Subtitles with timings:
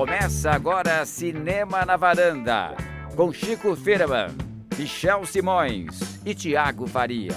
[0.00, 2.74] Começa agora Cinema na Varanda,
[3.14, 4.28] com Chico Firman,
[4.78, 7.36] Michel Simões e Tiago Faria.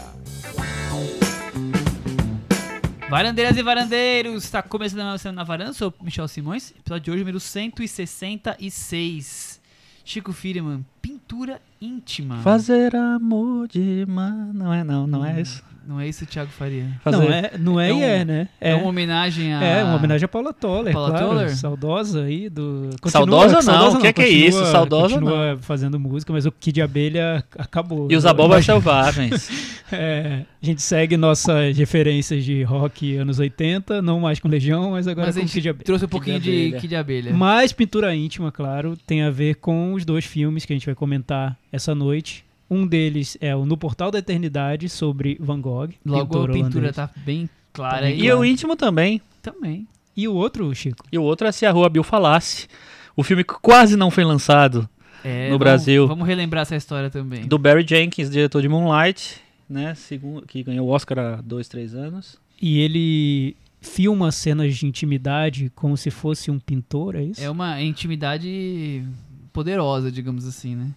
[3.10, 7.42] Varandeiras e varandeiros, está começando Cinema na Varanda, sou Michel Simões, episódio de hoje número
[7.42, 9.60] 166.
[10.06, 12.38] Chico Firman, pintura íntima.
[12.44, 14.54] Fazer amor de man...
[14.54, 15.62] Não é não, não é isso.
[15.86, 16.86] Não é isso, Thiago Faria?
[17.04, 17.18] Fazer...
[17.18, 18.48] Não é, não é, É e um- é, né?
[18.62, 19.64] É, uma homenagem a...
[19.64, 21.28] É, uma homenagem a Paula Toller, Paula claro.
[21.28, 21.56] Toller?
[21.58, 22.90] Saudosa aí do...
[23.08, 24.66] Saudosa não, o que é que é continua- isso?
[24.72, 28.08] Saudosa continua fazendo música, mas o Kid Abelha acabou.
[28.10, 29.50] E os abobas selvagens.
[29.96, 35.08] É, a gente segue nossas referências de rock anos 80, não mais com Legião, mas
[35.08, 35.84] agora Mas a com gente Kid Abelha.
[35.86, 36.80] trouxe um pouquinho de abelha.
[36.80, 37.34] Kid Abelha.
[37.34, 40.96] Mas pintura íntima, claro, tem a ver com os dois filmes que a gente vai
[40.96, 42.44] comentar essa noite.
[42.70, 45.90] Um deles é o No Portal da Eternidade, sobre Van Gogh.
[46.06, 46.96] Logo pintor a pintura holandês.
[46.96, 48.22] tá bem clara Tá bem aí.
[48.26, 49.22] e o íntimo também.
[49.42, 49.88] Também.
[50.16, 51.06] E o outro, Chico?
[51.12, 52.68] E o outro é Se a Rua Bill Falasse.
[53.16, 54.88] O filme que quase não foi lançado.
[55.24, 56.08] É, No vamos- Brasil.
[56.08, 57.46] Vamos relembrar essa história também.
[57.46, 59.94] Do Barry Jenkins, diretor de Moonlight, né?
[59.96, 62.38] Segundo, que ganhou o Oscar há dois, três anos.
[62.62, 67.42] E ele filma cenas de intimidade como se fosse um pintor, é isso?
[67.42, 69.04] É uma intimidade
[69.52, 70.88] poderosa, digamos assim, né?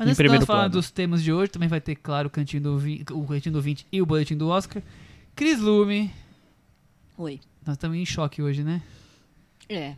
[0.00, 0.72] Mas Em primeiro falar plano.
[0.72, 3.60] dos temas de hoje, também vai ter, claro, o Cantinho do, Vi- o Cantinho do
[3.60, 4.82] 20 e o Boletim do Oscar.
[5.36, 6.10] Cris Lume,
[7.18, 7.38] Oi.
[7.66, 8.82] nós estamos em choque hoje, né?
[9.68, 9.94] É.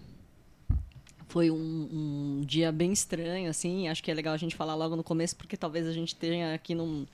[1.28, 3.88] Foi um, um dia bem estranho, assim.
[3.88, 6.52] Acho que é legal a gente falar logo no começo, porque talvez a gente tenha
[6.54, 7.06] aqui num,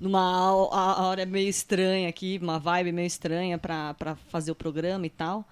[0.00, 5.44] numa hora meio estranha aqui, uma vibe meio estranha para fazer o programa e tal.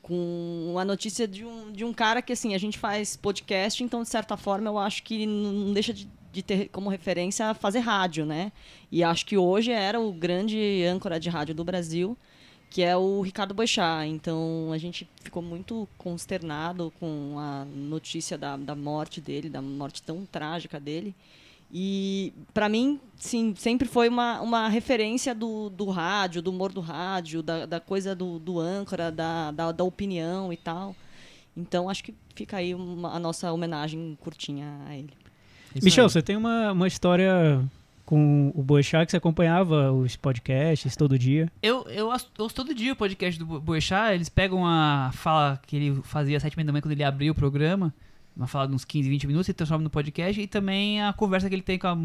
[0.00, 4.02] Com a notícia de um, de um cara que, assim, a gente faz podcast, então,
[4.02, 8.26] de certa forma, eu acho que não deixa de, de ter como referência fazer rádio,
[8.26, 8.52] né?
[8.92, 12.16] E acho que hoje era o grande âncora de rádio do Brasil
[12.68, 14.06] que é o Ricardo Boechat.
[14.06, 20.02] Então a gente ficou muito consternado com a notícia da, da morte dele, da morte
[20.02, 21.14] tão trágica dele.
[21.72, 26.80] E para mim, sim, sempre foi uma, uma referência do, do rádio, do humor do
[26.80, 30.94] rádio, da, da coisa do, do âncora, da, da, da opinião e tal.
[31.56, 35.14] Então acho que fica aí uma- a nossa homenagem curtinha a ele.
[35.82, 37.60] Michel, você tem uma, uma história
[38.04, 41.50] com o Boechat que você acompanhava os podcasts todo dia.
[41.62, 45.74] Eu, eu ouço todo dia o podcast do Bo- Boechat, eles pegam a fala que
[45.76, 47.92] ele fazia às sete e meia da manhã quando ele abriu o programa,
[48.36, 51.48] uma fala de uns 15, 20 minutos, e transforma no podcast, e também a conversa
[51.48, 51.98] que ele tem com a,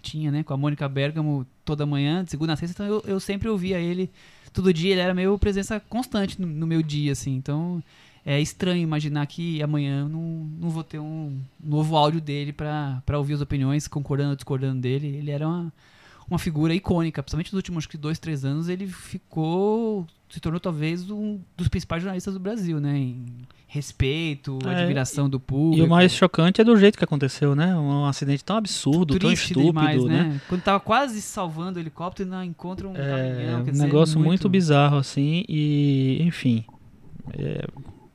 [0.00, 3.20] tinha, né, com a Mônica Bergamo toda manhã, de segunda a sexta, então eu, eu
[3.20, 4.10] sempre ouvia ele
[4.52, 7.82] todo dia, ele era meio presença constante no, no meu dia, assim, então
[8.26, 13.02] é estranho imaginar que amanhã eu não, não vou ter um novo áudio dele pra
[13.04, 15.72] pra ouvir as opiniões, concordando ou discordando dele, ele era uma
[16.26, 21.10] uma figura icônica, principalmente nos últimos que, dois, três anos, ele ficou, se tornou talvez
[21.10, 22.96] um dos principais jornalistas do Brasil, né?
[22.96, 23.26] Em
[23.68, 25.84] respeito, É, admiração do E público.
[25.86, 27.76] o mais chocante é do jeito que aconteceu, né?
[27.76, 30.40] Um acidente tão absurdo, tão Triste estúpido, demais, né?
[30.48, 34.48] Quando tava quase salvando o helicóptero, não encontra um É caminhão, um dizer, negócio muito...
[34.48, 36.64] bizarro, assim, e enfim.
[37.34, 37.66] é,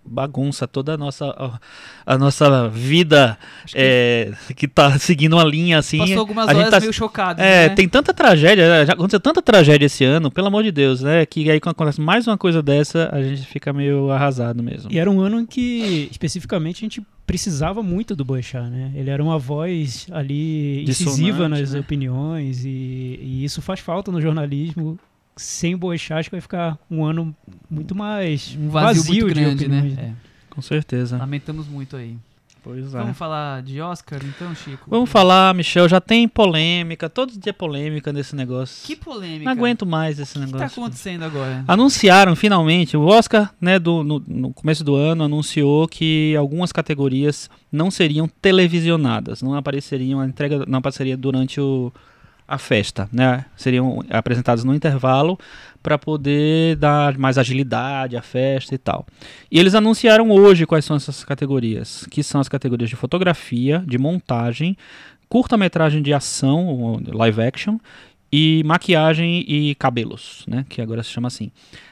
[0.09, 1.59] bagunça toda a nossa,
[2.05, 5.99] a, nossa vida que é, que tá seguindo uma linha assim.
[5.99, 7.75] Passou algumas a gente horas tá- meio chocado, É, né?
[7.75, 11.25] tem tanta tragédia, já aconteceu tanta tragédia esse ano, pelo amor de Deus, né?
[11.25, 14.91] Que aí quando acontece mais uma coisa dessa, a gente fica meio arrasado mesmo.
[14.91, 18.91] E era um ano em que, especificamente, a gente precisava muito do Boechat, né?
[18.95, 21.79] Ele era uma voz ali incisiva Dissonante, nas né?
[21.79, 24.97] opiniões e, e isso faz falta no jornalismo.
[25.35, 27.33] Sem o Boechat, que vai ficar um ano
[27.69, 30.15] muito mais Um vazio, muito de grande, né?
[30.49, 31.17] Com É, certeza.
[31.17, 32.17] lamentamos muito aí.
[32.61, 32.97] Pois é.
[32.97, 34.83] Vamos falar de Oscar, então, Chico?
[34.89, 38.85] Vamos falar, Michel, já tem polêmica, todo dia é polêmica nesse negócio.
[38.85, 39.45] Que polêmica.
[39.45, 40.83] Não aguento mais esse O que tá negócio.
[40.83, 41.63] acontecendo agora?
[41.65, 47.49] Anunciaram finalmente, o Oscar, né, do, no, no começo do ano, anunciou que algumas categorias
[47.71, 51.93] não seriam televisionadas, não apareceriam, a entrega não apareceria durante o,
[52.49, 53.45] a festa, né?
[53.55, 55.37] Seriam apresentadas no intervalo
[55.83, 59.05] para poder dar mais agilidade à festa e tal.
[59.51, 63.99] E eles anunciaram hoje quais são essas categorias, que são as categorias de fotografia, de
[63.99, 64.75] montagem,
[65.29, 67.77] curta-metragem de ação, live action,
[68.31, 70.65] e maquiagem e cabelos, né?
[70.67, 71.51] Que agora se chama assim.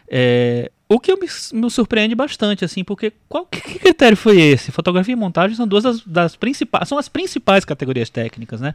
[0.10, 4.40] É, o que eu me, me surpreende bastante, assim, porque qual que, que critério foi
[4.40, 4.72] esse?
[4.72, 8.74] Fotografia e montagem são duas das, das principais, são as principais categorias técnicas, né?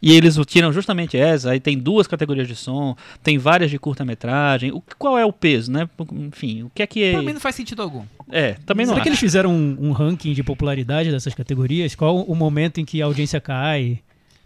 [0.00, 4.72] E eles tiram justamente essa, aí tem duas categorias de som, tem várias de curta-metragem.
[4.72, 5.88] O, qual é o peso, né?
[6.12, 8.04] Enfim, o que é que Pra mim não faz sentido algum.
[8.30, 8.54] é?
[8.66, 9.14] Também não Será que acho.
[9.14, 11.94] eles fizeram um, um ranking de popularidade dessas categorias?
[11.94, 14.00] Qual o momento em que a audiência cai?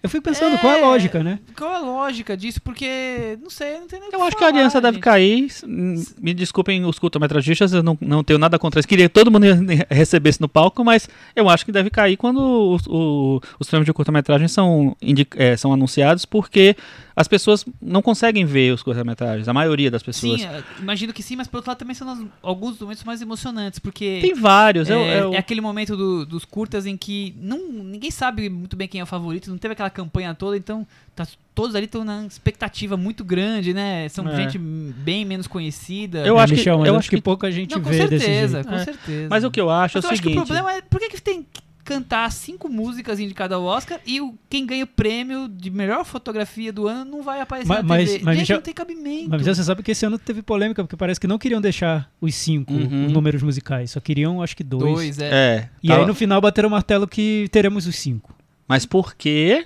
[0.07, 1.39] Eu fico pensando, qual é a lógica, né?
[1.57, 2.61] Qual é a lógica disso?
[2.63, 5.03] Porque, não sei, não tem nem Eu que acho que a falar, aliança deve gente.
[5.05, 5.53] cair.
[5.67, 8.89] Hum, Me desculpem os curtometragistas, eu não, não tenho nada contra isso.
[8.89, 9.45] Queria que todo mundo
[9.91, 13.93] recebesse no palco, mas eu acho que deve cair quando o- o- os prêmios de
[13.93, 14.97] curta-metragem são,
[15.37, 16.77] eh, são anunciados, porque
[17.17, 20.39] as pessoas não conseguem ver os curta-metragens, a maioria das pessoas.
[20.41, 23.79] Sim, é, imagino que sim, mas por outro lado também são alguns momentos mais emocionantes,
[23.79, 24.91] porque Tem vários.
[24.91, 24.99] é, eu-
[25.29, 29.01] eu- é aquele momento do- dos curtas em que não, ninguém sabe muito bem quem
[29.01, 32.99] é o favorito, não teve aquela campanha toda, então tá, todos ali estão na expectativa
[32.99, 34.07] muito grande, né?
[34.11, 34.37] São É.
[34.37, 36.19] gente bem menos conhecida.
[36.27, 38.07] Eu É, acho que- Michel, mas eu acho que, que- pouca gente não, com vê
[38.07, 38.69] desse certeza, jeito.
[38.69, 38.85] com É.
[38.85, 39.29] certeza.
[39.31, 40.47] Mas o que eu acho Mas é eu o acho que o seguinte.
[40.47, 44.35] problema é por que, que tem que cantar cinco músicas indicadas ao Oscar e o,
[44.51, 48.11] quem ganha o prêmio de melhor fotografia do ano não vai aparecer Mas- na mas-
[48.11, 48.25] TV.
[48.25, 49.31] mas Gente, já- não tem cabimento.
[49.31, 52.35] Mas você sabe que esse ano teve polêmica, porque parece que não queriam deixar os
[52.35, 53.09] cinco Uhum.
[53.09, 54.83] números musicais, só queriam, acho que dois.
[54.83, 55.31] Dois, é.
[55.33, 55.69] É.
[55.83, 58.35] E tava- aí no final bateram o martelo que teremos os cinco.
[58.69, 59.65] Mas por quê?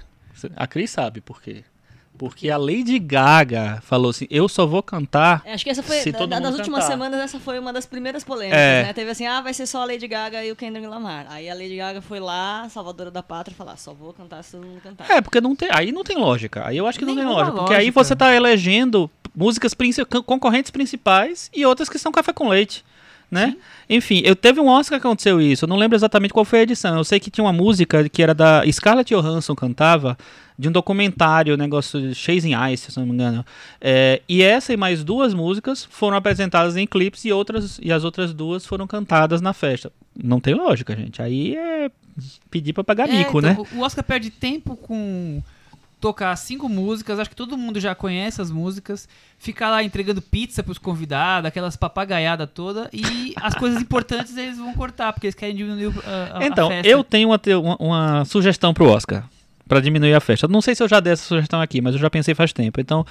[0.57, 1.65] A Cris sabe por quê.
[2.21, 5.41] Porque a Lady Gaga falou assim: eu só vou cantar.
[5.47, 6.93] É, Acho que essa foi, Se todo na- nas mundo últimas cantar.
[6.93, 8.83] semanas, essa foi uma das primeiras polêmicas, É.
[8.83, 8.93] né?
[8.93, 11.25] Teve assim, ah, vai ser só a Lady Gaga e o Kendrick Lamar.
[11.31, 14.67] Aí a Lady Gaga foi lá, salvadora da pátria, falar, só vou cantar se todo
[14.67, 15.11] mundo cantar.
[15.11, 16.67] É, porque não tem, aí não tem lógica.
[16.67, 17.57] Aí eu acho que não tem Nenhuma lógica.
[17.57, 18.05] Porque aí lógica.
[18.05, 22.85] você tá elegendo músicas princi- con- concorrentes principais e outras que são café com leite.
[23.31, 23.57] Né?
[23.89, 25.65] Enfim, eu teve um Oscar que aconteceu isso.
[25.65, 26.97] Eu não lembro exatamente qual foi a edição.
[26.97, 30.19] Eu sei que tinha uma música que era da Scarlett Johansson cantava
[30.59, 33.47] de um documentário, negócio de Chasing Ice, se não me engano.
[33.81, 38.05] É, e essa e mais duas músicas foram apresentadas em clipes e outras e as
[38.05, 39.93] outras duas foram cantadas na festa.
[40.23, 41.23] Não tem lógica, gente.
[41.23, 41.91] Aí é
[42.51, 43.69] pedir pra pagar É, mico, então, né?
[43.75, 45.41] O Oscar perde tempo com
[46.01, 49.07] tocar cinco músicas, acho que todo mundo já conhece as músicas,
[49.39, 54.73] ficar lá entregando pizza pros convidados, aquelas papagaiadas toda, e as coisas importantes eles vão
[54.75, 56.89] cortar, porque eles querem diminuir a, a- a Então, festa.
[56.89, 59.29] eu tenho uma, uma, uma sugestão pro Oscar.
[59.69, 60.49] Pra diminuir a festa.
[60.49, 62.81] Não sei se eu já dei essa sugestão aqui, mas eu já pensei faz tempo.
[62.81, 63.07] Então,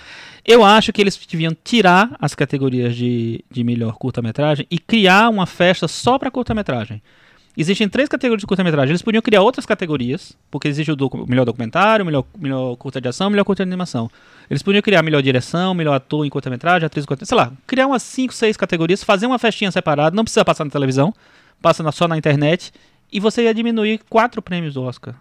[0.46, 5.46] eu acho que eles deviam tirar as categorias de, de melhor curta-metragem e criar uma
[5.46, 7.02] festa só pra curta-metragem.
[7.60, 8.92] Existem três categorias de curta-metragem.
[8.92, 13.08] Eles podiam criar outras categorias, porque existe o docu- melhor documentário, melhor, melhor curta de
[13.10, 14.10] ação, melhor curta de animação.
[14.50, 17.88] Eles podiam criar melhor direção, melhor ator em curta-metragem, atriz em curta sei lá, criar
[17.88, 21.14] umas cinco, seis categorias, fazer uma festinha separada, não precisa passar na televisão,
[21.62, 22.72] passa na- só na internet,
[23.12, 25.14] e você ia diminuir quatro prêmios do Oscar.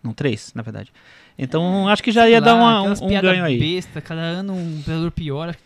[0.00, 0.92] Não, três, na verdade.
[1.36, 3.58] Então, acho que já ia É, Sei dar lá, uma- um, um ganho aí.
[3.58, 5.56] Besta, cada ano um vereador pior.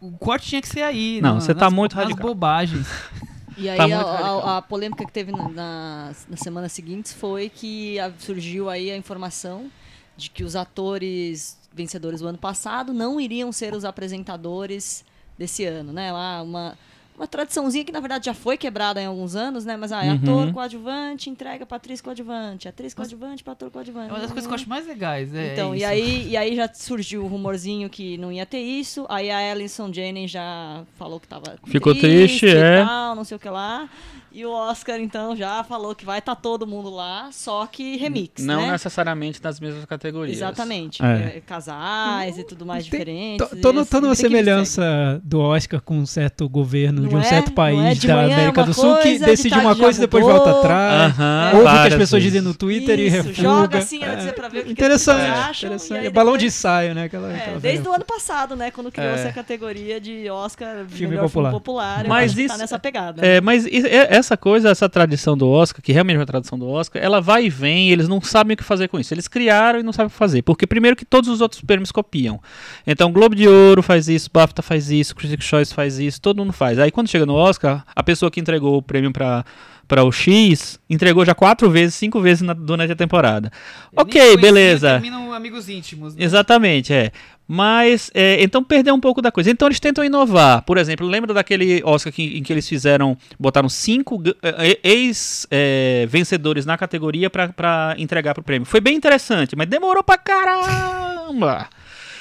[0.00, 1.18] O, o corte tinha que ser aí.
[1.20, 2.28] Não, na- você tá nas- muito nas radical.
[2.28, 2.86] bobagens.
[3.56, 7.98] E aí Tá a, a- a polêmica que teve na- nas semanas seguintes foi que
[7.98, 9.70] a- surgiu aí a informação
[10.16, 15.04] de que os atores vencedores do ano passado não iriam ser os apresentadores
[15.38, 16.10] desse ano, né?
[16.12, 16.76] Lá uma
[17.16, 19.76] uma tradiçãozinha que na verdade já foi quebrada em alguns anos, né?
[19.76, 20.14] Mas ah, é Uhum.
[20.16, 24.10] ator coadjuvante entrega pra atriz coadjuvante, atriz coadjuvante pra ator É coadjuvante.
[24.10, 25.34] uma das coisas que eu acho mais legais.
[25.34, 28.60] É, Então, é e aí, e aí já surgiu o rumorzinho que não ia ter
[28.60, 29.06] isso.
[29.08, 32.84] Aí a Ellison Jennings já falou que tava Ficou triste, e é.
[32.84, 33.88] tal, não sei o que lá.
[34.36, 38.44] E o Oscar, então, já falou que vai estar todo mundo lá, só que remix,
[38.44, 38.72] Não né?
[38.72, 40.36] necessariamente nas mesmas categorias.
[40.36, 41.02] Exatamente.
[41.02, 41.36] É.
[41.38, 43.48] É, casais e tudo mais Tem- diferentes.
[43.48, 47.16] Tô, tô e notando uma que semelhança do Oscar com um certo governo Não de
[47.16, 47.22] um é?
[47.22, 47.94] certo Não país é?
[47.94, 50.22] De da é América do Sul que coisa, de decide tarde uma coisa e depois
[50.22, 50.44] mudou.
[50.44, 51.12] volta atrás.
[51.18, 52.24] Aham, Ouve o que as pessoas vezes.
[52.24, 53.34] dizem no Twitter e Isso, refuga.
[53.42, 56.02] joga assim, É, antes de pra ver o que interessante, que acham, interessante.
[56.02, 57.04] e É balão depois- de ensaio, né?
[57.04, 58.70] Aquela, É, aquela desde o ano passado, né?
[58.70, 59.30] Quando criou-se É.
[59.30, 61.48] a categoria de Oscar Filme popular.
[61.50, 62.04] filme popular.
[62.06, 63.22] Mas que tá isso- nessa pegada.
[63.22, 63.36] né?
[63.36, 66.58] É, mas i- é- essa coisa, essa tradição do Oscar, que realmente é uma tradição
[66.58, 69.14] do Oscar, ela vai e vem, e eles não sabem o que fazer com isso.
[69.14, 70.42] Eles criaram e não sabem o que fazer.
[70.42, 72.40] Porque, primeiro, que todos os outros prêmios copiam.
[72.86, 76.52] Então, Globo de Ouro faz isso, BAFTA faz isso, Critics' Choice faz isso, todo mundo
[76.52, 76.78] faz.
[76.78, 79.44] Aí, quando chega no Oscar, a pessoa que entregou o prêmio pra,
[79.88, 83.50] pra o X entregou já quatro vezes, cinco vezes na- durante a temporada.
[83.92, 84.90] Eu ok, conhecia, beleza.
[84.92, 86.14] Terminam amigos íntimos.
[86.16, 86.24] né?
[86.24, 87.10] Exatamente, é.
[87.48, 89.48] Mas, é, então perdeu um pouco da coisa.
[89.50, 90.62] Então eles tentam inovar.
[90.62, 96.66] Por exemplo, lembra daquele Oscar que- em que eles fizeram, botaram cinco g- eh, ex-vencedores
[96.66, 98.66] na categoria pra- pra entregar pro prêmio.
[98.66, 101.68] Foi bem interessante, mas demorou pra caramba.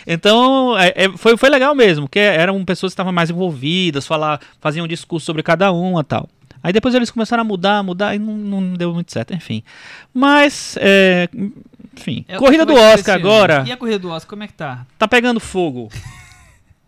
[0.08, 4.40] Então, é, é, foi, foi legal mesmo, porque eram pessoas que estavam mais envolvidas, falar,
[4.62, 6.30] faziam um discurso sobre cada uma e tal.
[6.66, 9.62] Aí depois eles começaram a mudar, mudar e não, não deu muito certo, enfim.
[10.12, 11.30] Mas, é,
[11.96, 12.26] enfim.
[12.28, 14.84] É, corrida do é Oscar agora E a corrida do Oscar, como é que tá?
[14.98, 15.92] tá pegando fogo.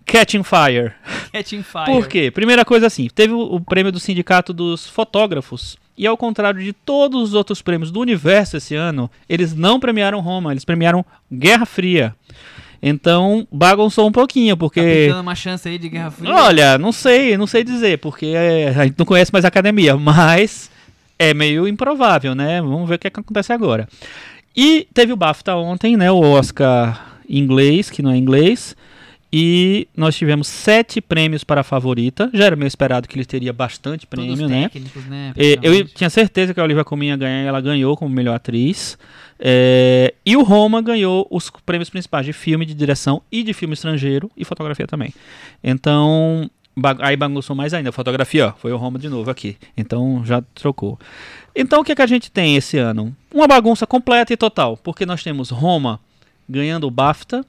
[0.03, 0.93] Catching Fire.
[1.31, 1.86] Catching Fire.
[1.86, 2.31] Por quê?
[2.31, 5.77] Primeira coisa assim, teve o prêmio do Sindicato dos Fotógrafos.
[5.96, 10.19] E ao contrário de todos os outros prêmios do universo esse ano, eles não premiaram
[10.22, 12.15] Roma, eles premiaram Guerra Fria.
[12.81, 15.05] Então, bagunçou um pouquinho, Tá porque...
[15.05, 16.34] pintando uma chance aí de Guerra Fria.
[16.34, 19.96] Olha, não sei, não sei dizer, porque é, a gente não conhece mais a academia,
[19.98, 20.69] mas
[21.17, 22.62] é meio improvável, né?
[22.62, 23.88] Vamos ver o que, é que acontece agora.
[24.55, 26.12] E teve o BAFTA ontem, né?
[26.12, 28.75] O Oscar inglês, que não é inglês.
[29.31, 32.29] E nós tivemos sete prêmios para a favorita.
[32.34, 34.63] Já era meio esperado que ele teria bastante prêmio, Todos né?
[34.63, 35.34] técnicos, né?
[35.36, 38.98] Eu tinha certeza que a Olivia Colman ia ganhar, e ela ganhou como melhor atriz.
[39.39, 43.74] É, e o Roma ganhou os prêmios principais de filme, de direção e de filme
[43.74, 45.13] estrangeiro e fotografia também.
[45.63, 46.50] Então,
[47.00, 47.91] aí bagunçou mais ainda.
[47.91, 49.58] Fotografia, ó, foi o Roma de novo aqui.
[49.75, 51.00] Então já trocou.
[51.56, 53.15] Então o que, é que a gente tem esse ano?
[53.34, 56.00] Uma bagunça completa e total, porque nós temos Roma
[56.48, 57.46] ganhando o BAFTA,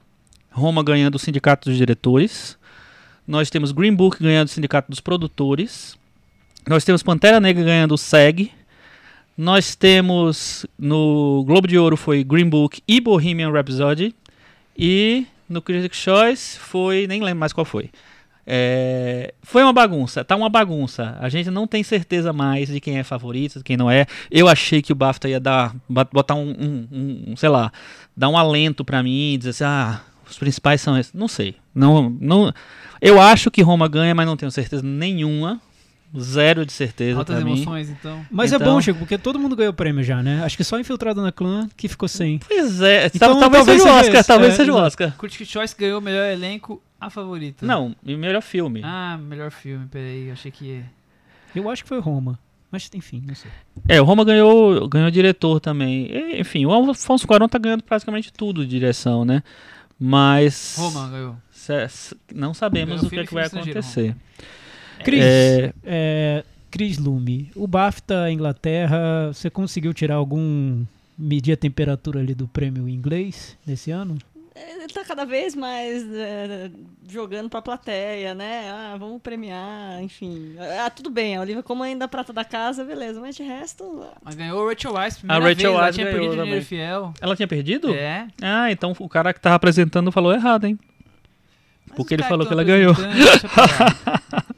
[0.51, 2.57] Roma ganhando o Sindicato dos Diretores,
[3.27, 5.97] nós temos Green Book ganhando o Sindicato dos Produtores,
[6.67, 8.51] nós temos Pantera Negra ganhando o SEG,
[9.41, 14.13] nós temos no Globo de Ouro foi Green Book e Bohemian Rhapsody,
[14.77, 17.89] e no Critics' Choice foi, nem lembro mais qual foi.
[18.51, 21.15] É, foi uma bagunça, tá uma bagunça.
[21.21, 24.05] A gente não tem certeza mais de quem é favorito, de quem não é.
[24.29, 26.87] Eu achei que o BAFTA ia dar, bot- botar um, um-
[27.31, 27.71] um- sei lá,
[28.17, 31.13] dar um alento pra mim, dizer assim, ah, os principais são esses.
[31.13, 31.55] Não sei.
[31.73, 32.51] Não, não.
[32.99, 35.61] Eu acho que Roma ganha, mas não tenho certeza nenhuma.
[36.17, 37.51] Zero de certeza Altas pra mim.
[37.53, 38.25] emoções, então.
[38.31, 40.43] Mas é Então- bom, Chico, porque todo mundo ganhou prêmio já, né?
[40.43, 42.39] Acho que só Infiltrado na Clã que ficou sem.
[42.39, 44.75] Pois é, Então, talvez, talvez seja o Oscar, esse, talvez é, seja o.
[44.75, 45.17] Oscar.
[45.17, 47.63] Critic Choice ganhou o melhor elenco, a favorita.
[47.65, 48.81] Não, e melhor filme.
[48.83, 50.83] Ah, melhor filme, peraí, eu achei que.
[51.53, 52.39] Eu acho que foi Roma.
[52.71, 53.49] Mas enfim, não sei.
[53.87, 56.05] É, o Roma ganhou, ganhou diretor também.
[56.11, 59.41] E, enfim, o Alfonso Cuarón tá ganhando praticamente tudo de direção, né?
[59.99, 61.35] Mas Roma ganhou.
[62.33, 64.15] não sabemos Ganhou o que, é que vai acontecer.
[65.03, 70.83] Cris, É, é, Cris Lume, o BAFTA Inglaterra, você conseguiu tirar algum.
[71.17, 74.17] medir a temperatura ali do prêmio inglês nesse ano?
[74.55, 76.69] Ele tá cada vez mais é,
[77.07, 78.69] jogando pra plateia, né?
[78.69, 80.53] Ah, vamos premiar, enfim.
[80.83, 83.21] Ah, tudo bem, a Olivia como ainda a prata da casa, beleza.
[83.21, 86.19] Mas de resto, Mas ganhou o Rachel Weisz, primeira Rachel vez, ela Weisz tinha ganhou
[86.21, 86.61] perdido também.
[86.61, 87.13] fiel.
[87.21, 87.93] ela tinha perdido?
[87.93, 88.27] É.
[88.41, 90.77] Ah, então o cara que tava apresentando falou errado, hein?
[91.95, 92.93] Porque ele falou que ela ganhou.
[92.93, 93.95] Deixa pra lá.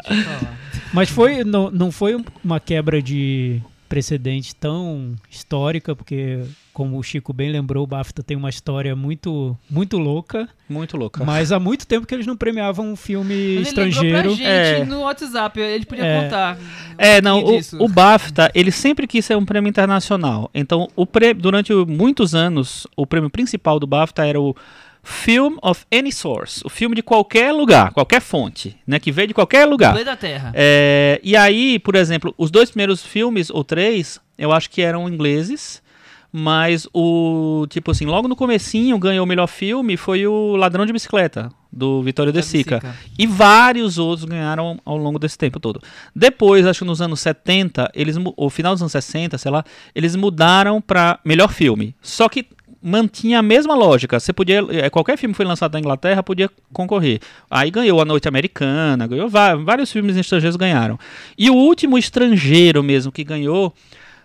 [0.09, 0.57] Deixa pra lá.
[0.93, 6.39] Mas foi, não, não foi uma quebra de precedente tão histórica, porque,
[6.73, 11.25] como o Chico bem lembrou, o BAFTA tem uma história muito, muito louca, Muito louca.
[11.25, 14.21] mas há muito tempo que eles não premiavam um filme Mas ele estrangeiro.
[14.21, 14.85] pra gente É.
[14.85, 16.23] no WhatsApp, ele podia É.
[16.23, 16.57] contar.
[16.97, 17.77] É, um não, o, disso.
[17.83, 20.49] o BAFTA, ele sempre quis ser um prêmio internacional.
[20.53, 24.55] Então, o prê- durante muitos anos, o prêmio principal do BAFTA era o
[25.03, 29.33] Film of Any Source, o filme de qualquer lugar, qualquer fonte, né, que veio de
[29.33, 29.93] qualquer lugar.
[29.93, 30.51] Play da Terra.
[30.53, 35.09] É, e aí, por exemplo, os dois primeiros filmes, ou três, eu acho que eram
[35.09, 35.81] ingleses,
[36.31, 40.93] mas o, tipo assim, logo no comecinho ganhou o melhor filme foi o Ladrão de
[40.93, 42.81] Bicicleta, do Vitório De Sica.
[43.19, 45.81] E vários outros ganharam ao longo desse tempo todo.
[46.15, 50.15] Depois, acho que nos anos 70, eles, ou final dos anos 60, sei lá, eles
[50.15, 51.93] mudaram para melhor filme.
[52.01, 52.47] Só que
[52.81, 54.19] mantinha a mesma lógica.
[54.19, 57.19] Você podia, eh, qualquer filme que foi lançado na Inglaterra podia concorrer.
[57.49, 60.97] Aí ganhou A Noite Americana, ganhou vários filmes estrangeiros ganharam.
[61.37, 63.73] E o último estrangeiro mesmo que ganhou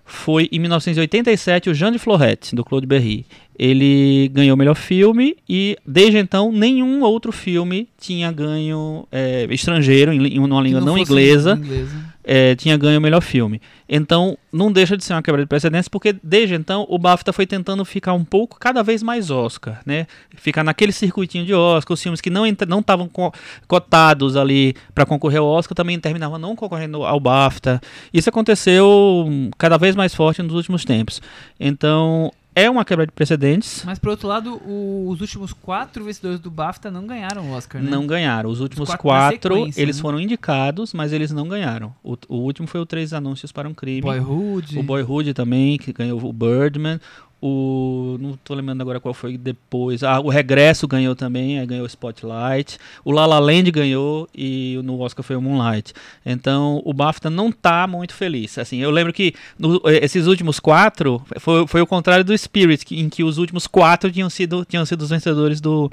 [0.06, 3.26] foi em 1987 o Jean de Florette, do Claude Berry.
[3.58, 10.12] Ele ganhou o melhor filme e desde então nenhum outro filme tinha ganho eh, estrangeiro
[10.12, 12.15] em, em uma língua não, fosse inglesa inglesa.
[12.28, 13.60] É, tinha ganho o melhor filme.
[13.88, 17.46] Então, não deixa de ser uma quebra de precedentes, porque desde então o BAFTA foi
[17.46, 20.08] tentando ficar um pouco, cada vez mais Oscar, né?
[20.34, 23.32] Ficar naquele circuitinho de Oscar, os filmes que não não estavam co-
[23.68, 27.80] cotados ali para concorrer ao Oscar também terminavam não concorrendo ao BAFTA.
[28.12, 31.22] Isso aconteceu hum, cada vez mais forte nos últimos tempos.
[31.60, 33.82] Então, é uma quebra de precedentes.
[33.84, 37.82] Mas, por outro lado, o- os últimos quatro vencedores do BAFTA não ganharam o Oscar,
[37.82, 37.90] né?
[37.90, 38.48] Não ganharam.
[38.50, 40.02] Os últimos quatro na quatro, sequência, eles né?
[40.02, 41.94] foram indicados, mas eles não ganharam.
[42.02, 44.00] O, o último foi o Três Anúncios para um Crime.
[44.00, 44.78] Boyhood.
[44.78, 46.98] O Boyhood também, que ganhou o Birdman.
[47.40, 48.16] O.
[48.18, 50.02] Não tô lembrando agora qual foi depois.
[50.02, 52.78] Ah, o Regresso ganhou também, ganhou o Spotlight.
[53.04, 55.92] O La La Land ganhou e no Oscar foi o Moonlight.
[56.24, 58.56] Então o BAFTA não tá muito feliz.
[58.58, 62.98] Assim, eu lembro que no- esses últimos quatro foi, foi o contrário do Spirit, que-
[62.98, 65.90] em que os últimos quatro tinham sido, tinham sido os vencedores do,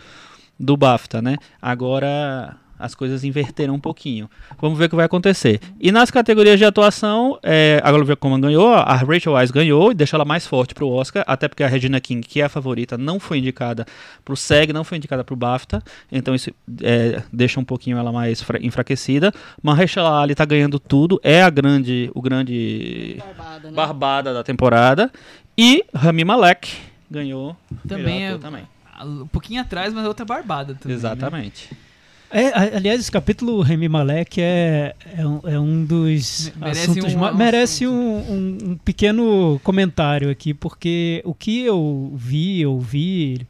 [0.60, 1.36] do BAFTA, né?
[1.62, 4.30] Agora as coisas inverteram um pouquinho.
[4.60, 5.60] Vamos ver o que vai acontecer.
[5.80, 9.96] E nas categorias de atuação, é, a Olivia Colman ganhou, a Rachel Weisz ganhou e
[9.96, 12.98] deixa ela mais forte pro Oscar, até porque a Regina King, que é a favorita,
[12.98, 13.86] não foi indicada
[14.26, 18.42] pro SEG, não foi indicada pro BAFTA, então isso é, deixa um pouquinho ela mais
[18.42, 19.32] fra- enfraquecida.
[19.62, 23.74] Mahershala Ali tá ganhando tudo, é a grande, o grande barbada, né?
[23.76, 25.12] barbada da temporada.
[25.58, 26.72] E Rami Malek
[27.10, 27.56] ganhou
[27.88, 28.64] Também é também.
[29.06, 30.98] um pouquinho atrás, mas outra barbada também.
[30.98, 31.54] né?
[32.34, 37.14] É, aliás, esse capítulo Remy Malek é, é, um, é um dos Me- merece assuntos
[37.14, 43.46] um- ma- merece um, um- um pequeno comentário aqui, porque o que eu vi, ouvi,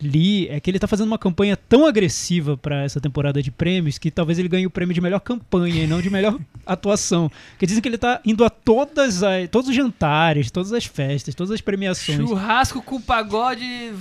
[0.00, 3.98] li, é que ele tá fazendo uma campanha tão agressiva para essa temporada de prêmios
[3.98, 7.30] que talvez ele ganhe o prêmio de melhor campanha e não de melhor atuação.
[7.50, 11.34] Porque dizem que ele tá indo a todas as, todos os jantares, todas as festas,
[11.34, 12.16] todas as premiações.
[12.18, 13.92] Churrasco com pagode.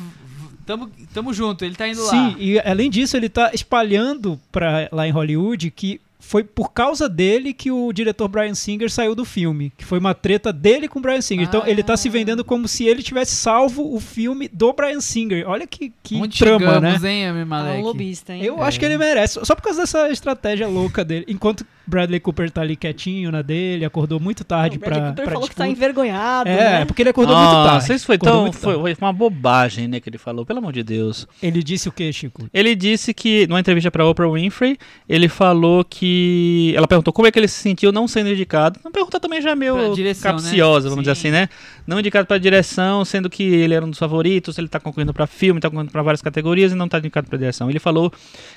[0.71, 2.09] Tamo, tamo junto, ele tá indo lá.
[2.09, 7.09] Sim, e além disso, ele tá espalhando pra, lá em Hollywood que foi por causa
[7.09, 9.73] dele que o diretor Brian Singer saiu do filme.
[9.77, 11.45] Que foi uma treta dele com o Brian Singer.
[11.47, 11.69] Então Ah.
[11.69, 15.43] ele tá se vendendo como se ele tivesse salvo o filme do Brian Singer.
[15.49, 17.11] Olha que, que Onde trama, chegamos, né?
[17.11, 17.33] hein, É
[17.79, 18.43] um lobista, hein?
[18.43, 19.39] Eu acho que ele merece.
[19.43, 21.25] Só por causa dessa estratégia louca dele.
[21.27, 25.23] Enquanto Bradley Cooper tá ali quietinho na dele, acordou muito tarde o Bradley pra, Cooper
[25.25, 25.83] pra falou que tá disputa.
[25.83, 26.85] envergonhado, É, né?
[26.85, 27.93] porque ele acordou muito tarde.
[27.93, 28.51] Isso foi tão.
[28.53, 28.95] Foi, tarde.
[28.95, 31.27] foi uma bobagem, né, que ele falou, pelo amor de Deus.
[31.41, 32.47] Ele disse o que, Chico?
[32.53, 36.73] Ele disse que, numa entrevista pra Oprah Winfrey, ele falou que.
[36.75, 38.79] Ela perguntou como é que ele se sentiu não sendo indicado.
[38.83, 40.89] Uma pergunta também já meio direção, capciosa, né?
[40.89, 41.27] vamos dizer Sim.
[41.29, 41.49] assim, né?
[41.85, 45.27] Não indicado pra direção, sendo que ele era um dos favoritos, ele tá concorrendo pra
[45.27, 47.69] filme, tá concorrendo pra várias categorias e não tá indicado pra direção.
[47.69, 48.11] Ele falou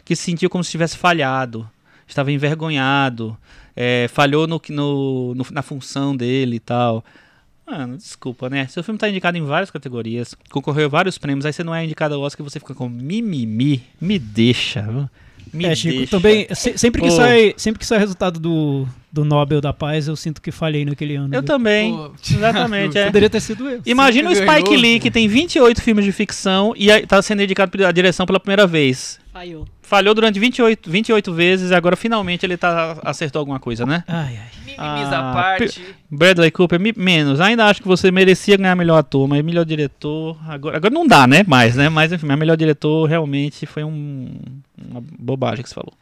[0.05, 1.69] que se sentiu como se tivesse falhado,
[2.07, 3.37] estava envergonhado,
[3.77, 7.05] é, falhou no, no- no- na função dele e tal.
[7.67, 8.67] Mano, desculpa, né?
[8.67, 11.83] Seu filme tá indicado em várias categorias, concorreu a vários prêmios, aí você não é
[11.85, 13.83] indicado ao Oscar e você fica com mimimi.
[14.01, 15.09] Me deixa?
[15.53, 16.11] Me é, Chico, deixa.
[16.11, 20.17] também, se- sempre que, sai, sempre que sai resultado do, do Nobel da Paz, eu
[20.17, 21.29] sinto que falhei naquele ano.
[21.35, 21.47] Eu viu?
[21.47, 21.93] também.
[21.95, 23.07] Pô, Exatamente, é.
[23.07, 23.81] Poderia ter sido eu.
[23.87, 25.03] Imagina o Spike ganhou, Lee, pô.
[25.05, 29.19] que tem 28 filmes de ficção e tá sendo indicado pela direção pela primeira vez.
[29.35, 29.67] Falhou.
[29.83, 34.05] Falhou durante 28, 28 vezes e agora finalmente ele tá, acertou alguma coisa, né?
[34.07, 34.49] Ai, ai.
[34.65, 35.83] Mimimis Ah, à parte.
[36.09, 37.41] Bradley Cooper, me- menos.
[37.41, 40.39] Ainda acho que você merecia ganhar melhor ator, mas melhor diretor.
[40.49, 41.43] Agora, agora não dá, né?
[41.49, 41.89] Mais, né?
[41.89, 44.39] Mas enfim, melhor diretor realmente foi um,
[44.89, 45.93] uma bobagem que você falou.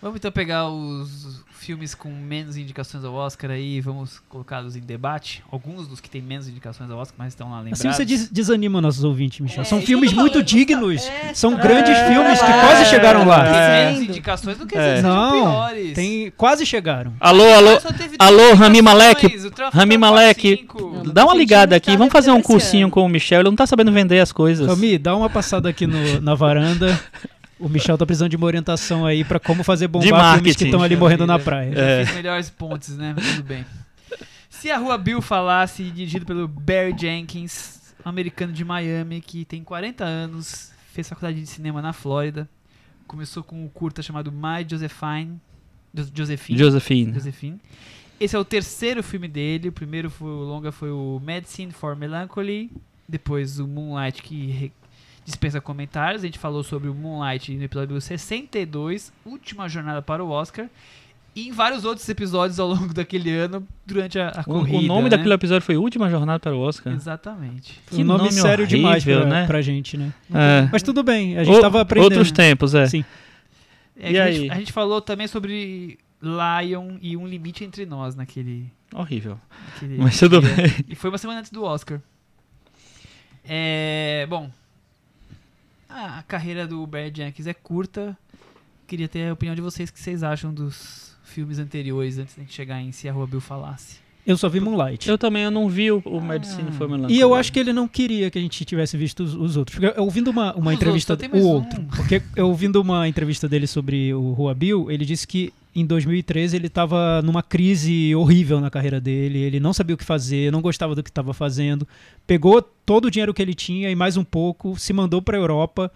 [0.00, 5.42] Vamos então pegar os filmes com menos indicações ao Oscar aí vamos colocá-los em debate.
[5.50, 7.80] Alguns dos que têm menos indicações ao Oscar, mas estão lá lembrados.
[7.80, 9.62] Assim você des- desanima nossos ouvintes, Michel.
[9.62, 11.06] É, São filmes muito falando, dignos.
[11.06, 13.44] é, São tá- grandes é, filmes que é, quase chegaram lá.
[13.44, 13.84] Tem É.
[13.92, 15.92] menos indicações do que sejam Não, piores.
[15.94, 17.14] tem, quase chegaram.
[17.20, 17.78] Alô, alô,
[18.18, 19.38] alô, Rami Malek,
[19.72, 20.66] Rami Malek,
[21.12, 23.92] dá uma ligada aqui, vamos fazer um cursinho com o Michel, ele não tá sabendo
[23.92, 24.66] vender as coisas.
[24.66, 26.98] Rami, dá uma passada aqui no- na varanda.
[27.64, 30.82] O Michel tá precisando de uma orientação aí pra como fazer bombar filmes que estão
[30.82, 31.72] ali morrendo na praia.
[31.74, 32.12] É.
[32.14, 33.12] melhores pontes, né?
[33.16, 33.64] Mas tudo bem.
[34.50, 39.62] Se a Rua Bill falasse, dirigido pelo Barry Jenkins, um americano de Miami que tem
[39.62, 42.48] 40 anos, fez faculdade de cinema na Flórida,
[43.06, 45.40] começou com um curta chamado My Josephine.
[45.94, 46.58] Jo- Josephine.
[46.58, 47.14] Josephine.
[47.14, 47.60] Josephine.
[48.20, 49.68] Esse é o terceiro filme dele.
[49.68, 52.70] O primeiro foi o longa foi o Medicine for Melancholy,
[53.08, 54.70] depois o Moonlight que
[55.24, 56.22] dispensa comentários.
[56.22, 60.68] A gente falou sobre o Moonlight no episódio 62, última jornada para o Oscar.
[61.34, 64.78] E em vários outros episódios ao longo daquele ano, durante a, a O, corrida.
[64.78, 65.08] o nome né?
[65.10, 66.92] daquele episódio foi Última Jornada para o Oscar.
[66.92, 67.80] Exatamente.
[67.86, 69.46] Que um nome, nome sério demais pra, né?
[69.46, 70.12] pra gente, né?
[70.30, 70.68] É.
[70.70, 72.10] Mas tudo bem, a gente O- tava aprendendo.
[72.12, 72.86] Outros tempos, é.
[72.86, 73.02] Sim.
[73.98, 74.50] É E que a, gente, aí?
[74.50, 78.70] a gente falou também sobre Lion e Um Limite Entre Nós naquele.
[78.94, 79.38] Horrível.
[79.72, 80.54] naquele Mas tudo dia.
[80.54, 80.66] bem.
[80.90, 81.98] E foi uma semana antes do Oscar.
[83.44, 84.26] É.
[84.28, 84.50] Bom.
[85.94, 88.16] A carreira do Barry Jenkins é curta.
[88.86, 89.88] Queria ter a opinião de vocês.
[89.90, 93.12] O que vocês acham dos filmes anteriores antes de a gente chegar em Se a
[93.12, 94.00] Rua Bill Falasse?
[94.24, 95.08] Eu só vi Moonlight.
[95.08, 96.72] Eu também eu não vi o, o Medicine Ah.
[96.72, 97.14] for Melancholy.
[97.16, 99.78] E eu acho que ele não queria que a gente tivesse visto os, os outros.
[99.78, 101.14] Porque eu ouvindo uma, uma Os entrevista.
[101.14, 101.48] outros, o um.
[101.48, 101.82] outro.
[101.96, 106.56] Porque eu ouvindo uma entrevista dele sobre o Rua Bill, ele disse que em 2013
[106.56, 109.38] ele estava numa crise horrível na carreira dele.
[109.38, 111.86] Ele não sabia o que fazer, não gostava do que estava fazendo.
[112.26, 115.40] Pegou todo o dinheiro que ele tinha e mais um pouco, se mandou para a
[115.40, 115.90] Europa.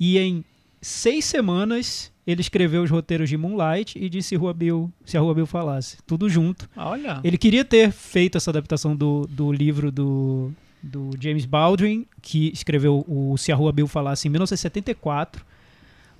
[0.00, 0.44] E em
[0.80, 5.34] seis semanas ele escreveu os roteiros de Moonlight e disse Rua Bill, se a Rua
[5.34, 5.96] Bill falasse.
[6.06, 6.68] Tudo junto.
[6.76, 7.20] Olha.
[7.24, 13.04] Ele queria ter feito essa adaptação do, do livro do, do James Baldwin, que escreveu
[13.08, 15.44] o Se a Rua Bill Falasse em 1974.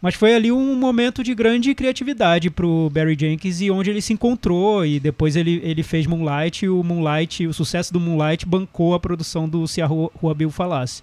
[0.01, 4.13] Mas foi ali um momento de grande criatividade pro Barry Jenkins e onde ele se
[4.13, 8.95] encontrou e depois ele, ele fez Moonlight e o Moonlight, o sucesso do Moonlight bancou
[8.95, 11.03] a produção do Se a Rua, Rua Bill Falasse.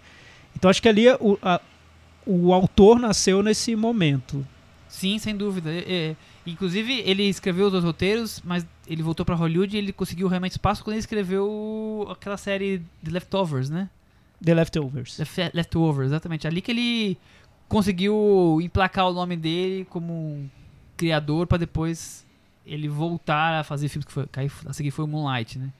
[0.56, 1.60] Então acho que ali o, a-
[2.26, 4.46] o autor nasceu nesse momento.
[4.88, 5.70] Sim, sem dúvida.
[5.74, 6.16] É, é,
[6.48, 10.54] inclusive, ele escreveu os dois roteiros, mas ele voltou pra Hollywood e ele conseguiu realmente
[10.54, 13.90] espaço quando ele escreveu aquela série The Leftovers, né?
[14.44, 15.18] The Leftovers.
[15.20, 16.48] Left- Leftovers, exatamente.
[16.48, 17.18] Ali que ele
[17.68, 20.50] conseguiu emplacar o nome dele como um
[20.98, 22.26] criador pra depois
[22.66, 25.72] ele voltar a fazer filmes que foi, que a seguir foi o Moonlight, né?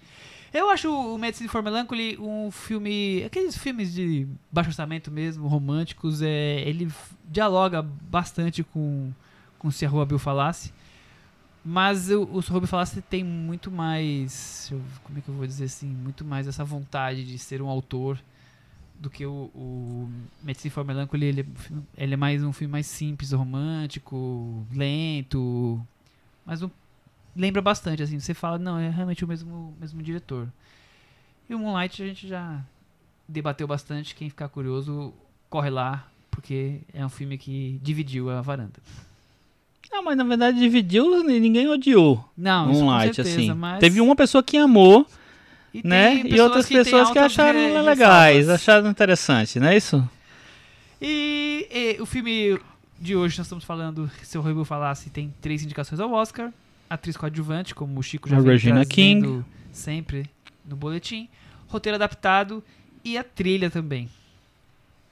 [0.54, 6.22] Eu acho o Medicine for Melancholy um filme, aqueles filmes de baixo orçamento mesmo, românticos,
[6.22, 6.90] é, ele
[7.30, 9.12] dialoga bastante com
[9.60, 10.72] com se a Rua Bill falasse.
[11.64, 14.70] Mas o, o Ruby Falasse tem muito mais.
[14.72, 15.88] eu- como é que eu vou dizer assim?
[15.88, 18.20] Muito mais essa vontade de ser um autor
[19.00, 20.10] do que o, o
[20.44, 21.26] Medicine for Melancholy.
[21.26, 25.80] Ele, é filme- ele é mais um filme mais simples, romântico, lento.
[26.46, 26.70] Mas um-
[27.36, 28.20] lembra bastante, assim.
[28.20, 30.48] Você fala, não, é realmente o mesmo, mesmo diretor.
[31.50, 32.62] E o Moonlight a gente já
[33.28, 34.16] debateu bastante.
[34.16, 35.14] Quem ficar curioso,
[35.50, 38.80] corre lá, porque é um filme que dividiu a varanda.
[39.92, 43.54] Ah, mas na verdade dividiu e ninguém odiou Não, isso com Moonlight, certeza, assim.
[43.54, 43.80] mas...
[43.80, 45.08] Teve uma pessoa que amou,
[45.76, 46.24] E tem né?
[46.26, 50.08] E outras que pessoas que acharam legais, acharam interessante, não é isso?
[51.02, 52.58] E, e o filme
[52.98, 56.50] de hoje, nós estamos falando, se o Ruibu falasse, tem três indicações ao Oscar.
[56.90, 60.30] Atriz coadjuvante, como o Chico já A vem Regina trazendo sempre
[60.66, 61.28] no boletim.
[61.68, 62.64] Roteiro adaptado
[63.04, 64.08] e a trilha também.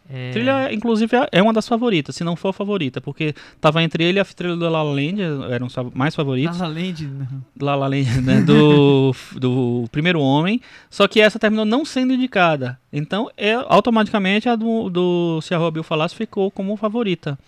[0.09, 4.03] É, Trilha, inclusive, é uma das favoritas, se não for a favorita, porque tava entre
[4.03, 6.59] ele e a trilha do La La Land, eram mais La favoritos.
[6.59, 7.43] La Land, não.
[7.59, 12.79] La La Land, né, do, do Primeiro Homem, só que essa terminou não sendo indicada.
[12.91, 17.39] Então, é, automaticamente a do, do Se a Rua Bill Falasse ficou como favorita.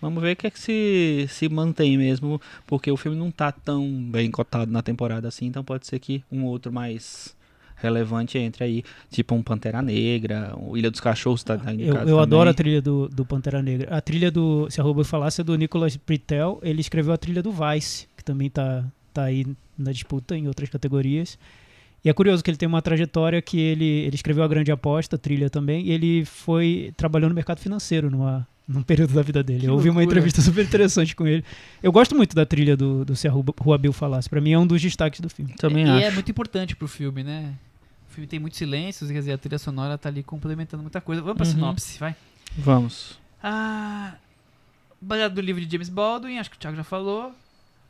[0.00, 3.50] Vamos ver o que é que se, se mantém mesmo, porque o filme não tá
[3.50, 7.36] tão bem cotado na temporada assim, então pode ser que um outro mais
[7.80, 12.20] relevante entre aí, tipo um Pantera Negra, o Ilha dos Cachorros tá, tá Eu, eu
[12.20, 13.96] adoro a trilha do, do Pantera Negra.
[13.96, 16.60] A trilha do, se a Robô falasse, é do Nicholas Britell.
[16.62, 20.68] Ele escreveu a trilha do Vice, que também tá, tá aí na disputa em outras
[20.68, 21.38] categorias.
[22.04, 25.16] E é curioso que ele tem uma trajetória que ele, ele escreveu A Grande Aposta,
[25.16, 29.42] a trilha também, e ele foi trabalhando no mercado financeiro numa, num período da vida
[29.42, 29.60] dele.
[29.60, 30.18] Que eu ouvi uma loucura.
[30.18, 31.42] entrevista super interessante com ele.
[31.82, 34.28] Eu gosto muito da trilha do, do Se a Rua Bill falasse.
[34.28, 35.54] Pra mim é um dos destaques do filme.
[35.54, 36.06] Também e acho.
[36.06, 37.54] é muito importante pro filme, né?
[38.18, 41.22] O filme tem muitos silêncios, quer dizer, a trilha sonora tá ali complementando muita coisa.
[41.22, 41.52] Vamos pra Uhum.
[41.52, 42.16] sinopse, vai.
[42.56, 43.16] Vamos.
[43.40, 44.14] Ah,
[45.00, 47.32] baseado no livro de James Baldwin, acho que o Thiago já falou.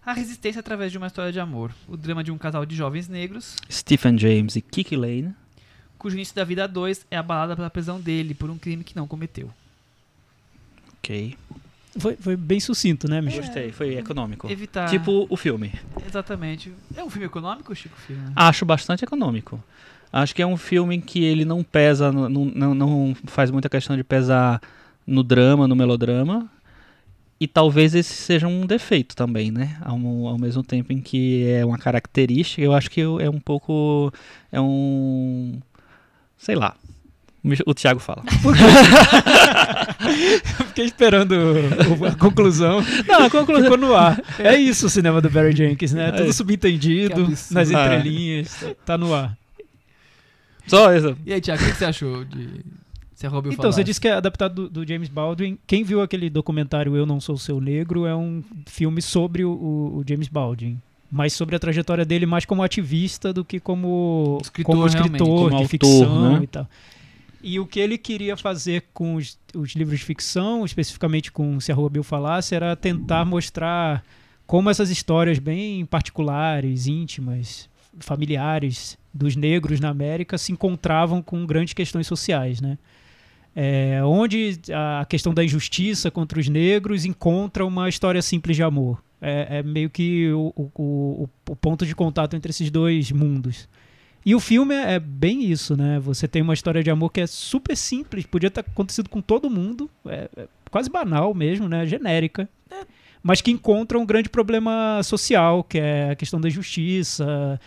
[0.04, 1.72] A resistência através de uma história de amor.
[1.88, 5.34] O drama de um casal de jovens negros, Stephen James e Kiki Lane.
[5.96, 8.94] cujo início da vida a dois é abalada pela prisão dele por um crime que
[8.94, 9.50] não cometeu.
[10.98, 11.38] Ok.
[11.98, 13.42] Foi, foi bem sucinto, né, Michel?
[13.42, 14.46] Gostei, foi econômico.
[14.50, 14.90] Evitar.
[14.90, 15.72] Tipo o filme.
[16.06, 16.70] Exatamente.
[16.94, 18.20] É um filme econômico, Chico Filho?
[18.20, 18.32] né?
[18.36, 19.62] Acho bastante econômico.
[20.12, 23.96] Acho que é um filme que ele não pesa, não, não, não faz muita questão
[23.96, 24.60] de pesar
[25.06, 26.48] no drama, no melodrama.
[27.40, 29.76] E talvez esse seja um defeito também, né?
[29.82, 29.94] Ao,
[30.26, 34.12] ao mesmo tempo em que é uma característica, eu acho que é um pouco.
[34.50, 35.60] É um.
[36.36, 36.74] Sei lá.
[37.64, 38.24] O Thiago fala.
[40.68, 41.34] Fiquei esperando
[42.10, 42.82] a conclusão.
[43.06, 43.62] Não, a conclusão.
[43.62, 44.20] Ficou no ar.
[44.40, 46.10] É isso o cinema do Barry Jenkins, né?
[46.10, 46.32] Tudo É.
[46.32, 47.54] subentendido, Que absurdo.
[47.54, 47.84] nas Ah.
[47.86, 48.64] entrelinhas.
[48.84, 49.37] Tá no ar.
[50.68, 51.16] Só isso.
[51.26, 52.60] E aí, Thiago, o que que você achou de.
[53.14, 55.58] Se a Robin Então, você disse que é adaptado do, do James Baldwin.
[55.66, 59.96] Quem viu aquele documentário Eu Não Sou Seu Negro é um filme sobre o, o-
[59.98, 60.80] o James Baldwin.
[61.10, 65.18] Mas sobre a trajetória dele mais como ativista do que como Escritor, como escritor.
[65.18, 66.40] Como de autor, ficção né?
[66.44, 66.68] e tal.
[67.42, 71.72] E o que ele queria fazer com os, os livros de ficção, especificamente com Se
[71.72, 74.04] a Rua Bill Falasse, era tentar mostrar
[74.46, 81.74] como essas histórias bem particulares, íntimas, familiares dos negros na América se encontravam com grandes
[81.74, 82.78] questões sociais, né?
[83.56, 89.02] É, onde a questão da injustiça contra os negros encontra uma história simples de amor.
[89.20, 93.68] É, é meio que o, o- o- ponto de contato entre esses dois mundos.
[94.24, 95.98] E o filme é, é bem isso, né?
[95.98, 99.50] Você tem uma história de amor que é super simples, podia ter acontecido com todo
[99.50, 101.84] mundo, é, é quase banal mesmo, né?
[101.84, 102.48] Genérica.
[103.20, 107.58] Mas que encontra um grande problema social, que é a questão da injustiça,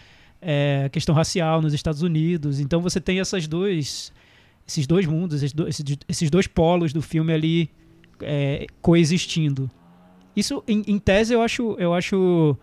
[0.41, 2.60] é, questão racial nos Estados Unidos.
[2.60, 4.12] Então você tem essas dois,
[4.67, 7.69] esses dois mundos, esses dois, esses- dois polos do filme ali
[8.21, 9.69] é, coexistindo.
[10.36, 12.58] Isso, em, em tese, eu acho, eu acho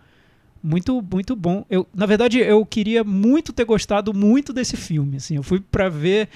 [0.61, 1.65] muito, muito bom.
[1.69, 5.17] Eu, na verdade, eu queria muito ter gostado muito desse filme.
[5.17, 6.27] Assim, eu fui pra ver.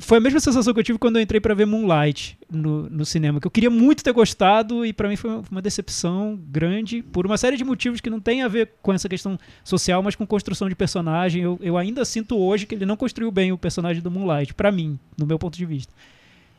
[0.00, 3.04] Foi a mesma sensação que eu tive quando eu entrei pra ver Moonlight no, no
[3.04, 3.40] cinema.
[3.40, 7.36] Que eu queria muito ter gostado e pra mim foi uma- decepção grande por uma
[7.38, 10.68] série de motivos que não tem a ver com essa questão social, mas com construção
[10.68, 11.42] de personagem.
[11.42, 14.70] Eu, eu ainda sinto hoje que ele não construiu bem o personagem do Moonlight, pra
[14.70, 15.92] mim, no meu ponto de vista.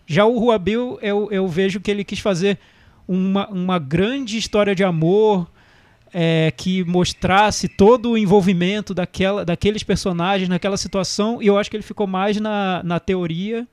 [0.08, 2.58] Já o Ruabil, eu, eu vejo que ele quis fazer
[3.08, 5.50] uma, uma grande história de amor
[6.14, 11.76] é, que mostrasse todo o envolvimento daquela, daqueles personagens naquela situação, e eu acho que
[11.76, 13.68] ele ficou mais na, na teoria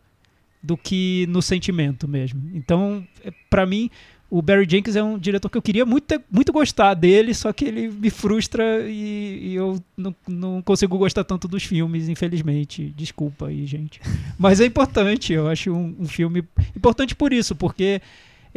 [0.62, 2.40] do que no sentimento mesmo.
[2.54, 3.90] Então, é, pra mim,
[4.28, 7.52] o Barry Jenkins é um diretor que eu queria muito, ter- muito gostar dele, só
[7.52, 12.92] que ele me frustra e, e eu não, não consigo gostar tanto dos filmes, infelizmente.
[12.96, 14.00] Desculpa aí, gente.
[14.36, 16.42] Mas é importante, eu acho um, um filme
[16.76, 18.02] importante por isso, porque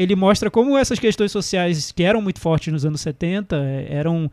[0.02, 4.32] ele mostra como essas questões sociais que eram muito fortes nos anos 70 eh, eram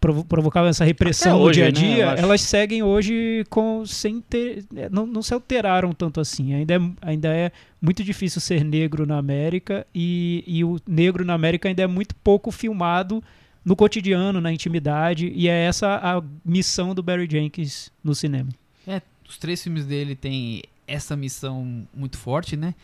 [0.00, 2.22] provo- provocavam essa repressão Até no hoje, dia a né, dia, acho.
[2.24, 6.52] elas seguem hoje com sem ter eh, não, não se alteraram tanto assim.
[6.54, 11.34] Ainda é, ainda é muito difícil ser negro na América e, e o negro na
[11.34, 13.22] América ainda é muito pouco filmado
[13.64, 18.50] no cotidiano, na intimidade, e é essa a missão do Barry Jenkins no cinema.
[18.86, 22.74] É, os três filmes dele têm essa missão muito forte, né?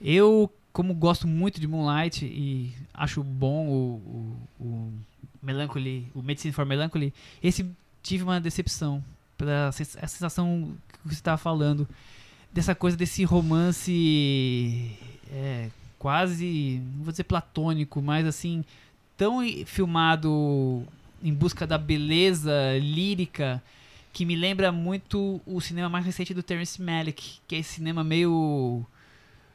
[0.00, 4.92] Eu, como gosto muito de Moonlight e acho bom o, o, o
[5.42, 7.66] Melancholy, o Medicine for Melancholy, esse
[8.02, 9.02] tive uma decepção
[9.36, 11.88] pela a sensação que você estava falando
[12.52, 14.96] dessa coisa desse romance
[15.32, 18.64] é, quase, não vou dizer platônico, mas assim
[19.16, 20.84] tão filmado
[21.22, 23.62] em busca da beleza lírica
[24.12, 28.02] que me lembra muito o cinema mais recente do Terence Malick, que é esse cinema
[28.02, 28.84] meio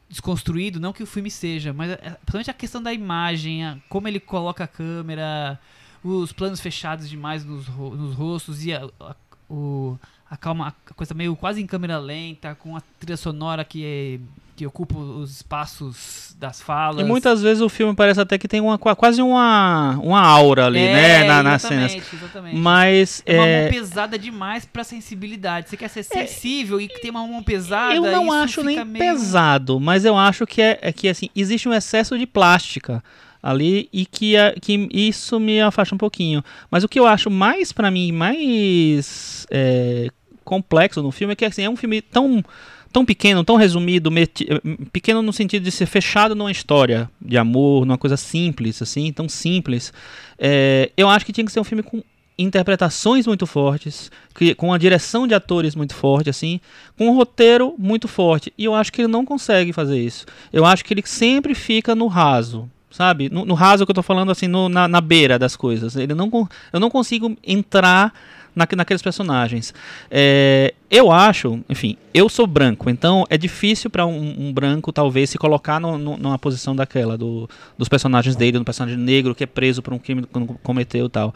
[0.09, 4.07] desconstruído, não que o filme seja, mas é- principalmente a questão da imagem, a- como
[4.07, 5.59] ele coloca a câmera,
[6.03, 9.15] os planos fechados demais nos, nos rostos e a, a,
[9.49, 9.97] o,
[10.29, 14.19] a calma, a coisa meio quase em câmera lenta, com a trilha sonora que, é-
[14.55, 17.01] que ocupa os espaços das falas.
[17.01, 20.65] E muitas vezes o filme parece até que tem uma, qua- quase uma, uma aura
[20.67, 21.23] ali, É, né?
[21.25, 21.93] Na, nas cenas.
[21.93, 22.55] exatamente.
[22.57, 25.69] Mas É uma é, mão pesada demais pra sensibilidade.
[25.69, 27.95] Você quer ser sensível e que tem uma mão pesada.
[27.95, 31.67] eu não acho nem meio- pesado, mas eu acho que é, é que assim existe
[31.69, 33.03] um excesso de plástica
[33.47, 36.43] ali e que, a- que isso me afasta um pouquinho.
[36.71, 40.09] Mas o que eu acho mais pra mim mais é,
[40.43, 42.43] complexo no filme é que assim é um filme tão
[42.91, 44.61] tão pequeno, tão resumido, meti- eh,
[44.93, 49.27] pequeno no sentido de ser fechado numa história de amor, numa coisa simples assim, tão
[49.27, 49.91] simples.
[50.39, 52.01] É, eu acho que tinha que ser um filme com
[52.37, 56.59] interpretações muito fortes, que- com uma direção de atores muito forte, assim,
[56.97, 58.53] com um roteiro muito forte.
[58.57, 60.25] E eu acho que ele não consegue fazer isso.
[60.53, 62.69] Eu acho que ele sempre fica no raso.
[62.95, 63.29] Sabe?
[63.29, 65.97] No, no raso que eu tô falando, assim, no- na, na beira das coisas.
[65.97, 66.31] Ele não,
[66.71, 68.13] eu não consigo entrar
[68.55, 69.73] naque- naqueles personagens.
[70.09, 75.29] É, eu acho, enfim, eu sou branco, então é difícil para um, um branco, talvez,
[75.29, 79.43] se colocar no- no- numa posição daquela, do, dos personagens dele, do personagem negro que
[79.43, 80.29] é preso por um crime que
[80.63, 81.33] cometeu e tal.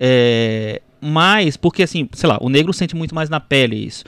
[0.00, 4.04] É, mas, porque assim, sei lá, o negro sente muito mais na pele isso.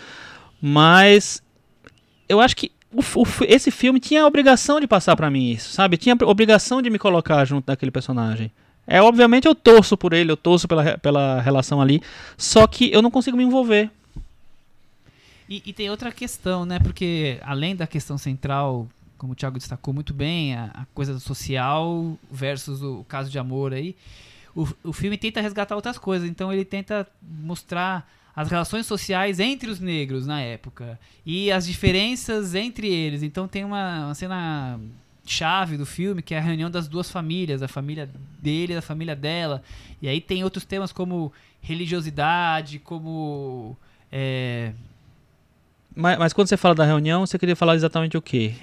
[0.63, 1.43] Mas
[2.27, 5.71] eu acho que o o esse filme tinha a obrigação de passar pra mim isso,
[5.71, 5.97] sabe?
[5.97, 8.51] Tinha a obrigação de me colocar junto daquele personagem.
[8.87, 12.01] É, obviamente eu torço por ele, eu torço pela, pela relação ali,
[12.37, 13.91] só que eu não consigo me envolver.
[15.49, 16.79] E, e tem outra questão, né?
[16.79, 22.17] Porque além da questão central, como o Thiago destacou muito bem, a, a coisa social
[22.31, 23.95] versus o, caso de amor aí,
[24.55, 26.29] o, o filme tenta resgatar outras coisas.
[26.29, 32.55] Então ele tenta mostrar as relações sociais entre os negros na época e as diferenças
[32.55, 33.23] entre eles.
[33.23, 34.79] Então tem uma, uma cena
[35.25, 38.83] chave do filme que é a reunião das duas famílias, a família dele e a
[38.83, 39.63] família dela.
[40.03, 43.77] E aí tem outros temas como religiosidade, como
[44.13, 44.73] é,
[45.95, 48.55] Mas, mas quando você fala da reunião, você queria falar exatamente o quê?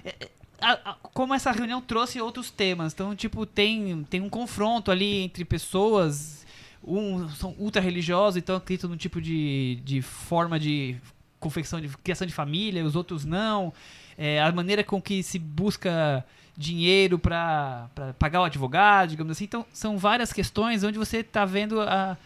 [0.61, 2.93] a- a- como essa reunião trouxe outros temas.
[2.93, 6.42] Então, tipo, tem, tem um confronto ali entre pessoas.
[6.85, 10.97] Um são ultra religiosos, então acreditam num tipo de, de forma de
[11.39, 13.73] confecção, de criação de família, os outros não.
[14.17, 19.45] É, a maneira com que se busca dinheiro para pagar o advogado, digamos assim.
[19.45, 22.17] Então, são várias questões onde você tá vendo a,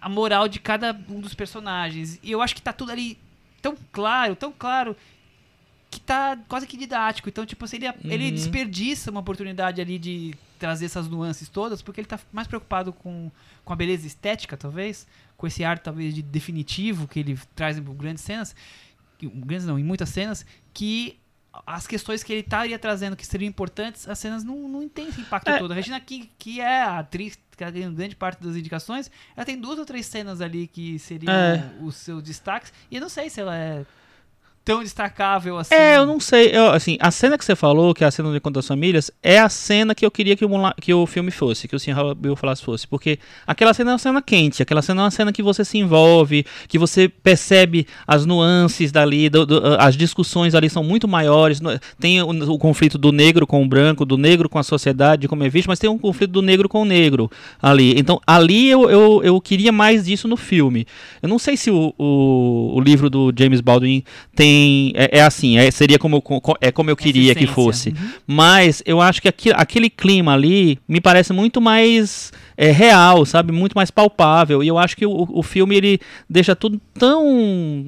[0.00, 2.18] a moral de cada um dos personagens.
[2.22, 3.18] E eu acho que tá tudo ali
[3.60, 4.96] tão claro, tão claro,
[5.94, 7.28] que tá quase que didático.
[7.28, 8.34] Então, tipo assim, ele, ele Uhum.
[8.34, 13.30] desperdiça uma oportunidade ali de trazer essas nuances todas, porque ele tá mais preocupado com,
[13.64, 17.82] com a beleza estética, talvez, com esse ar, talvez, de definitivo que ele traz em
[17.82, 18.54] grandes cenas,
[19.18, 21.18] que- grandes não, em muitas cenas, que
[21.66, 25.20] as questões que ele estaria trazendo que seriam importantes, as cenas não, não têm esse
[25.20, 25.58] impacto É.
[25.58, 25.70] todo.
[25.70, 29.46] A Regina King, que é a atriz que ela tem grande parte das indicações, ela
[29.46, 31.70] tem duas ou três cenas ali que seriam É.
[31.80, 33.86] os seus destaques, e eu não sei se ela é
[34.64, 35.74] tão destacável assim.
[35.74, 36.50] É, eu não sei.
[36.56, 39.10] Eu, assim, a cena que você falou, que é a cena do Encontro das Famílias,
[39.22, 40.50] é a cena que eu queria que o,
[40.80, 42.14] que o filme fosse, que o Sr.
[42.16, 42.88] Bill falasse fosse.
[42.88, 45.76] Porque aquela cena é uma cena quente, aquela cena é uma cena que você se
[45.76, 51.60] envolve, que você percebe as nuances dali, do- do- as discussões ali são muito maiores.
[52.00, 55.44] Tem o, o conflito do negro com o branco, do negro com a sociedade, como
[55.44, 57.98] é visto, mas tem um conflito do negro com o negro ali.
[57.98, 60.86] Então, ali eu, eu, eu queria mais disso no filme.
[61.22, 64.02] Eu não sei se o, o, o livro do James Baldwin
[64.34, 64.53] tem.
[64.94, 66.22] É, é assim, é, seria como,
[66.60, 67.90] é como eu queria que fosse.
[67.90, 68.10] Uhum.
[68.26, 73.52] Mas eu acho que aqui- aquele clima ali me parece muito mais é, real, sabe?
[73.52, 74.62] Muito mais palpável.
[74.62, 77.24] E eu acho que o, o filme ele deixa tudo tão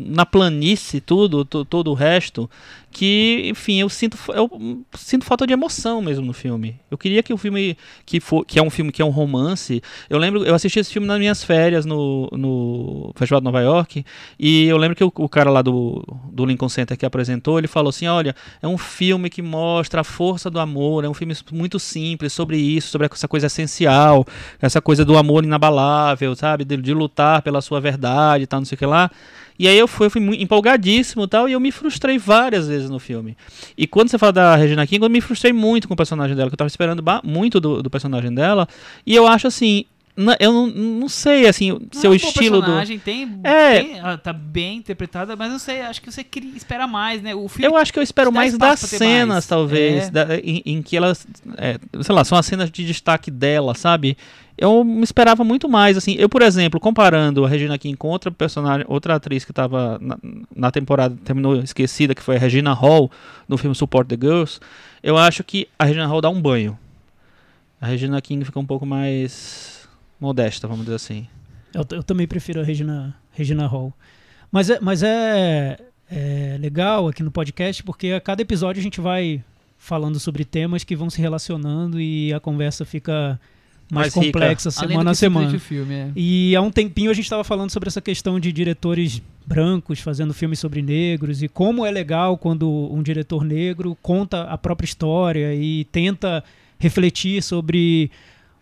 [0.06, 2.48] na planície, tudo, todo o resto,
[2.96, 6.76] que, enfim, eu sinto, eu sinto falta de emoção mesmo no filme.
[6.90, 7.76] Eu queria que o filme,
[8.06, 10.90] que, for, que é um filme que é um romance, eu lembro, eu assisti esse
[10.90, 14.02] filme nas minhas férias no, no Festival de Nova York,
[14.38, 16.02] e eu lembro que o, o cara lá do,
[16.32, 20.04] do Lincoln Center que apresentou, ele falou assim, olha, é um filme que mostra a
[20.04, 24.24] força do amor, é um filme muito simples sobre isso, sobre essa coisa essencial,
[24.60, 28.64] essa coisa do amor inabalável, sabe, de, de lutar pela sua verdade e tal, não
[28.64, 29.10] sei o que lá.
[29.58, 32.90] E aí eu fui, eu fui empolgadíssimo e tal, e eu me frustrei várias vezes
[32.90, 33.36] no filme.
[33.76, 36.50] E quando você fala da Regina King, eu me frustrei muito com o personagem dela,
[36.50, 38.68] que eu tava esperando muito do, do personagem dela.
[39.06, 39.84] E eu acho assim,
[40.40, 43.02] eu não, não sei, assim, seu é estilo personagem, do.
[43.02, 43.82] Tem, é.
[43.82, 47.34] Tem, tá bem interpretada, mas não sei, acho que você queria, espera mais, né?
[47.34, 49.46] O filme eu acho que eu espero mais das cenas, mais.
[49.46, 50.10] talvez, é.
[50.10, 51.26] da, em, em, que elas.
[51.58, 54.16] É, sei lá, são as cenas de destaque dela, sabe?
[54.58, 58.30] eu me esperava muito mais, assim, eu, por exemplo, comparando a Regina King com outra
[58.30, 60.18] personagem, outra atriz que estava na,
[60.54, 63.10] na, temporada, terminou esquecida, que foi a Regina Hall,
[63.46, 64.58] no filme Support the Girls,
[65.02, 66.78] eu acho que a Regina Hall dá um banho.
[67.78, 69.75] A Regina King fica um pouco mais
[70.20, 71.26] modesta, vamos dizer assim.
[71.72, 73.92] Eu, eu também prefiro a Regina, Regina Hall.
[74.50, 75.78] Mas é, mas é,
[76.10, 79.42] é legal aqui no podcast, porque a cada episódio a gente vai
[79.76, 83.38] falando sobre temas que vão se relacionando e a conversa fica
[83.90, 84.88] mais, mais complexa rica.
[84.88, 85.58] semana a semana.
[85.58, 86.12] Filme, é.
[86.16, 90.34] E há um tempinho a gente estava falando sobre essa questão de diretores brancos fazendo
[90.34, 95.54] filmes sobre negros e como é legal quando um diretor negro conta a própria história
[95.54, 96.42] e tenta
[96.78, 98.10] refletir sobre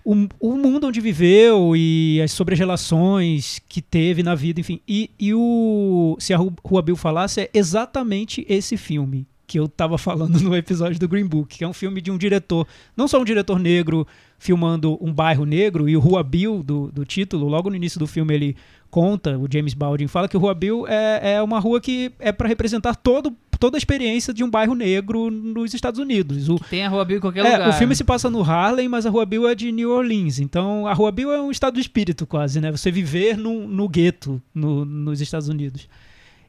[0.05, 4.81] o, o mundo onde viveu e as relações que teve na vida, enfim.
[4.87, 9.97] E, e o Se a Rua Bill falasse é exatamente esse filme que eu estava
[9.99, 13.21] falando no episódio do Green Book, que é um filme de um diretor, não só
[13.21, 14.07] um diretor negro
[14.39, 18.07] filmando um bairro negro, e o Rua Bill do, do título, logo no início do
[18.07, 18.57] filme ele
[18.91, 22.31] conta, o James Baldwin fala que o Rua Bill é, é uma rua que é
[22.31, 26.49] para representar todo, toda a experiência de um bairro negro nos Estados Unidos.
[26.49, 27.69] O, tem a Rua Bill em qualquer é, lugar.
[27.71, 30.39] O filme se passa no Harlem, mas a Rua Bill é de New Orleans.
[30.39, 32.71] Então a Rua Bill é um estado de espírito quase, né?
[32.71, 35.89] Você viver no, no gueto no, nos Estados Unidos.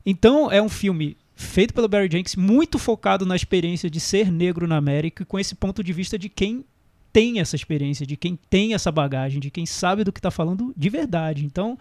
[0.05, 4.67] Então é um filme feito pelo Barry Jenkins, muito focado na experiência de ser negro
[4.67, 6.63] na América, com esse ponto de vista de quem
[7.11, 10.73] tem essa experiência, de quem tem essa bagagem, de quem sabe do que está falando
[10.75, 11.45] de verdade.
[11.45, 11.77] Então,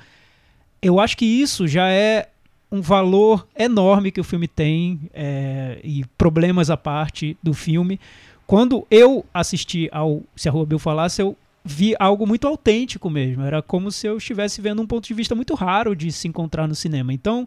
[0.81, 2.29] eu acho que isso já é
[2.75, 8.01] um valor enorme que o filme tem é, e problemas à parte do filme.
[8.49, 13.45] Quando eu assisti ao Se a Rua Bill Falasse, eu vi algo muito autêntico mesmo.
[13.45, 16.67] Era como se eu estivesse vendo um ponto de vista muito raro de se encontrar
[16.67, 17.13] no cinema.
[17.13, 17.47] Então,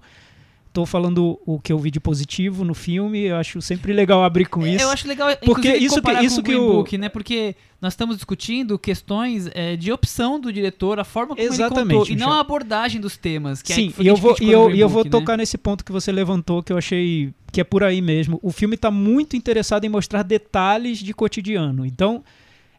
[0.78, 4.46] Tô falando o que eu vi de positivo no filme, eu acho sempre legal abrir
[4.46, 4.84] com isso.
[4.84, 7.10] Eu acho legal, porque isso que isso que o Book, né?
[7.10, 12.00] Porque nós estamos discutindo questões é, de opção do diretor, a forma como Exatamente, ele
[12.00, 13.64] contou, e não a abordagem dos temas.
[13.64, 15.10] Que Sim, é, e eu vou e eu, e eu vou né?
[15.10, 18.40] tocar nesse ponto que você levantou, que eu achei que é por aí mesmo.
[18.44, 21.88] O filme está muito interessado em mostrar detalhes de cotidiano.
[21.88, 22.24] Então,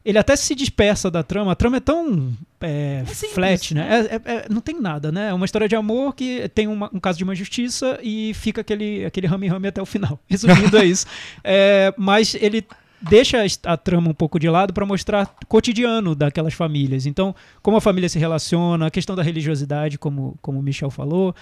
[0.09, 1.53] ele até se dispersa da trama.
[1.53, 3.83] A trama é tão é, é simples, flat, né?
[3.83, 4.09] né?
[4.11, 5.29] É, é, é, não tem nada, né?
[5.29, 8.62] É uma história de amor que tem uma, um caso de uma justiça e fica
[8.62, 10.18] aquele, aquele rame-rame até o final.
[10.27, 11.05] Resumindo é isso.
[11.44, 12.66] É, mas ele
[13.03, 17.05] deixa a trama um pouco de lado para mostrar cotidiano daquelas famílias.
[17.05, 21.35] Então, como a família se relaciona, a questão da religiosidade, como, como o Michel falou.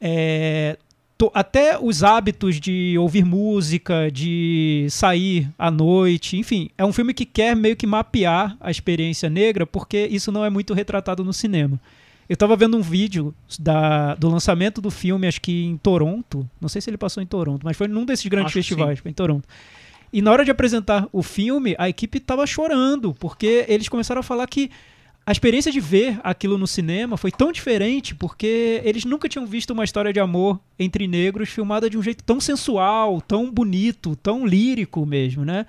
[0.00, 0.78] É,
[1.32, 7.24] até os hábitos de ouvir música, de sair à noite, enfim, é um filme que
[7.24, 11.80] quer meio que mapear a experiência negra, porque isso não é muito retratado no cinema.
[12.28, 16.68] Eu estava vendo um vídeo da, do lançamento do filme, acho que em Toronto, não
[16.68, 19.14] sei se ele passou em Toronto, mas foi num desses grandes acho festivais, foi em
[19.14, 19.46] Toronto.
[20.12, 24.22] E na hora de apresentar o filme, a equipe estava chorando, porque eles começaram a
[24.22, 24.70] falar que
[25.26, 29.70] a experiência de ver aquilo no cinema foi tão diferente porque eles nunca tinham visto
[29.70, 34.46] uma história de amor entre negros filmada de um jeito tão sensual, tão bonito, tão
[34.46, 35.64] lírico mesmo, né?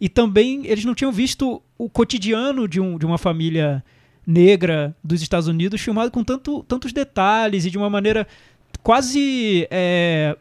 [0.00, 3.84] E também eles não tinham visto o cotidiano de, um, de uma família
[4.26, 8.26] negra dos Estados Unidos filmado com tanto, tantos detalhes e de uma maneira
[8.82, 10.36] quase é,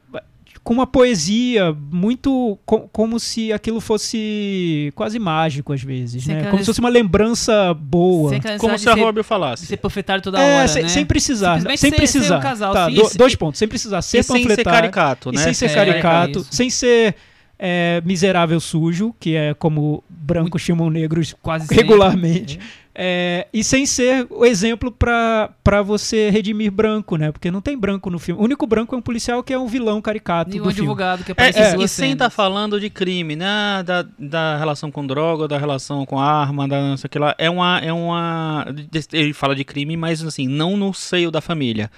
[0.68, 6.50] com uma poesia muito co como se aquilo fosse quase mágico às vezes, sem né?
[6.50, 9.66] Como se fosse uma lembrança boa, como se a Robin falasse.
[9.66, 10.90] Ser panfletário toda é, hora, sem, né?
[10.90, 12.28] sem precisar, sem ser, precisar.
[12.28, 15.42] Ser um casal, tá, do, dois pontos, sem precisar ser sem ser caricato, né?
[15.42, 17.16] sem ser é, caricato, é sem ser
[17.58, 22.60] é, miserável sujo, que é como brancos chamam negros quase regularmente.
[23.00, 27.32] É, e sem ser o exemplo pra pra você redimir branco, né?
[27.32, 28.42] Porque não tem branco no filme.
[28.42, 30.80] O único branco é um policial que é um vilão caricato E um do filme.
[30.90, 33.84] advogado que É, aparece é, em duas e sem estar falando de crime, né?
[33.86, 37.36] Da, da relação com droga, da relação com arma, da não sei o que lá.
[37.38, 37.78] É uma.
[37.80, 38.66] É uma.
[39.14, 41.92] Ele fala de crime, mas assim, não no seio da família.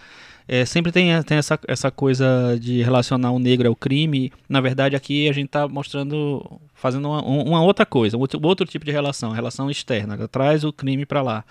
[0.52, 4.34] É, sempre tem, tem essa, essa coisa de relacionar o negro ao crime.
[4.50, 8.66] Na verdade, aqui a gente está mostrando, fazendo uma, uma outra coisa, um outro, outro
[8.66, 10.28] tipo de relação, relação externa.
[10.28, 11.45] Traz o crime para lá.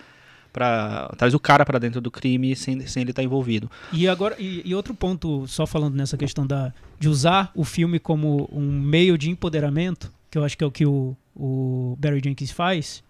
[0.51, 3.71] Pra, traz o cara para dentro do crime sem, sem ele estar envolvido.
[3.93, 7.99] E agora e, e outro ponto, só falando nessa questão da, de usar o filme
[7.99, 12.19] como um meio de empoderamento, que eu acho que é o que o, o Barry
[12.21, 13.01] Jenkins faz,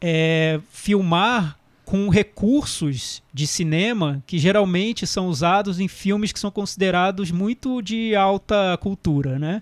[0.00, 1.59] é filmar
[1.90, 8.14] com recursos de cinema que geralmente são usados em filmes que são considerados muito de
[8.14, 9.60] alta cultura, né?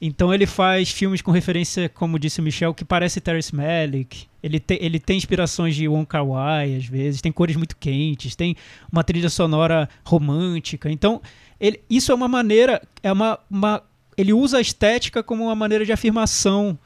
[0.00, 4.28] Então ele faz filmes com referência, como disse o Michel, que parece Terrence Malick.
[4.40, 8.36] Ele, te, ele tem inspirações de Wong Kar Wai, às vezes, tem cores muito quentes,
[8.36, 8.54] tem
[8.92, 10.88] uma trilha sonora romântica.
[10.88, 11.20] Então,
[11.58, 13.82] ele, isso é uma maneira, é uma, uma,
[14.16, 16.78] ele usa a estética como uma maneira de afirmação,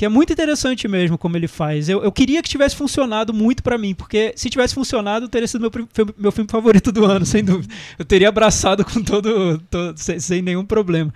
[0.00, 1.86] que é muito interessante mesmo como ele faz.
[1.86, 5.60] Eu, eu queria que tivesse funcionado muito pra mim, porque se tivesse funcionado, teria sido
[5.60, 5.70] meu,
[6.16, 7.70] meu filme favorito do ano, sem dúvida.
[7.98, 11.12] Eu teria abraçado com todo, todo sem, sem nenhum problema.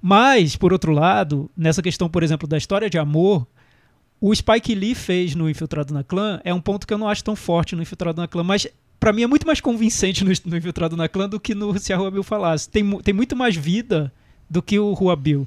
[0.00, 3.46] Mas, por outro lado, nessa questão, por exemplo, da história de amor,
[4.18, 7.22] o Spike Lee fez no Infiltrado na Clã é um ponto que eu não acho
[7.22, 8.66] tão forte no Infiltrado na Clã, mas
[8.98, 11.92] pra mim é muito mais convincente no, no Infiltrado na Clã do que no Se
[11.92, 12.66] a Rua Bill Falasse.
[12.66, 14.10] Tem, tem muito mais vida
[14.48, 15.46] do que o Rua Bill.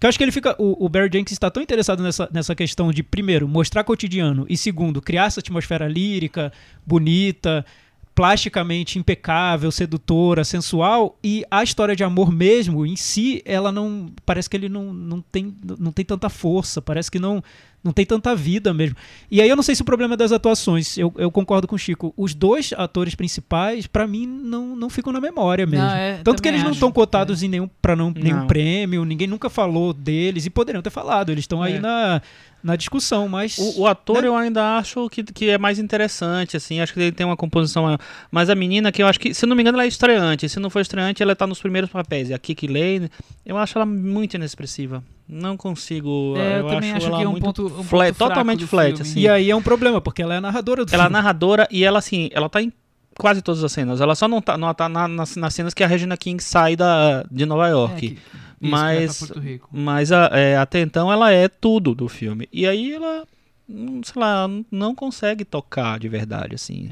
[0.00, 0.56] Porque eu acho que ele fica.
[0.58, 4.56] O, o Barry Jenkins está tão interessado nessa, nessa questão de, primeiro, mostrar cotidiano, e
[4.56, 6.50] segundo, criar essa atmosfera lírica,
[6.86, 7.66] bonita,
[8.14, 14.10] plasticamente impecável, sedutora, sensual, e a história de amor mesmo, em si, ela não.
[14.24, 17.44] Parece que ele não, não, tem, não tem tanta força, parece que não,
[17.82, 18.96] não tem tanta vida mesmo.
[19.30, 21.76] E aí eu não sei se o problema é das atuações, eu, eu concordo com
[21.76, 22.12] o Chico.
[22.16, 25.86] Os dois atores principais, pra mim, não, não ficam na memória mesmo.
[25.86, 28.46] Não, é, Tanto que eles não estão cotados em nenhum, pra não, nenhum Não.
[28.46, 31.80] prêmio, ninguém nunca falou deles, e poderiam ter falado, eles estão aí É.
[31.80, 32.20] na,
[32.62, 33.56] na discussão, mas.
[33.56, 34.28] O, o ator né?
[34.28, 37.84] eu ainda acho que, que é mais interessante, assim, acho que ele tem uma composição
[37.84, 37.98] maior.
[38.30, 40.48] Mas a menina, que eu acho que, se não me engano, ela é estreante.
[40.48, 42.28] Se não for estreante, ela tá nos primeiros papéis.
[42.28, 43.10] E a Kiki Lane,
[43.46, 45.02] eu acho ela muito inexpressiva.
[45.32, 46.34] Não consigo.
[46.36, 48.66] É, eu eu também acho, acho que é um ponto- um ponto flat, fraco totalmente
[48.66, 49.20] flat, assim.
[49.20, 51.12] E aí é um problema, porque ela é a narradora do Ela é filme.
[51.12, 52.72] narradora e ela, assim, ela tá em
[53.16, 54.00] quase todas as cenas.
[54.00, 56.74] Ela só não tá, não tá na- nas, nas cenas que a Regina King sai
[56.74, 58.06] da, de Nova É, York.
[58.06, 58.14] isso,
[58.60, 59.68] que Mas- Porto Rico.
[59.72, 62.48] Mas a- é, até então ela é tudo do filme.
[62.52, 63.24] E aí ela,
[63.68, 66.90] hum, sei lá, não consegue tocar de verdade, assim,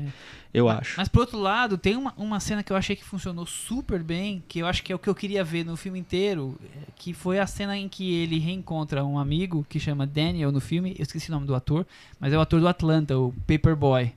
[0.53, 0.95] eu acho.
[0.97, 4.43] Mas por outro lado, tem uma, uma cena que eu achei que funcionou super bem,
[4.49, 7.13] que eu acho que é o que eu queria ver no filme inteiro, é, que
[7.13, 11.03] foi a cena em que ele reencontra um amigo que chama Daniel no filme, eu
[11.03, 11.87] esqueci o nome do ator,
[12.19, 14.13] mas é o ator do Atlanta, o Paperboy.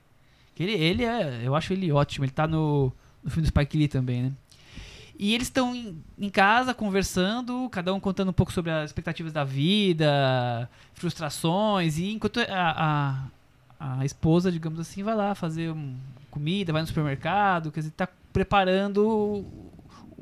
[0.58, 3.88] Ele, ele é, eu acho ele ótimo, ele tá no, no filme do Spike Lee
[3.88, 4.32] também, né?
[5.18, 9.32] E eles estão em, em casa conversando, cada um contando um pouco sobre as expectativas
[9.32, 13.28] da vida, frustrações, e enquanto a,
[13.78, 15.94] a, a esposa, digamos assim, vai lá fazer um-
[16.32, 19.44] comida, vai no supermercado, quer dizer, tá preparando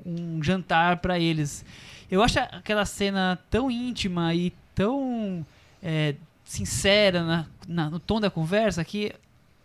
[0.04, 1.64] um jantar para eles.
[2.10, 5.44] Eu acho aquela cena tão íntima e tão
[5.82, 9.12] é, sincera na- na- no tom da conversa que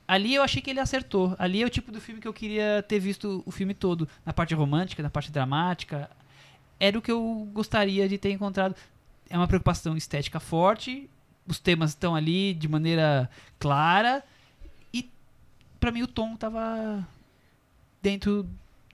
[0.08, 1.36] ali eu achei que ele acertou.
[1.40, 4.08] Ali é o tipo do filme que eu queria ter visto o filme todo.
[4.26, 6.10] Na parte romântica, na parte dramática.
[6.80, 8.76] Era o que eu gostaria de ter encontrado.
[9.30, 11.10] É uma preocupação estética forte.
[11.48, 13.30] Os temas estão ali de maneira
[13.60, 14.24] clara.
[15.80, 17.08] Pra mim o tom tava
[18.02, 18.48] dentro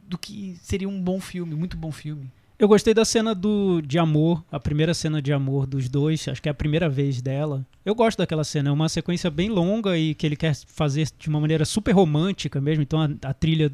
[0.03, 2.29] do que seria um bom filme, muito bom filme.
[2.61, 6.39] Eu gostei da cena do, de amor, a primeira cena de amor dos dois, acho
[6.39, 7.65] que é a primeira vez dela.
[7.83, 11.27] Eu gosto daquela cena, é uma sequência bem longa e que ele quer fazer de
[11.27, 13.71] uma maneira super romântica mesmo, então a, a trilha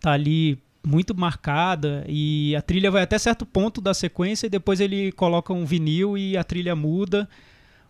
[0.00, 4.80] tá ali muito marcada e a trilha vai até certo ponto da sequência e depois
[4.80, 7.28] ele coloca um vinil e a trilha muda,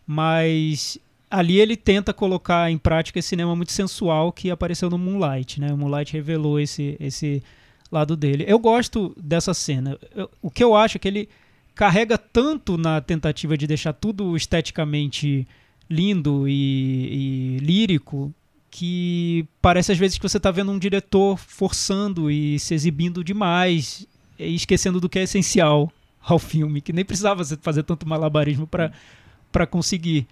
[0.07, 0.99] mas
[1.31, 5.73] ali ele tenta colocar em prática esse cinema muito sensual que apareceu no Moonlight, né?
[5.73, 7.43] O Moonlight revelou esse esse
[7.91, 8.45] lado dele.
[8.47, 9.99] Eu gosto dessa cena.
[10.15, 11.29] Eu- o que eu acho é que ele
[11.75, 15.47] carrega tanto na tentativa de deixar tudo esteticamente
[15.89, 18.33] lindo e, e lírico
[18.71, 24.07] que parece às vezes que você está vendo um diretor forçando e se exibindo demais
[24.39, 29.67] e esquecendo do que é essencial ao filme, que nem precisava fazer tanto malabarismo para
[29.67, 30.27] conseguir.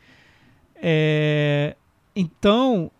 [0.87, 1.75] É,
[2.15, 2.91] então,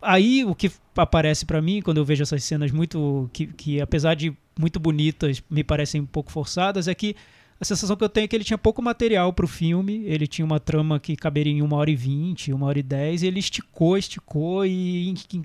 [0.00, 4.14] aí o que aparece pra mim quando eu vejo essas cenas muito que, que apesar
[4.14, 7.14] de muito bonitas me parecem um pouco forçadas é que
[7.60, 10.04] a sensação que eu tenho é que ele tinha pouco material pro filme.
[10.04, 13.22] Ele tinha uma trama que caberia em uma hora e vinte, uma hora e dez.
[13.22, 15.44] E ele esticou, esticou e em- em-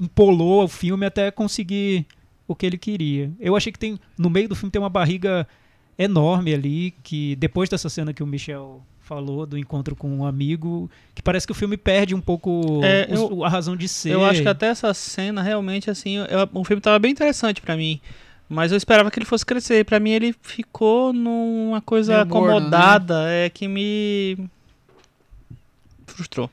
[0.00, 2.06] empolou o filme até conseguir
[2.48, 3.30] o que ele queria.
[3.38, 5.46] Eu achei que tem no meio do filme tem uma barriga
[5.98, 10.88] enorme ali que depois dessa cena que o Michel falou do encontro com um amigo,
[11.16, 14.12] que parece que o filme perde um pouco É, os- eu- a razão de ser.
[14.12, 17.76] Eu acho que até essa cena realmente assim, eu- o filme tava bem interessante pra
[17.76, 18.00] mim,
[18.48, 19.84] mas eu esperava que ele fosse crescer.
[19.84, 22.54] Pra mim ele ficou numa coisa Meio morno, né?
[22.54, 24.38] acomodada, é que me
[26.06, 26.48] frustrou.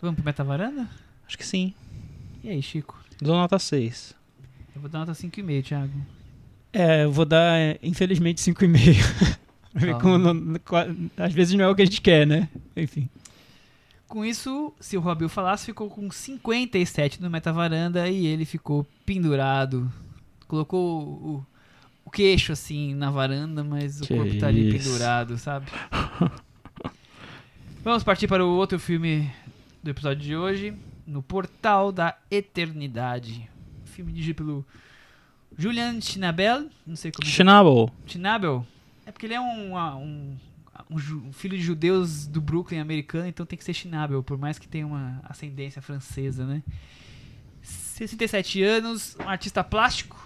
[0.00, 0.88] Vamos pro Metavaranda?
[1.28, 1.74] Acho que sim.
[2.42, 2.98] E aí, Chico?
[3.20, 4.14] Dou nota 6.
[4.74, 5.92] Eu vou dar nota 5,5, Thiago.
[6.72, 8.96] É, eu vou dar, é, infelizmente, 5,5.
[11.16, 12.48] Às vezes não é o que a gente quer, né?
[12.76, 13.08] Enfim.
[14.08, 19.90] Com isso, se o Robil falasse, ficou com 57 no Metavaranda e ele ficou pendurado.
[20.48, 21.46] Colocou o,
[22.04, 24.90] o queixo assim na varanda, mas o Que corpo tá ali isso.
[24.90, 25.66] pendurado, sabe?
[27.84, 29.30] Vamos partir para o outro filme
[29.82, 30.74] do episódio de hoje,
[31.06, 33.48] No Portal da Eternidade.
[33.84, 34.66] Filme dirigido pelo
[35.56, 37.90] Julian Schnabel, não sei como Schnabel.
[38.06, 38.66] Schnabel.
[39.10, 40.36] É porque ele é um, ah, um,
[40.88, 40.96] um
[41.26, 44.68] um filho de judeus do Brooklyn americano, então tem que ser Schnabel, por mais que
[44.68, 46.62] tenha uma ascendência francesa, né?
[47.60, 50.16] 67 anos, um artista plástico,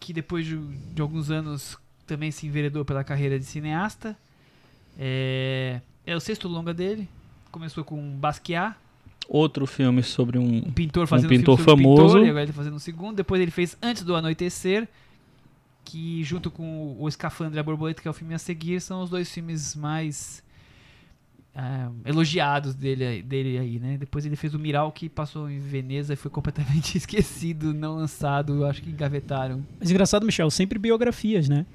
[0.00, 1.76] que depois de, de alguns anos
[2.06, 4.16] também se enveredou pela carreira de cineasta.
[4.98, 7.06] É, é o sexto longa dele.
[7.52, 8.76] Começou com Basquiat,
[9.28, 12.14] Outro filme sobre um um pintor fazendo pintor filme sobre famoso.
[12.14, 13.16] pintor, e agora ele tá fazendo o segundo.
[13.16, 14.88] Depois ele fez Antes do Anoitecer,
[15.84, 19.02] que junto com o Escafandre e a Borboleta, que é o filme a seguir, são
[19.02, 20.42] os dois filmes mais
[21.54, 23.96] ah, elogiados dele, dele aí, né?
[23.98, 28.64] Depois ele fez o Miral, que passou em Veneza e foi completamente esquecido, não lançado,
[28.64, 29.64] acho que engavetaram.
[29.78, 31.66] Mas engraçado, Michel, sempre biografias, né?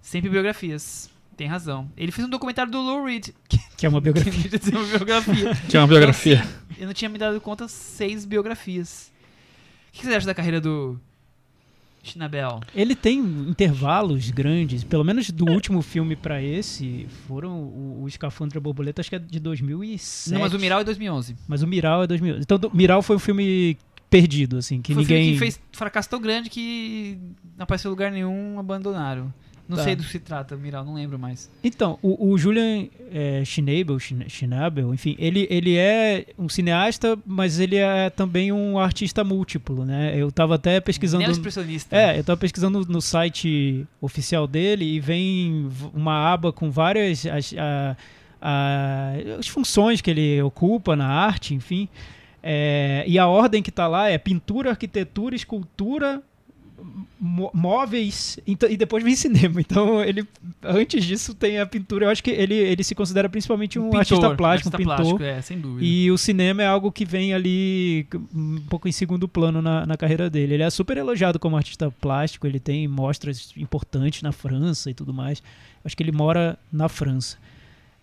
[0.00, 1.10] Sempre biografias.
[1.36, 1.88] Tem razão.
[1.96, 4.32] Ele fez um documentário do Lou Reed, que Que é uma biografia.
[4.42, 5.54] devia ser uma biografia.
[5.68, 6.44] Tinha uma biografia.
[6.78, 9.10] Eu não tinha me dado conta seis biografias.
[9.88, 11.00] O que você acha da carreira do
[12.08, 12.60] Schnabel?
[12.74, 18.56] Ele tem intervalos grandes, pelo menos do último filme pra esse, foram o, o Escafandro
[18.56, 20.32] e a Borboleta, acho que é de 2007.
[20.34, 21.36] Não, mas o Miral é 2011.
[21.46, 22.38] Mas o Miral é 2000.
[22.38, 23.76] Então, do- Miral foi um filme
[24.10, 25.22] perdido, assim, que Foi um ninguém...
[25.24, 27.18] filme que fez fracasso tão grande que
[27.56, 29.32] não apareceu em lugar nenhum, abandonaram.
[29.68, 29.84] Não Tá.
[29.84, 31.50] sei do que se trata, Miral, não lembro mais.
[31.62, 37.60] Então, o, o Julian é, Schnabel, Schn- Schnabel, enfim, ele, ele é um cineasta, mas
[37.60, 40.14] ele é também um artista múltiplo, né?
[40.16, 41.22] Eu tava até pesquisando...
[41.22, 41.94] Neo-expressionista.
[41.94, 47.52] É, eu tava pesquisando no site oficial dele e vem uma aba com várias as,
[47.58, 47.96] a-
[48.40, 51.88] a- as funções que ele ocupa na arte, enfim.
[52.42, 56.22] É, e a ordem que tá lá é pintura, arquitetura, escultura,
[57.20, 59.60] móveis então- e depois vem cinema.
[59.60, 60.26] Então ele
[60.62, 62.06] antes disso tem a pintura.
[62.06, 64.96] Eu acho que ele, ele se considera principalmente um, artista plástico, um artista pintor.
[64.96, 65.84] plástico, é, sem dúvida.
[65.84, 69.96] E o cinema é algo que vem ali um pouco em segundo plano na, na
[69.96, 70.54] carreira dele.
[70.54, 75.12] Ele é super elogiado como artista plástico, ele tem mostras importantes na França e tudo
[75.12, 75.42] mais.
[75.84, 77.36] Acho que ele mora na França.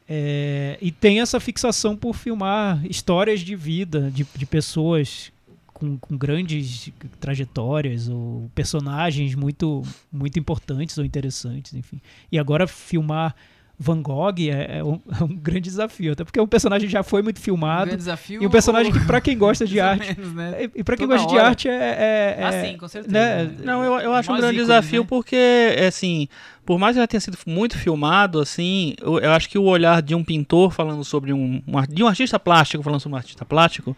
[0.07, 5.31] É, e tem essa fixação por filmar histórias de vida de, de pessoas
[5.75, 11.99] com, com grandes trajetórias ou personagens muito, muito importantes ou interessantes, enfim.
[12.31, 13.35] E agora filmar
[13.77, 17.21] Van Gogh é, é um, é um grande desafio, até porque o personagem já foi
[17.21, 17.87] muito um filmado.
[17.87, 18.41] grande desafio.
[18.41, 20.17] E um personagem que, pra quem gosta de ou arte.
[20.17, 20.63] menos, né?
[20.63, 21.49] E, e pra quem Toda gosta de hora.
[21.49, 21.73] arte é.
[21.73, 23.13] é, é- Ah, sim, com certeza.
[23.13, 23.53] né?
[23.65, 25.07] Não, eu, eu acho um grande ícones, desafio né?
[25.09, 26.29] porque, é, assim,
[26.65, 30.01] por mais que já tenha sido muito filmado, assim, eu, eu acho que o olhar
[30.01, 33.43] de um pintor falando sobre um, um de um artista plástico falando sobre um artista
[33.43, 33.95] plástico,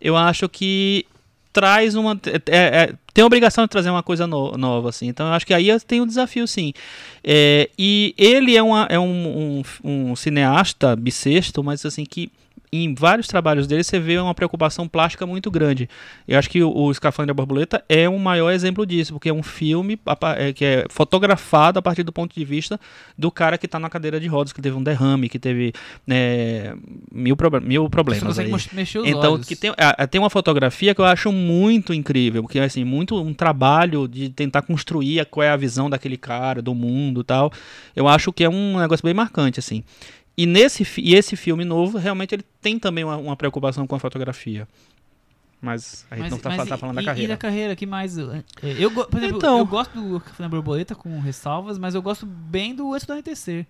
[0.00, 1.06] eu acho que
[1.52, 5.08] traz uma é- é- tem a obrigação de trazer uma coisa no- nova assim.
[5.08, 6.72] Então eu acho que aí tem um desafio sim.
[7.24, 12.30] É, e ele é, uma, é um, um, um cineasta bissexto mas assim que
[12.72, 15.88] em vários trabalhos dele você vê uma preocupação plástica muito grande.
[16.28, 19.32] Eu acho que o, o Escafandro da Borboleta é o maior exemplo disso, porque é
[19.34, 22.78] um filme a é, que é fotografado a partir do ponto de vista
[23.18, 25.72] do cara que está na cadeira de rodas, que teve um derrame, que teve
[26.06, 26.74] né,
[27.12, 28.22] mil, mil Você problemas.
[28.22, 28.52] consegue Aí.
[28.52, 29.46] mos- mexer os Então, olhos.
[29.46, 33.34] que tem, ah, tem uma fotografia que eu acho muito incrível, porque assim, muito um
[33.34, 37.52] trabalho de tentar construir a- qual é a visão daquele cara, do mundo e tal.
[37.96, 39.82] Eu acho que é um negócio bem marcante, assim.
[40.42, 43.98] E, nesse, e esse filme novo, realmente, ele tem também uma, uma preocupação com a
[43.98, 44.66] fotografia.
[45.60, 47.24] Mas a gente Mas- não tá, tá e- falando da e- carreira.
[47.24, 48.16] E da carreira, que mais?
[48.16, 48.26] Eu,
[48.90, 49.58] por exemplo, Então.
[49.58, 53.12] eu gosto do Café na Borboleta com ressalvas, mas eu gosto bem do Antes do
[53.12, 53.66] Anoitecer.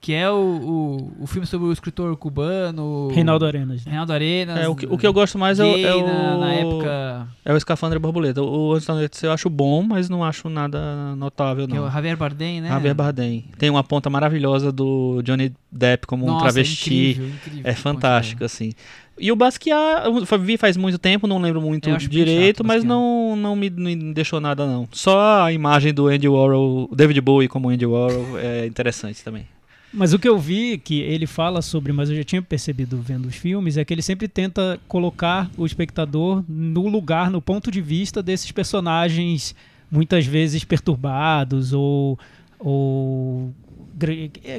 [0.00, 3.08] Que é o, o, o filme sobre o escritor cubano.
[3.12, 3.84] Reinaldo Arenas.
[3.84, 3.90] né?
[3.90, 4.58] Reinaldo Arenas.
[4.58, 7.28] É, o, que, o que eu gosto mais é o, é o, na, na época.
[7.44, 8.42] é o Escafandra Borboleta.
[8.42, 11.84] O Antes da Noite eu acho bom, mas não acho nada notável, Que é o
[11.84, 11.90] não.
[11.90, 12.68] Javier Bardem, né?
[12.68, 13.44] Javier Bardem.
[13.58, 17.10] Tem uma ponta maravilhosa do Johnny Depp como um Nossa, travesti.
[17.10, 17.62] incrível, incrível.
[17.64, 18.72] É fantástico, assim.
[19.18, 23.36] E o Basquiat, eu vi faz muito tempo, não lembro muito direito, chato mas não,
[23.36, 24.88] não me, me deixou nada, não.
[24.92, 29.46] Só a imagem do Andy Warhol, David Bowie como Andy Warhol é interessante também.
[29.92, 33.26] Mas o que eu vi que ele fala sobre, mas eu já tinha percebido vendo
[33.26, 37.80] os filmes, é que ele sempre tenta colocar o espectador no lugar, no ponto de
[37.80, 39.54] vista desses personagens
[39.90, 42.16] muitas vezes perturbados ou,
[42.58, 43.52] ou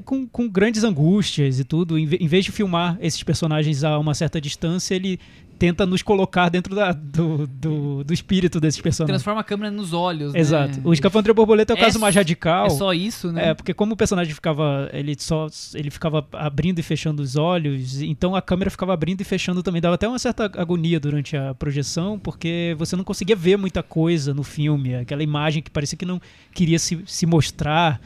[0.05, 1.97] com, com grandes angústias e tudo.
[1.97, 5.19] Em, ve- em vez de filmar esses personagens a uma certa distância, ele
[5.59, 9.11] tenta nos colocar dentro da- do, do, do espírito desses personagens.
[9.21, 10.77] Transforma a câmera nos olhos, Exato.
[10.77, 10.81] né?
[10.83, 12.65] O Escafandra Borboleta é o É caso mais radical.
[12.65, 13.49] É só isso, né?
[13.49, 18.01] É, porque como o personagem ficava, ele só, ele ficava abrindo e fechando os olhos,
[18.01, 21.53] então a câmera ficava abrindo e fechando também, dava até uma certa agonia durante a
[21.53, 26.05] projeção, porque você não conseguia ver muita coisa no filme, aquela imagem que parecia que
[26.07, 26.19] não
[26.55, 28.01] queria se, se mostrar.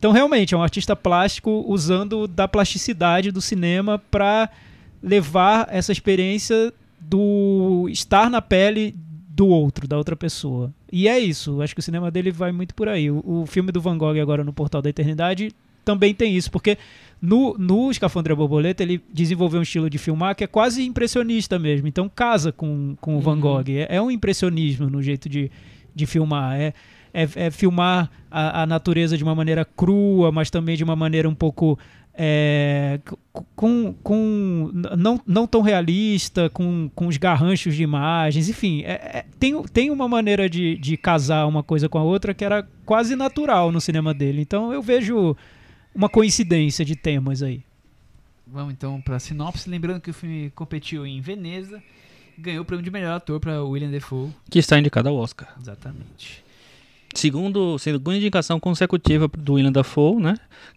[0.00, 4.48] Então realmente é um artista plástico usando da plasticidade do cinema para
[5.02, 8.96] levar essa experiência do estar na pele
[9.28, 10.72] do outro, da outra pessoa.
[10.90, 13.10] E é isso, acho que o cinema dele vai muito por aí.
[13.10, 15.52] O, o filme do Van Gogh agora no Portal da Eternidade
[15.84, 16.78] também tem isso, porque
[17.20, 21.86] no, no Escafandra Borboleta ele desenvolveu um estilo de filmar que é quase impressionista mesmo,
[21.86, 23.40] então casa com, com o Van Uhum.
[23.40, 23.68] Gogh.
[23.68, 25.50] É, é um impressionismo no jeito de,
[25.94, 26.72] de filmar, é,
[27.12, 31.28] é, é filmar a, a natureza de uma maneira crua, mas também de uma maneira
[31.28, 31.78] um pouco
[32.14, 33.00] é,
[33.56, 39.24] com, com não, não tão realista, com, com os garranchos de imagens, enfim, é- é-
[39.38, 43.16] tem, tem uma maneira de, de casar uma coisa com a outra que era quase
[43.16, 44.42] natural no cinema dele.
[44.42, 45.36] Então eu vejo
[45.94, 47.62] uma coincidência de temas aí.
[48.46, 49.70] Vamos então pra sinopse.
[49.70, 51.80] Lembrando que o filme competiu em Veneza
[52.36, 54.30] e ganhou o prêmio de melhor ator pra William Defoe.
[54.50, 55.54] Que está indicado ao Oscar.
[55.60, 56.44] Exatamente.
[57.14, 60.36] Segundo, segunda indicação consecutiva do William Dafoe, né?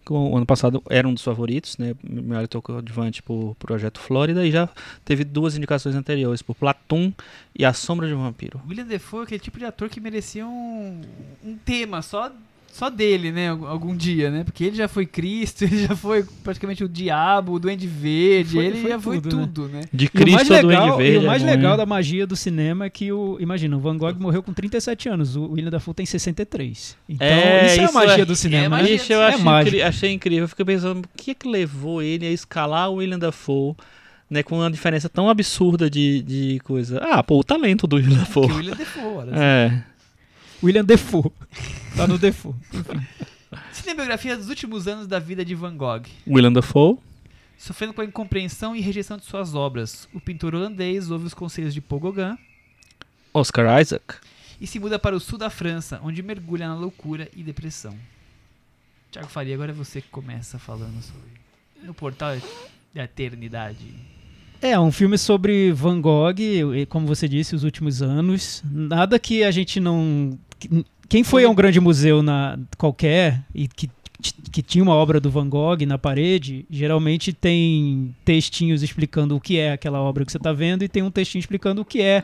[0.09, 1.93] O ano passado era um dos favoritos, né?
[2.03, 4.67] Melhor ator coadjuvante por Projeto Flórida e já
[5.05, 7.13] teve duas indicações anteriores, por Platum
[7.57, 8.59] e A Sombra de um Vampiro.
[8.67, 11.01] William Defoe é aquele tipo de ator que merecia um,
[11.45, 12.31] um tema só,
[12.75, 13.49] só dele, né?
[13.49, 14.43] Algum, dia, né?
[14.43, 18.65] Porque ele já foi Cristo, ele já foi praticamente o Diabo, o Duende Verde, Foi-
[18.65, 19.43] ele foi já foi tudo, né?
[19.53, 19.81] tudo, né?
[19.93, 21.15] De E o mais Cristo legal, Duende Verde.
[21.15, 23.37] e o mais é legal bom, da magia do cinema é que o.
[23.39, 26.97] Imagina, o Van Gogh morreu com 37 anos, o William Dafoe tem 63.
[27.07, 28.63] Então, É, isso é a isso magia é- do cinema.
[28.65, 28.69] é né?
[28.69, 28.95] magia.
[28.95, 30.43] Ixi, eu É achei, incri- achei incrível.
[30.45, 33.75] Eu fiquei pensando, o que é que levou ele a escalar o William Dafoe,
[34.29, 34.41] né?
[34.41, 36.97] Com uma diferença tão absurda de, de coisa.
[37.03, 38.47] Ah, pô, o talento do William Dafoe.
[38.47, 39.31] Que o William Defoe, olha.
[39.35, 39.83] É.
[40.63, 41.31] William Defoe.
[41.95, 42.55] Tá no Defoe.
[43.71, 46.03] Cinebiografia dos últimos anos da vida de Van Gogh.
[46.27, 46.97] William Dafoe.
[47.57, 51.73] Sofrendo com a incompreensão e rejeição de suas obras, o pintor holandês ouve os conselhos
[51.73, 52.37] de Paul Gauguin
[53.33, 54.15] Oscar Isaac.
[54.59, 57.95] e se muda para o sul da França, onde mergulha na loucura e depressão.
[59.11, 61.43] Tiago Faria, agora é você que começa falando sobre.
[61.83, 62.35] No portal
[62.93, 63.93] da eternidade.
[64.61, 68.63] É, um filme sobre Van Gogh, e, como você disse, os últimos anos.
[68.65, 70.37] Nada que a gente não.
[71.13, 73.89] Que- Quem foi a um grande museu na qualquer e que,
[74.51, 79.57] que tinha uma obra do Van Gogh na parede, geralmente tem textinhos explicando o que
[79.57, 82.23] é aquela obra que você está vendo e tem um textinho explicando o que é.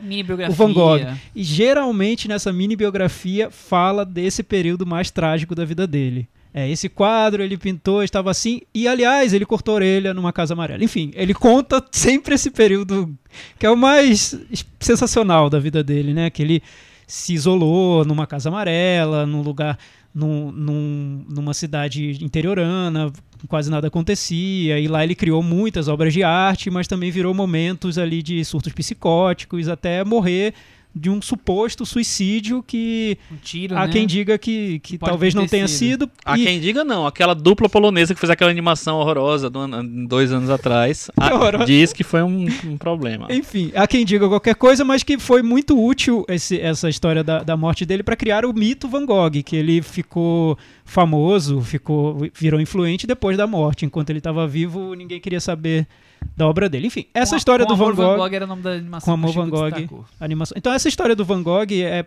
[0.49, 0.99] O Van Gogh.
[1.35, 6.27] E geralmente nessa mini biografia fala desse período mais trágico da vida dele.
[6.53, 10.53] É, esse quadro ele pintou, estava assim, e aliás, ele cortou a orelha numa casa
[10.55, 10.83] amarela.
[10.83, 13.13] Enfim, ele conta sempre esse período
[13.59, 14.35] que é o mais
[14.79, 16.29] sensacional da vida dele, né?
[16.31, 16.63] Que ele
[17.10, 19.78] se isolou numa casa amarela, num lugar,
[20.14, 23.12] num, num- numa cidade interiorana,
[23.47, 27.97] quase nada acontecia, e lá ele criou muitas obras de arte, mas também virou momentos
[27.97, 30.53] ali de surtos psicóticos, até morrer
[30.95, 33.93] de um suposto suicídio que Um tiro, há né?
[33.93, 36.05] quem diga que, que, pode talvez não tenha sido.
[36.05, 36.11] sido.
[36.25, 39.67] Há e- quem diga não, aquela dupla polonesa que fez aquela animação horrorosa do
[40.07, 43.27] dois anos atrás, a- diz que foi um, um problema.
[43.29, 47.43] Enfim, há quem diga qualquer coisa, mas que foi muito útil esse- essa história da,
[47.43, 52.59] da morte dele para criar o mito Van Gogh, que ele ficou famoso, ficou virou
[52.59, 53.85] influente depois da morte.
[53.85, 55.87] Enquanto ele estava vivo, ninguém queria saber
[56.36, 56.88] da obra dele.
[56.88, 59.05] Enfim, essa Com história com do Van Gogh, Van Gogh era o nome da animação
[59.05, 60.05] Com Amor Van Gogh.
[60.20, 60.55] animação.
[60.57, 62.05] Então essa história do Van Gogh é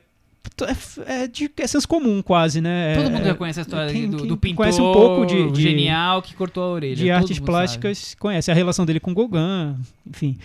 [1.06, 2.96] é, de é senso comum quase, né?
[2.96, 5.24] Todo É- mundo já conhece a história quem- do, quem do pintor conhece um pouco
[5.24, 6.96] de- de- genial que cortou a orelha.
[6.96, 10.32] de todo artes plásticas conhece a relação dele com Gauguin, enfim.
[10.32, 10.44] sabe.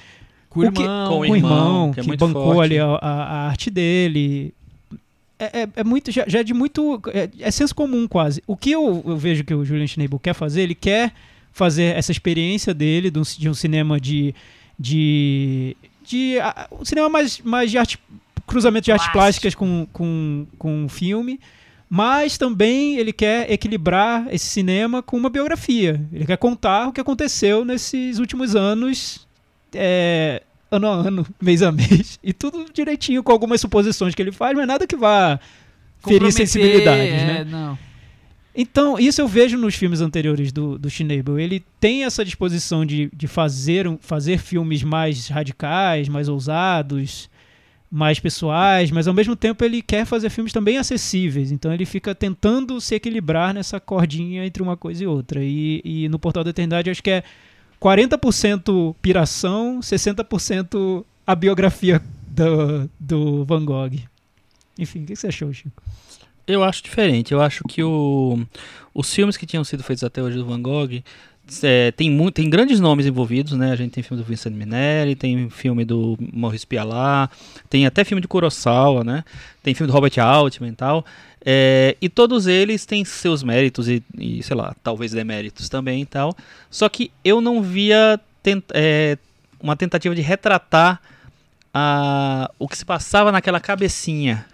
[0.50, 1.08] Com o o que- irmão.
[1.08, 2.62] com com o irmão, irmão, que é que, bancou forte.
[2.66, 4.54] ali a, a- a arte dele.
[5.40, 8.42] é, é, é muito já, já é de muito é, é senso comum quase.
[8.48, 11.12] O que eu, eu vejo que o Julian Schnabel quer fazer, ele quer
[11.58, 14.34] fazer essa experiência dele de um, de um cinema de
[14.80, 18.00] de de a, um cinema mais mais de arte
[18.46, 21.40] cruzamento de artes plásticas com com com filme
[21.90, 26.06] mas também ele quer equilibrar esse cinema com uma biografia.
[26.12, 29.26] Ele quer contar o que aconteceu nesses últimos anos,
[29.74, 34.34] é, ano a ano, mês a mês, e tudo direitinho com algumas suposições que ele
[34.34, 35.40] faz, mas nada que vá
[36.06, 37.48] ferir sensibilidades, é, né?
[37.50, 37.87] Não.
[38.60, 41.38] Então, isso eu vejo nos filmes anteriores do, do Schnabel.
[41.38, 47.30] Ele tem essa disposição de, de fazer, fazer filmes mais radicais, mais ousados,
[47.90, 51.52] mais pessoais, mas ao mesmo tempo ele quer fazer filmes também acessíveis.
[51.52, 55.44] Então ele fica tentando se equilibrar nessa cordinha entre uma coisa e outra.
[55.44, 57.24] E, e no Portal da Eternidade acho que é
[57.80, 64.00] 40% piração, 60% a biografia do, do Van Gogh.
[64.80, 65.84] Enfim, o que você achou, Chico?
[66.48, 67.34] Eu acho diferente.
[67.34, 68.40] Eu acho que o,
[68.94, 71.04] os filmes que tinham sido feitos até hoje do Van Gogh
[71.64, 73.72] é, tem, muito, tem grandes nomes envolvidos, né?
[73.72, 77.32] A gente tem filme do Vincent Minelli, tem filme do Maurice Pialat,
[77.70, 79.24] tem até filme de Kurosawa, né?
[79.64, 81.06] Tem filme do Robert Altman e tal.
[81.46, 86.06] É, e todos eles têm seus méritos e, e, sei lá, talvez deméritos também e
[86.06, 86.36] tal.
[86.70, 89.18] Só que eu não via tent- é,
[89.60, 91.02] uma tentativa de retratar
[91.74, 94.46] a, o que se passava naquela cabecinha.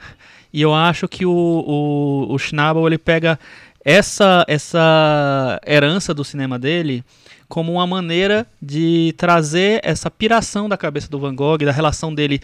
[0.53, 3.39] E eu acho que o, o, o Schnabel ele pega
[3.83, 7.03] essa, essa herança do cinema dele
[7.49, 12.39] como uma maneira de trazer essa piração da cabeça do Van Gogh, da relação dele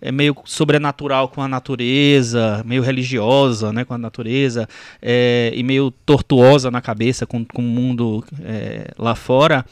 [0.00, 4.68] é, meio sobrenatural com a natureza, meio religiosa né, com a natureza,
[5.02, 9.64] é, e meio tortuosa na cabeça com, com o mundo é, lá fora,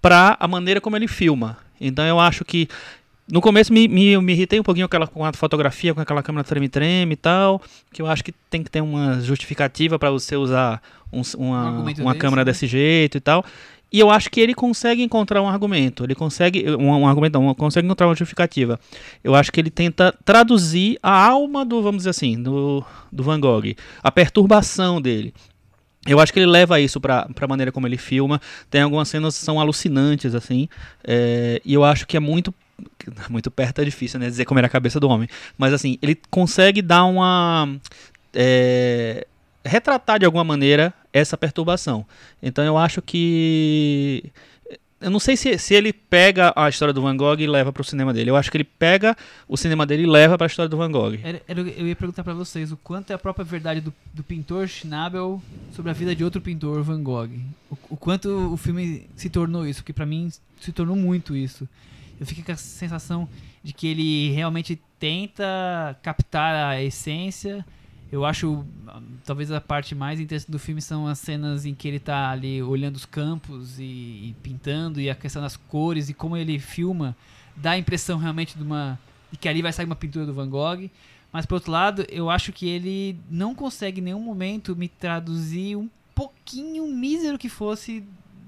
[0.00, 1.56] para a maneira como ele filma.
[1.80, 2.68] Então eu acho que
[3.30, 6.22] no começo me, me, me irritei um pouquinho com, aquela, com a fotografia, com aquela
[6.22, 7.60] câmera treme-treme e tal,
[7.92, 10.80] que eu acho que tem que ter uma justificativa para você usar
[11.12, 13.44] um- uma, argumento uma desse, câmera desse jeito e tal.
[13.90, 17.54] E eu acho que ele consegue encontrar um argumento, ele consegue um, um argumento, não,
[17.54, 18.78] consegue encontrar uma justificativa.
[19.24, 23.40] Eu acho que ele tenta traduzir a alma do, vamos dizer assim, do, do Van
[23.40, 25.32] Gogh, a perturbação dele.
[26.06, 28.40] Eu acho que ele leva isso para a maneira como ele filma.
[28.70, 30.68] Tem algumas cenas que são alucinantes, assim.
[31.06, 32.54] é, e eu acho que é muito.
[33.28, 34.26] Muito perto é difícil, né?
[34.26, 35.28] Dizer como era a cabeça do homem.
[35.56, 37.78] Mas, assim, ele consegue dar uma.
[38.34, 39.26] é,
[39.64, 42.04] retratar de alguma maneira essa perturbação.
[42.42, 44.32] Então eu acho que.
[45.00, 47.82] Eu não sei se, se ele pega a história do Van Gogh e leva para
[47.82, 48.30] o cinema dele.
[48.30, 50.90] Eu acho que ele pega o cinema dele e leva para a história do Van
[50.90, 51.14] Gogh.
[51.46, 55.40] Eu ia perguntar pra vocês o quanto é a própria verdade do, do pintor Schnabel
[55.72, 57.30] sobre a vida de outro pintor, Van Gogh.
[57.70, 61.68] O, o quanto o filme se tornou isso, porque pra mim se tornou muito isso.
[62.20, 63.28] Eu fiquei com a sensação
[63.62, 67.64] de que ele realmente tenta captar a essência.
[68.10, 68.64] Eu acho,
[69.24, 72.62] talvez a parte mais interessante do filme são as cenas em que ele tá ali
[72.62, 77.14] olhando os campos e, e pintando e a questão das cores e como ele filma
[77.54, 78.98] dá a impressão realmente de uma
[79.30, 80.88] de que ali vai sair uma pintura do Van Gogh.
[81.30, 85.76] Mas por outro lado, eu acho que ele não consegue em nenhum momento me traduzir
[85.76, 88.02] um pouquinho mísero que fosse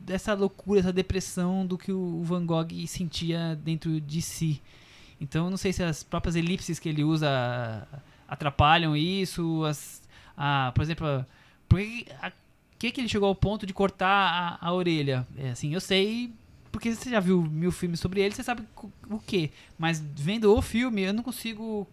[0.05, 4.61] dessa loucura, essa depressão do que o Van Gogh sentia dentro de si.
[5.21, 7.29] Então não sei se as próprias elipses que ele usa
[8.29, 10.03] atrapalham isso, as,
[10.37, 11.25] a, por exemplo,
[11.69, 12.33] por que, a-
[12.79, 15.27] que que ele chegou ao ponto de cortar a, a orelha?
[15.37, 16.33] É, assim, eu sei
[16.73, 18.63] porque você já viu mil filmes sobre ele, você sabe
[19.11, 19.51] o que.
[19.77, 21.87] Mas vendo o filme, eu não consigo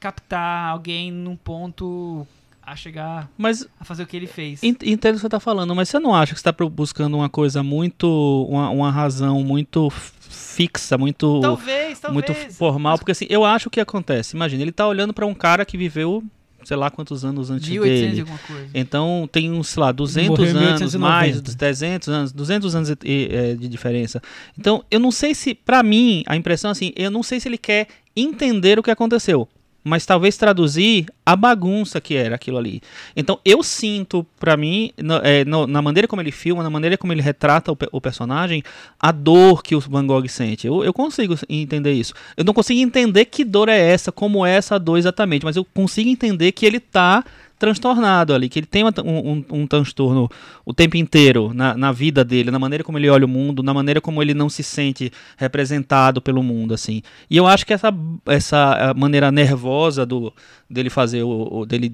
[0.00, 2.26] captar alguém num ponto
[2.66, 4.62] a chegar Mas a fazer o que ele fez.
[4.62, 7.16] Ent- Entendo o que você está falando, mas você não acha que você está buscando
[7.16, 8.46] uma coisa muito.
[8.50, 12.12] uma, uma razão muito fixa, muito, Talvez, talvez.
[12.28, 12.92] muito formal?
[12.94, 14.34] Mas Porque assim, eu acho que acontece.
[14.36, 16.22] Imagina, ele está olhando para um cara que viveu,
[16.64, 18.20] sei lá quantos anos antes 1800 e dele.
[18.22, 18.70] alguma coisa.
[18.74, 20.98] Então tem uns, sei lá, 200 morreu em anos, 1890.
[20.98, 24.20] mais 300 anos, 200 anos e- e, é, de diferença.
[24.58, 27.48] Então eu não sei se, pra mim, a impressão é assim, eu não sei se
[27.48, 27.86] ele quer
[28.16, 29.46] entender o que aconteceu,
[29.86, 32.80] mas talvez traduzir a bagunça que era aquilo ali.
[33.16, 36.98] Então eu sinto, pra mim, no- é, no- na maneira como ele filma, na maneira
[36.98, 38.62] como ele retrata o, o personagem,
[38.98, 40.66] a dor que o Van Gogh sente.
[40.66, 42.12] Eu, eu consigo entender isso.
[42.36, 45.64] Eu não consigo entender que dor é essa, como é essa dor exatamente, mas eu
[45.64, 47.24] consigo entender que ele tá
[47.58, 50.28] transtornado ali, que ele tem um, um- um transtorno
[50.64, 53.72] o tempo inteiro na, na vida dele, na maneira como ele olha o mundo, na
[53.72, 57.02] maneira como ele não se sente representado pelo mundo, assim.
[57.30, 57.92] E eu acho que essa,
[58.26, 60.32] essa maneira nervosa do,
[60.68, 61.92] dele fazer, o, o- dele,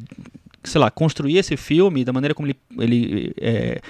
[0.64, 3.80] sei lá, construir esse filme, da maneira como ele, ele eh,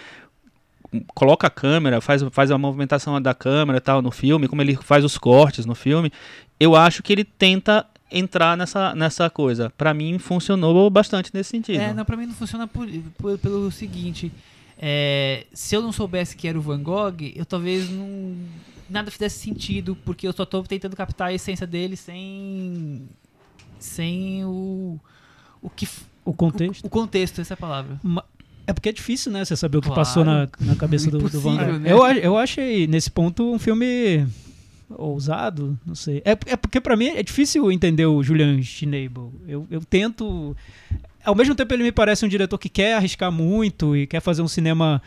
[1.14, 5.05] coloca a câmera, faz, faz a movimentação da câmera tal no filme, como ele faz
[5.05, 6.12] os cortes no filme,
[6.61, 9.71] eu acho que ele tenta entrar nessa, nessa coisa.
[9.77, 11.81] Pra mim funcionou bastante nesse sentido.
[11.81, 12.87] É, não, pra mim não funciona por,
[13.19, 14.31] por- pelo seguinte.
[14.79, 18.35] é, se eu não soubesse que era o Van Gogh, eu talvez não.
[18.91, 23.03] Nada fizesse sentido, porque eu só tô tentando captar a essência dele sem.
[23.79, 24.99] sem o.
[25.63, 25.89] o que.
[26.25, 26.85] O contexto.
[26.85, 27.99] O, o contexto, essa é a palavra.
[28.03, 28.25] Ma-
[28.67, 29.45] É porque é difícil, né?
[29.45, 30.01] Você saber o que Claro.
[30.01, 31.79] passou na, na cabeça do, do Van Gogh.
[31.79, 31.91] né?
[31.93, 34.27] Eu, eu achei, nesse ponto, um filme
[34.99, 36.22] ousado, não sei.
[36.24, 39.32] É, é porque pra mim é difícil entender o Julian Schnabel.
[39.47, 40.57] Eu, eu tento...
[41.24, 44.43] Ao mesmo tempo ele me parece um diretor que quer arriscar muito e quer fazer
[44.43, 45.01] um cinema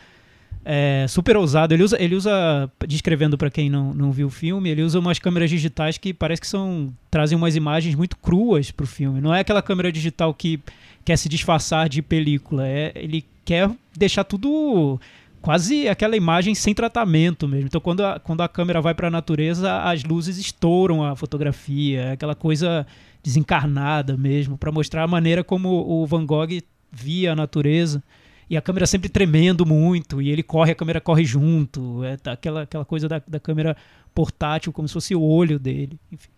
[0.64, 1.72] é, super ousado.
[1.72, 5.18] Ele usa, ele usa descrevendo pra quem não, não viu o filme, ele usa umas
[5.18, 9.20] câmeras digitais que parece que são trazem umas imagens muito cruas pro filme.
[9.20, 10.58] Não é aquela câmera digital que
[11.04, 12.66] quer se disfarçar de película.
[12.66, 15.00] É, ele quer deixar tudo
[15.40, 17.66] quase aquela imagem sem tratamento mesmo.
[17.66, 22.00] Então, quando a, quando a câmera vai para a natureza, as luzes estouram a fotografia,
[22.00, 22.86] é aquela coisa
[23.22, 26.60] desencarnada mesmo, para mostrar a maneira como o Van Gogh
[26.90, 28.02] via a natureza.
[28.48, 32.04] E a câmera sempre tremendo muito, e ele corre, a câmera corre junto.
[32.04, 33.76] É tá aquela, aquela coisa da, da câmera
[34.14, 35.98] portátil, como se fosse o olho dele.
[36.12, 36.28] Enfim.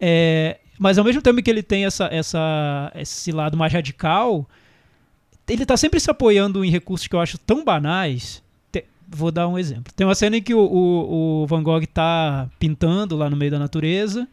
[0.00, 4.48] É, mas ao mesmo tempo que ele tem essa, essa, esse lado mais radical,
[5.48, 8.42] ele tá sempre se apoiando em recursos que eu acho tão banais.
[8.70, 9.92] Te- vou dar um exemplo.
[9.96, 13.50] Tem uma cena em que o, o- o Van Gogh tá pintando lá no meio
[13.50, 14.26] da natureza.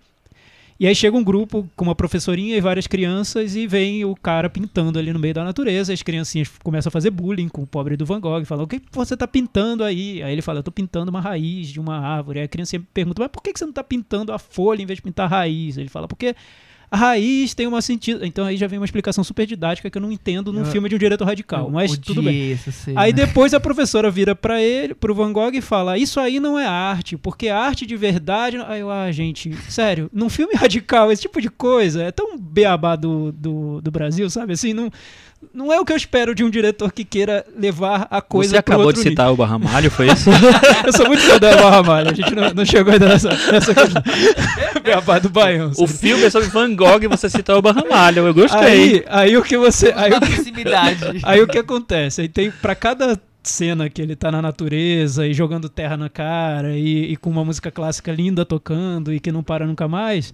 [0.77, 4.49] E aí chega um grupo com uma professorinha e várias crianças e vem o cara
[4.49, 5.93] pintando ali no meio da natureza.
[5.93, 8.43] As criancinhas começam a fazer bullying com o pobre do Van Gogh.
[8.43, 10.21] Falam, o que você tá pintando aí?
[10.21, 12.39] Aí ele fala, eu tô pintando uma raiz de uma árvore.
[12.39, 14.97] Aí a criança pergunta, mas por que você não tá pintando a folha em vez
[14.97, 15.77] de pintar a raiz?
[15.77, 16.35] Ele fala, porque
[16.89, 18.25] a raiz tem uma sentido.
[18.25, 20.87] Então aí já vem uma explicação super didática que eu não entendo num Eu- filme
[20.89, 21.69] de um diretor radical.
[21.69, 22.51] Mas tudo bem.
[22.53, 23.01] Essa cena.
[23.01, 26.57] Aí depois a professora vira pra ele, pro Van Gogh e fala: Isso aí não
[26.57, 28.57] é arte, porque arte de verdade.
[28.67, 32.95] Aí eu, ah, gente, sério, num filme radical, esse tipo de coisa é tão beabá
[32.95, 34.53] do, do, do Brasil, sabe?
[34.53, 34.89] Assim, não,
[35.53, 38.57] não é o que eu espero de um diretor que queira levar a coisa Você
[38.57, 40.29] acabou outro de citar o Barramalho, foi isso?
[40.29, 40.49] nível.
[40.85, 43.73] Eu sou muito fã da Eva Ramalho, a gente não, não chegou ainda nessa, nessa
[43.73, 44.01] questão.
[44.83, 45.71] beabá do Baião.
[45.77, 48.25] o filme é sobre Van Gogh e você citou o Barramalho.
[48.25, 48.59] Eu gostei.
[48.59, 49.93] Aí, aí o que você.
[49.95, 51.19] Aí o a que, proximidade.
[51.23, 52.21] Aí o que acontece?
[52.21, 56.75] Aí tem para cada cena que ele tá na natureza e jogando terra na cara
[56.77, 60.33] e, e com uma música clássica linda tocando e que não para nunca mais.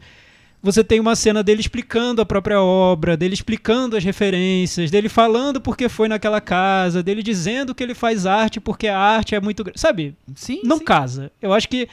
[0.64, 5.60] Você tem uma cena dele explicando a própria obra, dele explicando as referências, dele falando
[5.60, 9.64] porque foi naquela casa, dele dizendo que ele faz arte porque a arte é muito.
[9.76, 10.16] Sabe?
[10.36, 10.86] Sim, não sim.
[10.86, 11.32] casa.
[11.42, 11.88] Eu acho que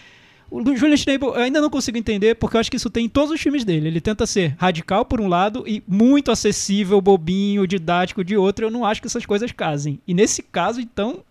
[0.50, 3.08] o Julian Schnabel eu ainda não consigo entender, porque eu acho que isso tem em
[3.08, 3.88] todos os filmes dele.
[3.88, 8.66] Ele tenta ser radical por um lado e muito acessível, bobinho, didático de outro.
[8.66, 10.00] Eu não acho que essas coisas casem.
[10.06, 11.22] E nesse caso, então,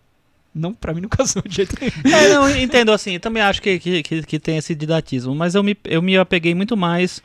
[0.58, 2.16] não, para mim não casou de jeito nenhum.
[2.16, 5.56] É, não, entendo assim, eu também acho que, que, que, que tem esse didatismo, mas
[5.56, 7.22] eu me, eu me apeguei muito mais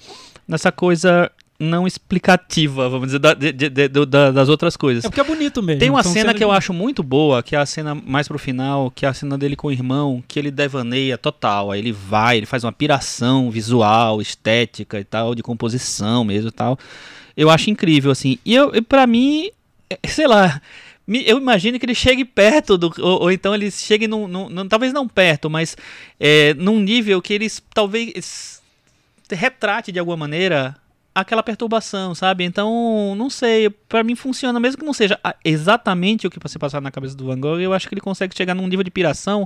[0.47, 5.05] nessa coisa não explicativa, vamos dizer, da- de- de- de- das outras coisas.
[5.05, 5.79] É porque é bonito mesmo.
[5.79, 8.37] Tem uma São cena que eu acho muito boa, que é a cena mais pro
[8.37, 11.71] final, que é a cena dele com o irmão, que ele devaneia total.
[11.71, 16.53] Aí ele vai, ele faz uma piração visual, estética e tal, de composição mesmo e
[16.53, 16.77] tal.
[17.37, 18.39] Eu acho incrível, assim.
[18.45, 19.49] E eu, pra mim,
[19.89, 20.61] é, sei lá,
[21.21, 22.93] eu imagino que ele chegue perto do.
[22.99, 25.77] Ou, ou então ele chegue num, num- num- Talvez não perto, mas
[26.19, 28.61] é, num nível que eles talvez
[29.31, 30.77] retrate de alguma maneira
[31.15, 32.45] aquela perturbação, sabe?
[32.45, 36.81] Então, não sei, pra mim funciona, mesmo que não seja exatamente o que você passar
[36.81, 39.45] na cabeça do Van Gogh, eu acho que ele consegue chegar num nível de piração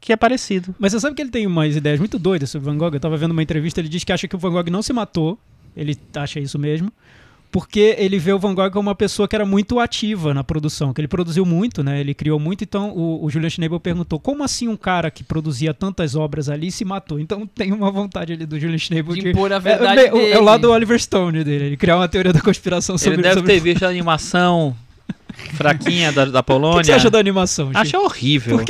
[0.00, 0.74] que é parecido.
[0.78, 2.94] Mas você sabe que ele tem umas ideias muito doidas sobre Van Gogh?
[2.94, 4.92] Eu tava vendo uma entrevista, ele diz que acha que o Van Gogh não se
[4.92, 5.38] matou.
[5.76, 6.92] Ele acha isso mesmo.
[7.52, 10.92] Porque ele vê o Van Gogh como uma pessoa que era muito ativa na produção,
[10.92, 12.00] que ele produziu muito, né?
[12.00, 15.74] Ele criou muito, então o, o Julian Schnabel perguntou como assim um cara que produzia
[15.74, 17.18] tantas obras ali se matou?
[17.18, 19.28] Então tem uma vontade ali do Julian Schnabel De de...
[19.30, 20.70] impor a É, verdade é, o- é o lado do.
[20.70, 23.84] Oliver Stone dele, ele criar uma teoria da conspiração sobre ele deve sobre- ter visto
[23.84, 24.76] a animação
[25.54, 26.76] fraquinha da, da O Polônia.
[26.78, 27.66] que, que você acha da animação?
[27.68, 27.78] Chico?
[27.78, 28.60] Acho horrível.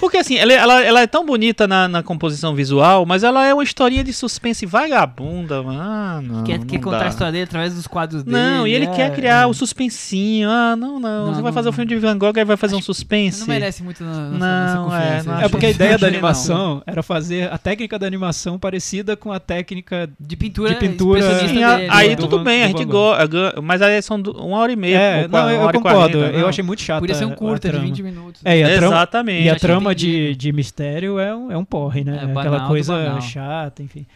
[0.00, 3.52] Porque assim, ela, ela, ela é tão bonita na, na composição visual, mas ela é
[3.54, 6.44] uma historinha de suspense vagabunda, mano.
[6.44, 7.04] Quer, não quer contar dá.
[7.06, 8.36] a história dele através dos quadros dele.
[8.36, 9.46] Não, e ele é, quer criar é.
[9.46, 10.48] o suspensinho.
[10.50, 11.26] Ah, não, não.
[11.26, 13.40] Não, Você vai não- fazer o filme de Van Gogh, aí vai fazer um suspense.
[13.40, 16.06] Não merece muito na, Não, nessa, nessa é, não Eu É porque a ideia da
[16.06, 16.14] não.
[16.14, 21.38] animação era fazer a técnica da animação parecida com a técnica De pintura, de pintura-
[21.40, 22.16] Sim, dele, aí né?
[22.16, 23.54] do tudo bem, a gente gosta.
[23.62, 24.96] Mas aí são uma hora e meia.
[24.98, 25.98] É, não, eu, uma eu hora e concordo.
[26.12, 26.48] 40, eu não.
[26.48, 27.00] achei muito chato.
[27.00, 27.86] Podia ser um a- a curta de trama.
[27.86, 28.40] 20 minutos.
[28.44, 29.44] É, e a trama, Exatamente.
[29.44, 32.12] e a trama de, de mistério é um, é um porre, né?
[32.12, 34.06] É, Aquela banal do coisa chata, enfim.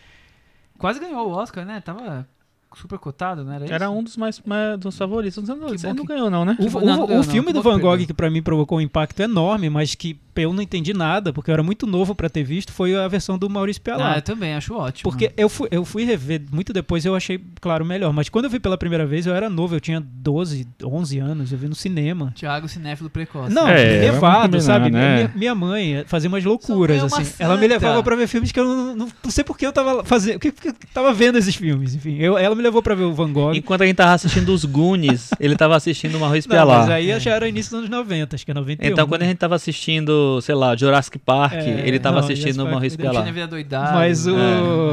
[0.79, 1.81] Quase ganhou o Oscar, né?
[1.81, 2.27] Tava
[2.75, 3.75] super cotado, não era isso?
[3.75, 5.37] Era um dos mais, mais- dos favoritos.
[5.47, 6.57] Não, bom não que- ganhou, não, né?
[6.59, 7.23] O, o- não, não o não.
[7.23, 10.53] filme Que do Van Gogh, que pra mim provocou um impacto enorme, mas que eu
[10.53, 13.49] não entendi nada, porque eu era muito novo pra ter visto, foi a versão do
[13.51, 14.17] Maurício Ah, Pialat.
[14.17, 15.11] eu também acho ótimo.
[15.11, 18.13] Porque eu fui, eu fui rever muito depois eu achei, claro, melhor.
[18.13, 21.53] Mas quando eu vi pela primeira vez, eu era novo, eu tinha 12, 11 anos,
[21.53, 22.33] eu vi no cinema.
[22.37, 23.53] Thiago Cinéfilo Precoce.
[23.55, 24.91] Não, É, levado, combinar, sabe?
[24.91, 25.15] né?
[25.17, 27.33] Minha, minha mãe fazia umas loucuras, assim.
[27.39, 27.75] Ela me santa.
[27.75, 30.39] levava pra ver filmes que eu não, não, não sei por que eu tava fazendo.
[30.39, 32.17] que, que eu tava vendo esses filmes, enfim.
[32.19, 33.55] Eu, ela me levou pra ver o Van Gogh.
[33.55, 36.93] Enquanto a gente tava assistindo os Goonies, ele tava assistindo o Maurício Não, mas Pialat.
[36.93, 38.91] aí já era início dos anos 90, acho que é 91.
[38.93, 42.65] Então, quando a gente tava assistindo, sei lá, Jurassic Park, É, ele tava não, assistindo
[42.65, 42.99] o Maurício
[43.47, 43.93] doidada.
[43.95, 44.37] Mas o-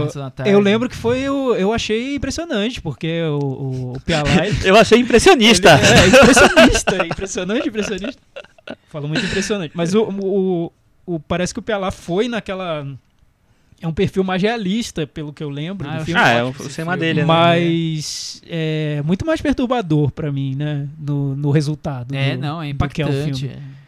[0.01, 0.51] Mansão da Tarde.
[0.51, 1.19] Eu lembro que foi.
[1.19, 4.53] Eu, eu achei impressionante, porque o, o, o Pialat.
[4.65, 5.69] Eu achei impressionista.
[5.77, 7.05] Ele- é, impressionista.
[7.05, 8.21] impressionante, impressionista.
[8.89, 9.71] Falo muito impressionante.
[9.75, 10.71] Mas o, o,
[11.05, 12.85] o- parece que o Pialat foi naquela.
[13.81, 16.19] É um perfil mais realista, pelo que eu lembro Ah, filme.
[16.19, 16.97] Ah, é o filme.
[16.97, 17.25] dele, né?
[17.25, 20.85] Mas é muito mais perturbador pra mim, né?
[20.99, 22.13] No, no resultado.
[22.13, 23.39] É, do- não, é do que é o impactante.
[23.39, 23.55] filme.
[23.55, 23.78] Ne-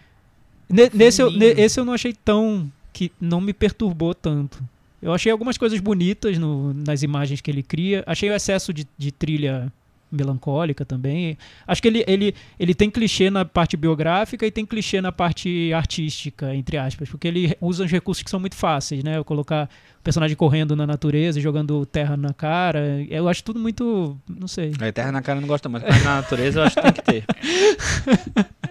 [0.93, 2.71] nesse, eu, esse eu não achei tão.
[2.93, 4.61] que não me perturbou tanto.
[5.01, 8.03] Eu achei algumas coisas bonitas no- nas imagens que ele cria.
[8.05, 9.71] Achei o excesso de, de trilha
[10.11, 11.37] melancólica também.
[11.65, 15.71] Acho que ele, ele, ele tem clichê na parte biográfica e tem clichê na parte
[15.73, 19.17] artística, entre aspas, porque ele usa uns recursos que são muito fáceis, né?
[19.17, 19.69] Eu colocar
[19.99, 23.03] o personagem correndo na natureza e jogando terra na cara.
[23.09, 24.17] Eu acho tudo muito.
[24.27, 24.73] não sei.
[24.81, 27.01] A Terra na cara eu não mais, mas na natureza eu acho que tem que
[27.01, 27.25] ter.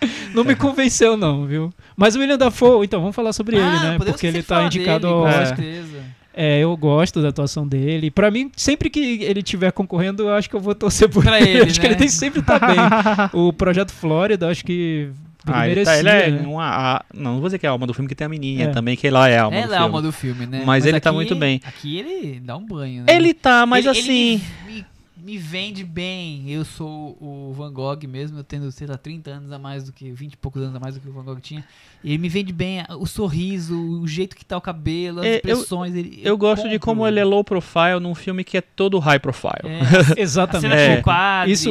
[0.34, 1.72] Não me convenceu, não, viu?
[1.96, 3.98] Mas o William Dafoe, então, vamos falar sobre ele, Ah, né?
[3.98, 5.46] podemos Porque ele tá indicado dele, ao com É.
[5.46, 6.00] certeza.
[6.32, 8.10] É, eu gosto da atuação dele.
[8.10, 11.40] Pra mim, sempre que ele estiver concorrendo, eu acho que eu vou torcer por Pra
[11.40, 11.50] ele.
[11.50, 11.92] ele, acho que né?
[11.92, 12.76] ele tem sempre tá bem.
[13.34, 15.12] O Projeto Flórida, acho que ele
[15.56, 15.92] Ah, ele, merecia.
[15.92, 16.46] tá, ele é né?
[16.46, 16.64] uma.
[16.96, 18.66] a- não, não vou dizer que é a alma do filme, que tem a menininha
[18.66, 18.68] É.
[18.68, 19.78] também, que ela é a alma do Ela é filme.
[19.78, 20.62] a alma do filme, né?
[20.64, 21.60] Mas ele tá aqui- muito bem.
[21.64, 23.12] Aqui ele dá um banho, né?
[23.14, 24.40] Ele tá, mas Ele- assim.
[24.68, 24.84] Ele
[25.24, 26.44] me, vende bem.
[26.50, 29.92] Eu sou o Van Gogh mesmo, eu tendo, sei lá, 30 anos a mais do
[29.92, 30.10] que.
[30.10, 31.64] 20 e poucos anos a mais do que o Van Gogh tinha.
[32.02, 35.30] E ele me vende bem o sorriso, o jeito que tá o cabelo, as É,
[35.34, 35.94] eu- expressões.
[35.94, 36.80] ele- Eu gosto de compro.
[36.80, 39.52] como ele é low profile num filme que é todo high profile.
[39.64, 40.74] É, a cena Exatamente.
[40.74, 40.94] É.
[40.96, 41.50] com o quadro.
[41.52, 41.70] Isso-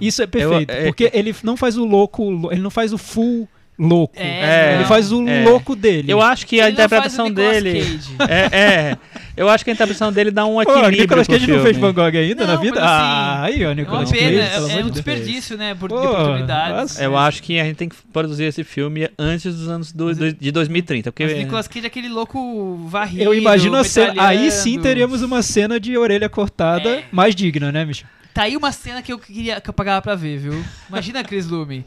[0.00, 0.70] Isso é perfeito.
[0.70, 4.14] Eu- é- porque ele não faz o louco, ele não faz o full louco.
[4.18, 4.88] É, ele não.
[4.88, 5.44] faz o É.
[5.44, 6.10] louco dele.
[6.10, 7.80] Eu acho que a Ele não faz o interpretação dele.
[7.80, 8.16] Cage.
[8.28, 8.98] É, é.
[9.36, 11.00] Eu acho que a interpretação dele dá um Pô, equilíbrio.
[11.02, 12.80] Nicolas Cage não fez Van Gogh ainda Não, na vida?
[12.80, 15.74] mas assim, ah, aí, ó, É uma Nicolas pena, Cage, é, é um desperdício, né?
[15.74, 16.98] Por, Pô, de oportunidades.
[16.98, 20.32] Eu acho que a gente tem que produzir esse filme antes dos anos do- do-
[20.32, 21.12] de 2030.
[21.12, 23.24] Porque Mas Nicolas Cage é aquele louco varrido.
[23.24, 24.14] Eu imagino a cena.
[24.26, 27.04] Aí sim teríamos uma cena de orelha cortada É.
[27.12, 28.08] mais digna, né, Michel?
[28.32, 30.64] Tá aí uma cena que eu queria que eu pagava pra ver, viu?
[30.88, 31.84] Imagina, Chris Lume.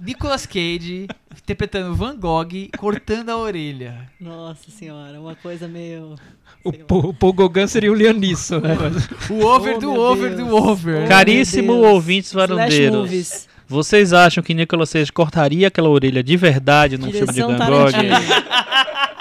[0.00, 1.06] Nicolas Cage
[1.42, 4.10] interpretando Van Gogh cortando a orelha.
[4.20, 6.14] Nossa senhora, uma coisa meio.
[6.64, 6.70] O,
[7.08, 8.76] o Paul Gauguin seria o Lianisso, né?
[9.30, 10.48] O over Oh, do over Deus.
[10.48, 11.02] do over.
[11.04, 11.86] Oh, Caríssimo Deus.
[11.86, 13.48] ouvintes varandeiros.
[13.68, 17.66] Vocês acham que Nicolas Cage cortaria aquela orelha de verdade num filme de Direção Van
[17.66, 17.90] Gogh?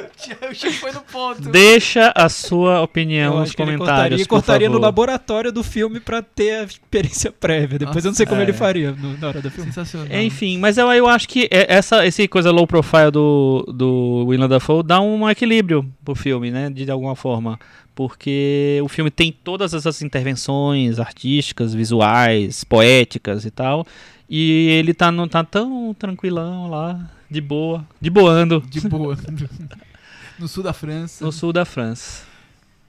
[0.50, 1.48] O Chico foi no ponto.
[1.50, 5.62] Deixa a sua opinião Eu nos que ele comentários, cortaria, por cortaria no laboratório do
[5.62, 7.78] filme pra ter a experiência prévia.
[7.78, 8.44] Depois eu não sei como É.
[8.44, 9.72] ele faria no- na hora do filme.
[9.72, 10.08] Sensacional.
[10.20, 14.48] Enfim, mas eu, eu acho que é- essa esse coisa low profile do, do William
[14.48, 16.70] Dafoe dá um equilíbrio pro filme, né?
[16.70, 17.58] De alguma forma.
[17.94, 23.86] Porque o filme tem todas essas intervenções artísticas, visuais, poéticas e tal.
[24.28, 26.98] E ele tá, não tá tão tranquilão lá,
[27.28, 29.16] de boa, de boando, De boa.
[30.40, 31.24] No sul da França.
[31.24, 32.24] no sul da França.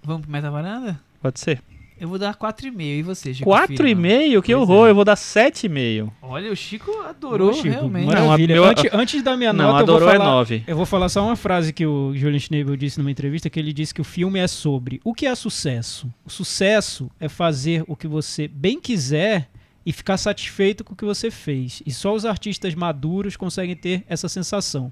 [0.04, 1.00] Vamos pro Meta Varanda?
[1.22, 1.62] Pode ser.
[2.00, 2.82] Eu vou dar 4,5.
[2.82, 3.48] E você, Chico?
[3.48, 4.02] Quatro e Firma?
[4.02, 4.42] meio?
[4.42, 4.90] Que Pois horror, é.
[4.90, 6.12] eu vou dar sete e meio.
[6.20, 8.08] Olha, o Chico adorou Ô, Chico, realmente.
[8.08, 8.56] Maravilha.
[8.56, 10.26] Não, eu- antes, antes da minha Não, nota, eu vou adorou é falar...
[10.26, 10.64] nove.
[10.66, 13.72] Eu vou falar só uma frase que o Julian Schnabel disse numa entrevista, que ele
[13.72, 16.12] disse que o filme é sobre o que é sucesso.
[16.26, 19.48] O sucesso é fazer o que você bem quiser
[19.86, 21.84] e ficar satisfeito com o que você fez.
[21.86, 24.92] E só os artistas maduros conseguem ter essa sensação.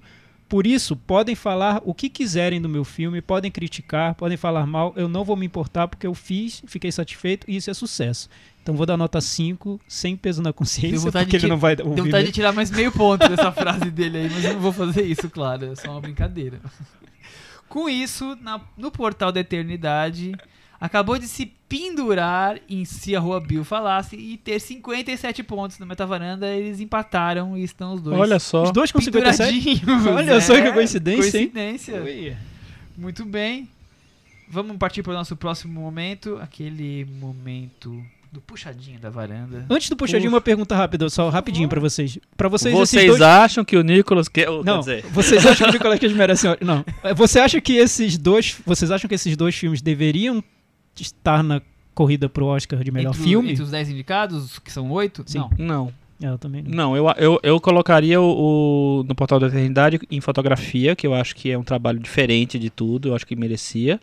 [0.49, 4.91] Por isso, podem falar o que quiserem do meu filme, podem criticar, podem falar mal,
[4.95, 8.27] eu não vou me importar porque eu fiz, fiquei satisfeito e isso é sucesso.
[8.63, 11.85] Então vou dar nota 5, sem peso na Deu consciência, porque ele não vai Deu
[11.87, 12.01] ouvir.
[12.01, 15.03] vontade de tirar mais meio ponto dessa frase dele aí, mas eu não vou fazer
[15.05, 15.71] isso, claro.
[15.71, 16.59] É só uma brincadeira.
[17.69, 20.33] Com isso, na- no portal da eternidade,
[20.80, 25.86] acabou de se pendurar em se a Rua Bill falasse e ter 57 pontos no
[25.86, 26.47] Metavaranda.
[26.47, 28.17] Eles empataram e estão os dois.
[28.19, 28.63] Olha só.
[28.63, 29.80] Os dois com 57?
[29.80, 30.05] penduradinhos.
[30.07, 31.49] Olha só que É, coincidência, hein?
[31.49, 32.01] Coincidência.
[32.01, 32.36] Ui.
[32.97, 33.67] Muito bem.
[34.49, 36.39] Vamos partir para o nosso próximo momento.
[36.41, 39.65] Aquele momento do puxadinho da varanda.
[39.69, 42.17] Antes do puxadinho, uma pergunta rápida, só rapidinho pra vocês.
[42.38, 43.21] Pra vocês, Vocês dois...
[43.21, 46.47] acham que o Nicolas quer, quer Não, dizer, vocês acham que o Nicolas Cage merece...
[46.61, 46.86] Não.
[47.15, 48.55] Você acha que esses dois...
[48.65, 50.43] Vocês acham que esses dois filmes deveriam
[51.01, 51.61] estar na
[51.93, 53.51] corrida pro Oscar de melhor entre, filme?
[53.51, 55.23] Entre os 10 indicados, que são 8?
[55.25, 55.39] Sim.
[55.39, 55.49] Não.
[55.57, 55.93] não.
[56.21, 56.71] Eu também não.
[56.71, 61.13] Não, eu, eu, eu colocaria o, o- no Portal da Eternidade em fotografia, que eu
[61.13, 64.01] acho que é um trabalho diferente de tudo, eu acho que merecia.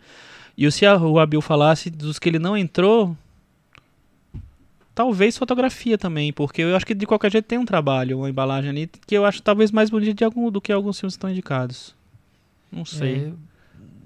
[0.57, 3.15] E o se a- o Abil falasse dos que ele não entrou,
[4.95, 8.69] talvez fotografia também, porque eu acho que de qualquer jeito tem um trabalho, uma embalagem
[8.71, 11.29] ali, que eu acho talvez mais bonito de algum, do que alguns filmes que estão
[11.29, 11.93] indicados.
[12.71, 13.15] Não sei.
[13.27, 13.31] É,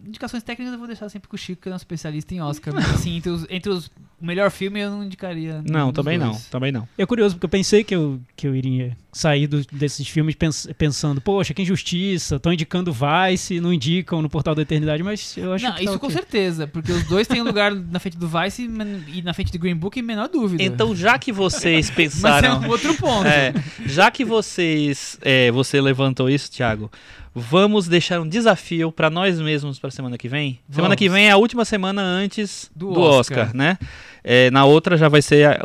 [0.06, 2.74] indicações técnicas eu vou deixar sempre com o Chico, que é um especialista em Oscar.
[2.74, 3.88] Mas assim, entre os, entre os
[4.20, 5.64] o melhor filme eu não indicaria.
[5.66, 6.46] não, também não, dois.
[6.46, 6.88] também não.
[6.98, 10.36] E é curioso, porque eu pensei que eu, que eu iria sair do- desses filmes
[10.36, 15.36] pens- pensando, poxa, que injustiça, estão indicando Vice, não indicam no Portal da Eternidade, mas
[15.36, 16.16] eu acho Não, que isso tá com ok.
[16.18, 18.70] certeza, porque os dois têm um lugar na frente do Vice
[19.08, 20.62] e na frente do Green Book, em menor dúvida.
[20.62, 22.62] Então, já que vocês Mas é pensaram...
[22.62, 23.26] um outro ponto.
[23.28, 23.54] É,
[23.88, 26.92] já que vocês, é, você levantou isso, Thiago,
[27.34, 30.60] vamos deixar um desafio para nós mesmos para semana que vem.
[30.70, 30.96] Semana Vamos.
[30.98, 33.46] que vem é a última semana antes Do do, Oscar.
[33.46, 33.56] Oscar.
[33.56, 33.78] né?
[34.24, 35.62] É, na outra já vai ser a,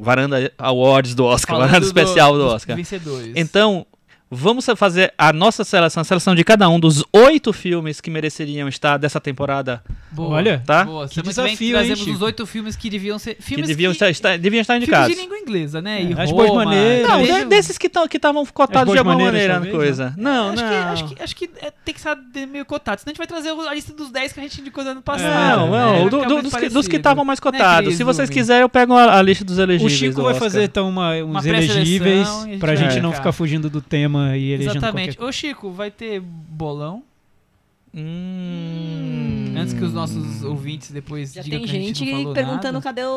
[0.00, 2.76] Varanda Awards do Oscar, Falando Varanda especial do dos Oscar.
[2.76, 3.32] Vencedores.
[3.36, 3.86] Então,
[4.34, 8.66] vamos fazer a nossa seleção, a seleção de cada um dos oito filmes que mereceriam
[8.68, 9.82] estar dessa temporada.
[10.10, 10.84] Boa, Olha, tá?
[10.84, 11.06] Boa.
[11.08, 12.10] Que Semana que vem desafio, hein, Chico?
[12.12, 13.34] os oito filmes que deviam ser.
[13.34, 15.14] Que Filmes deviam, que, estar, estar- deviam estar filmes indicados.
[15.14, 16.00] de língua inglesa, né?
[16.00, 17.08] É, E As Boas Maneiras.
[17.08, 20.14] Não, o- desses que estavam cotados de alguma Maneiras, maneira na coisa.
[20.16, 20.68] Não, acho não.
[20.68, 22.16] Que, acho que, acho que é, tem que estar
[22.50, 23.00] meio cotado.
[23.00, 25.02] Senão a gente vai trazer a lista dos 10 que a gente indicou no ano
[25.02, 25.60] passado.
[25.60, 25.98] Não, né?
[26.00, 27.94] não, do- do- dos, que, dos que estavam mais Né, cotados.
[27.96, 29.92] Se vocês quiserem, eu pego a, a lista dos O elegíveis.
[29.98, 33.80] Chico do vai fazer então uma, uns elegíveis a pra gente não ficar fugindo do
[33.80, 35.16] tema e elegendo Exatamente.
[35.16, 37.02] qualquer Ô, Chico, vai ter bolão?
[37.94, 39.54] Hum.
[39.56, 42.34] Antes que os nossos ouvintes depois Já digam tem que a gente gente não falou
[42.34, 42.82] perguntando nada.
[42.82, 43.08] cadê o,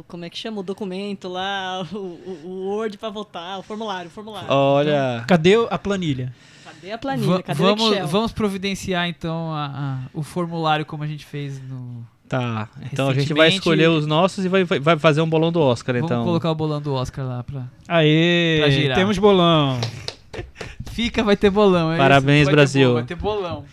[0.00, 0.04] o.
[0.06, 0.60] Como é que chama?
[0.60, 4.48] O documento lá, o, o- o Word pra votar, o formulário, o formulário.
[4.50, 5.24] Olha.
[5.26, 6.32] Cadê a planilha?
[6.64, 7.26] Cadê a planilha?
[7.28, 8.06] Va- Cadê o vamos, Excel?
[8.06, 12.06] vamos providenciar então a- a- o formulário como a gente fez no.
[12.28, 12.68] Tá.
[12.92, 15.60] Então a gente vai escolher os nossos e vai, vai vai fazer um bolão do
[15.60, 16.24] Oscar, Vamos então.
[16.24, 17.64] colocar o bolão do Oscar lá pra.
[17.88, 18.96] Aê, Pra girar.
[18.98, 19.80] temos bolão.
[20.92, 21.92] Fica, vai ter bolão.
[21.92, 22.44] É Parabéns, isso?
[22.46, 22.82] Vai ter Brasil.
[22.88, 23.64] bolo, vai ter bolão.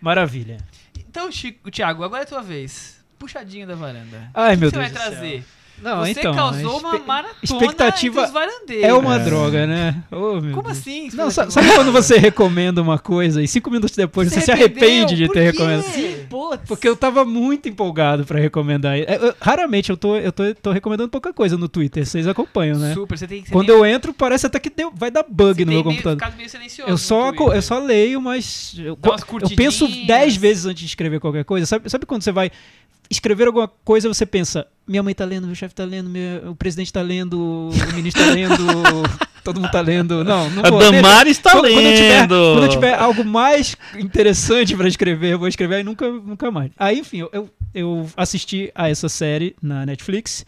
[0.00, 0.58] Maravilha.
[0.98, 3.02] Então, Chico, Thiago, agora é a tua vez.
[3.18, 4.30] Puxadinho da varanda.
[4.34, 5.44] Ai, o que meu você Deus vai do trazer?
[5.80, 6.34] Não, você então.
[6.34, 8.84] causou a uma maratona expectativa entre os varandeiros.
[8.88, 9.18] É uma É.
[9.18, 10.04] droga, né?
[10.12, 10.78] Oh, meu Como Deus.
[10.78, 11.08] assim?
[11.12, 14.50] Não, Você sabe ter- quando você recomenda uma coisa e cinco minutos depois você, se
[14.52, 14.88] arrependeu?
[14.88, 15.58] arrepende de Por ter quê?
[15.58, 16.26] recomendado?
[16.28, 16.62] Putz.
[16.68, 18.96] Porque eu tava muito empolgado pra recomendar.
[18.96, 22.78] É, eu- raramente eu tô, eu tô, tô recomendando pouca coisa no Twitter, vocês acompanham,
[22.78, 22.94] né?
[22.94, 25.72] Super, você tem que Quando eu entro, parece até que deu- vai dar bug no
[25.72, 26.32] meu computador.
[26.36, 27.56] Meio silencioso Eu só, Twitter.
[27.56, 31.66] eu só leio, mas eu, eu penso dez vezes antes de escrever qualquer coisa.
[31.66, 32.50] Sabe, sabe quando você vai
[33.10, 36.56] escrever alguma coisa você pensa, minha mãe tá lendo, meu chefe tá lendo, meu- o
[36.56, 37.38] presidente tá lendo,
[37.70, 38.56] o ministro tá lendo,
[39.44, 40.24] todo mundo tá lendo.
[40.24, 40.78] Não, não A vou.
[40.80, 42.34] Damares tá Quando- quando eu tiver- lendo.
[42.54, 46.70] Quando eu tiver algo mais interessante pra escrever, eu vou escrever aí nunca, nunca mais.
[46.78, 50.44] Aí, enfim, eu- eu, eu assisti a essa série na Netflix.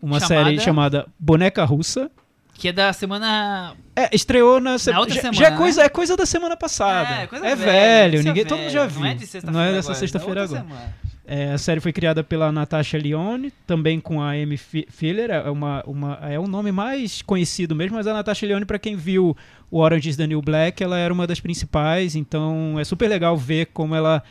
[0.00, 0.44] Uma Chamada?
[0.44, 2.10] série chamada Boneca Russa.
[2.54, 3.72] Que é da semana.
[3.94, 5.56] É, estreou na, se- Na outra já, semana, já é né?
[5.56, 7.22] coisa, é coisa da semana passada.
[7.22, 8.90] É, coisa é velha, velho, isso é ninguém, todo mundo já velho.
[8.92, 9.00] viu.
[9.02, 9.52] Não é de sexta-feira.
[9.52, 10.60] Não é dessa sexta-feira é agora.
[10.62, 10.94] semana.
[11.28, 15.50] É, a série foi criada pela Natasha Lyonne, também com a Amy Fi- Filler, é,
[15.50, 19.36] uma, uma, é um nome mais conhecido mesmo, mas a Natasha Lyonne, pra quem viu
[19.68, 23.36] o Orange is the New Black, ela era uma das principais, então é super legal
[23.36, 24.22] ver como ela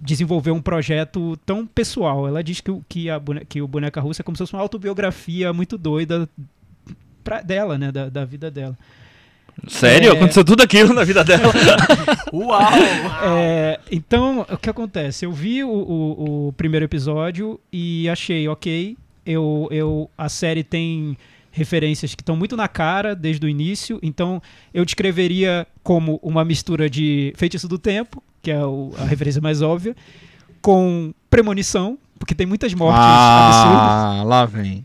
[0.00, 2.26] desenvolveu um projeto tão pessoal.
[2.26, 5.52] Ela diz que, que, a que o Boneca Russa é como se fosse uma autobiografia
[5.52, 6.28] muito doida
[7.22, 8.76] pra, dela, né, da, da vida dela.
[9.68, 10.10] Sério?
[10.10, 10.12] É.
[10.16, 11.52] Aconteceu tudo aquilo na vida dela.
[12.32, 12.70] Uau!
[13.22, 15.24] É, então, o que acontece?
[15.24, 21.16] Eu vi o, o- o primeiro episódio e achei, ok, eu, eu, a série tem
[21.50, 24.42] referências que estão muito na cara desde o início, então
[24.74, 29.62] eu descreveria como uma mistura de Feitiço do Tempo, que é o- a referência mais
[29.62, 29.94] óbvia,
[30.60, 34.84] com Premonição, porque tem muitas mortes absurdas, ah, lá vem.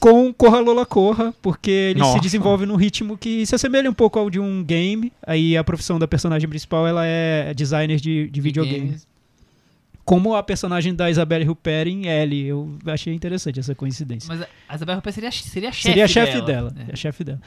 [0.00, 2.20] Com Corra Lola Corra, porque ele se Nossa.
[2.20, 5.12] desenvolve num ritmo que se assemelha um pouco ao de um game.
[5.26, 8.78] Aí a profissão da personagem principal ela é designer de, de videogame.
[8.86, 9.08] Games.
[10.04, 12.46] Como a personagem da Isabelle Huppert em L.
[12.46, 14.26] Eu achei interessante essa coincidência.
[14.34, 16.70] Mas a Isabel Ruppert seria, seria a chefe Seria a chefe dela.
[16.70, 16.74] dela.
[16.86, 16.92] é É.
[16.92, 17.40] a chefe dela.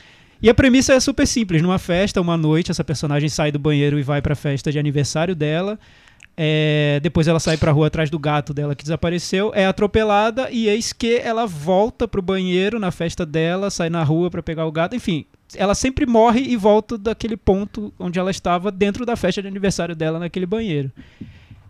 [0.43, 1.61] E a premissa é super simples.
[1.61, 5.35] Numa festa, uma noite, essa personagem sai do banheiro e vai pra festa de aniversário
[5.35, 5.79] dela.
[6.35, 10.67] É, depois ela sai pra rua atrás do gato dela que desapareceu, é atropelada e
[10.69, 14.71] eis que ela volta pro banheiro na festa dela, sai na rua pra pegar o
[14.71, 15.25] gato, enfim,
[15.55, 19.95] ela sempre morre e volta daquele ponto onde ela estava dentro da festa de aniversário
[19.95, 20.91] dela naquele banheiro.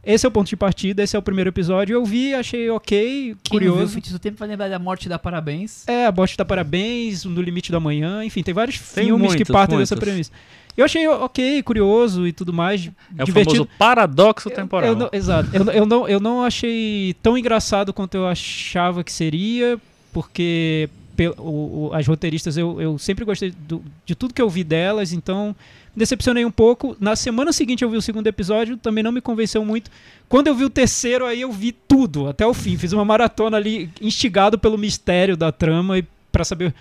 [0.03, 1.93] Esse é o ponto de partida, esse é o primeiro episódio.
[1.93, 4.19] Eu vi, achei ok, Quem não viu o curioso.
[4.19, 5.87] Tempo vai lembrar da morte da Parabéns.
[5.87, 9.37] É, a Bote dá parabéns, No Limite da Manhã, enfim, tem vários Tem filmes que
[9.37, 9.89] muitos, partem muitos.
[9.91, 10.31] dessa premissa.
[10.77, 13.55] Eu achei ok, curioso e tudo mais, É o divertido.
[13.65, 14.89] famoso paradoxo Eu- temporal.
[14.89, 15.49] eu não- exato.
[15.53, 19.77] Eu, eu não, eu não achei tão engraçado quanto eu achava que seria,
[20.13, 24.49] porque pe- o- o- as roteiristas, eu, eu sempre gostei do- de tudo que eu
[24.49, 25.47] vi delas, então
[25.93, 26.95] me decepcionei um pouco.
[27.01, 29.91] Na semana seguinte eu vi o segundo episódio, também não me convenceu muito.
[30.29, 32.77] Quando eu vi o terceiro, aí eu vi tudo, até o fim.
[32.77, 36.73] Fiz uma maratona ali, instigado pelo mistério da trama e para saber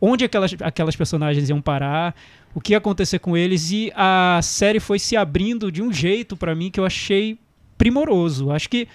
[0.00, 2.14] onde aquelas, aquelas personagens iam parar,
[2.58, 3.70] o que ia acontecer com eles.
[3.70, 7.38] E a série foi se abrindo de um jeito pra mim que eu achei
[7.78, 8.50] primoroso.
[8.50, 8.88] Acho que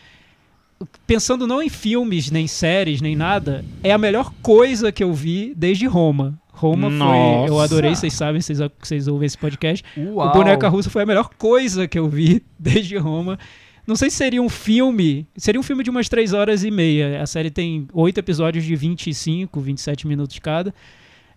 [1.07, 5.53] pensando não em filmes, nem séries, nem nada, é a melhor coisa que eu vi
[5.56, 6.38] desde Roma.
[6.52, 6.98] Roma foi.
[6.98, 7.53] Nossa.
[7.53, 9.85] Eu adorei, vocês sabem, vocês, vocês ouvem esse podcast.
[9.98, 10.27] Uau.
[10.27, 13.40] O Boneca Russa foi a melhor coisa que eu vi desde Roma.
[13.88, 15.26] Não sei se seria um filme.
[15.38, 17.22] Seria um filme de umas 3 horas e meia.
[17.22, 20.73] A série tem oito episódios de 25, 27 minutos cada.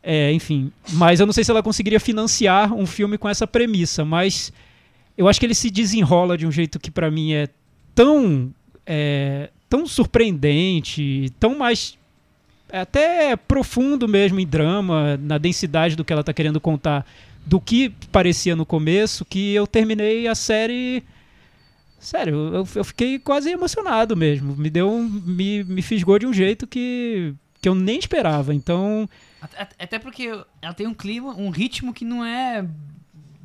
[0.08, 0.70] É, enfim.
[0.92, 4.04] Mas eu não sei se ela conseguiria financiar um filme com essa premissa.
[4.04, 4.52] Mas
[5.18, 7.48] eu acho que ele se desenrola de um jeito que pra mim é
[7.92, 8.52] tão.
[8.86, 11.98] é, tão surpreendente, tão mais.
[12.70, 17.04] é até profundo mesmo em drama, na densidade do que ela tá querendo contar,
[17.44, 21.02] do que parecia no começo, que eu terminei a série.
[21.98, 24.54] Sério, eu, eu fiquei quase emocionado mesmo.
[24.54, 28.54] Me deu um, me, me fisgou de um jeito que, que eu nem esperava.
[28.54, 29.08] Então,
[29.78, 30.28] Até, porque
[30.62, 32.64] ela tem um clima, um ritmo que não é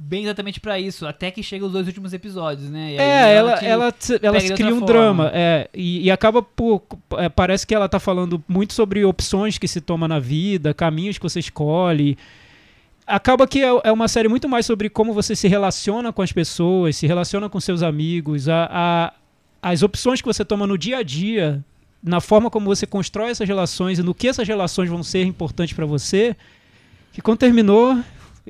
[0.03, 2.95] bem exatamente pra isso, até que chega os dois últimos episódios, né?
[2.95, 5.37] É, ela, ela, ela de cria um outra drama, forma.
[5.37, 6.81] é, e, e acaba por.
[7.17, 11.17] é, parece que ela tá falando muito sobre opções que se toma na vida, caminhos
[11.17, 12.17] que você escolhe.
[13.05, 16.31] Acaba que é, é uma série muito mais sobre como você se relaciona com as
[16.31, 19.13] pessoas, se relaciona com seus amigos, a, a-
[19.61, 21.63] as opções que você toma no dia a dia,
[22.03, 25.75] na forma como você constrói essas relações e no que essas relações vão ser importantes
[25.75, 26.35] pra você.
[27.13, 27.97] Que quando terminou,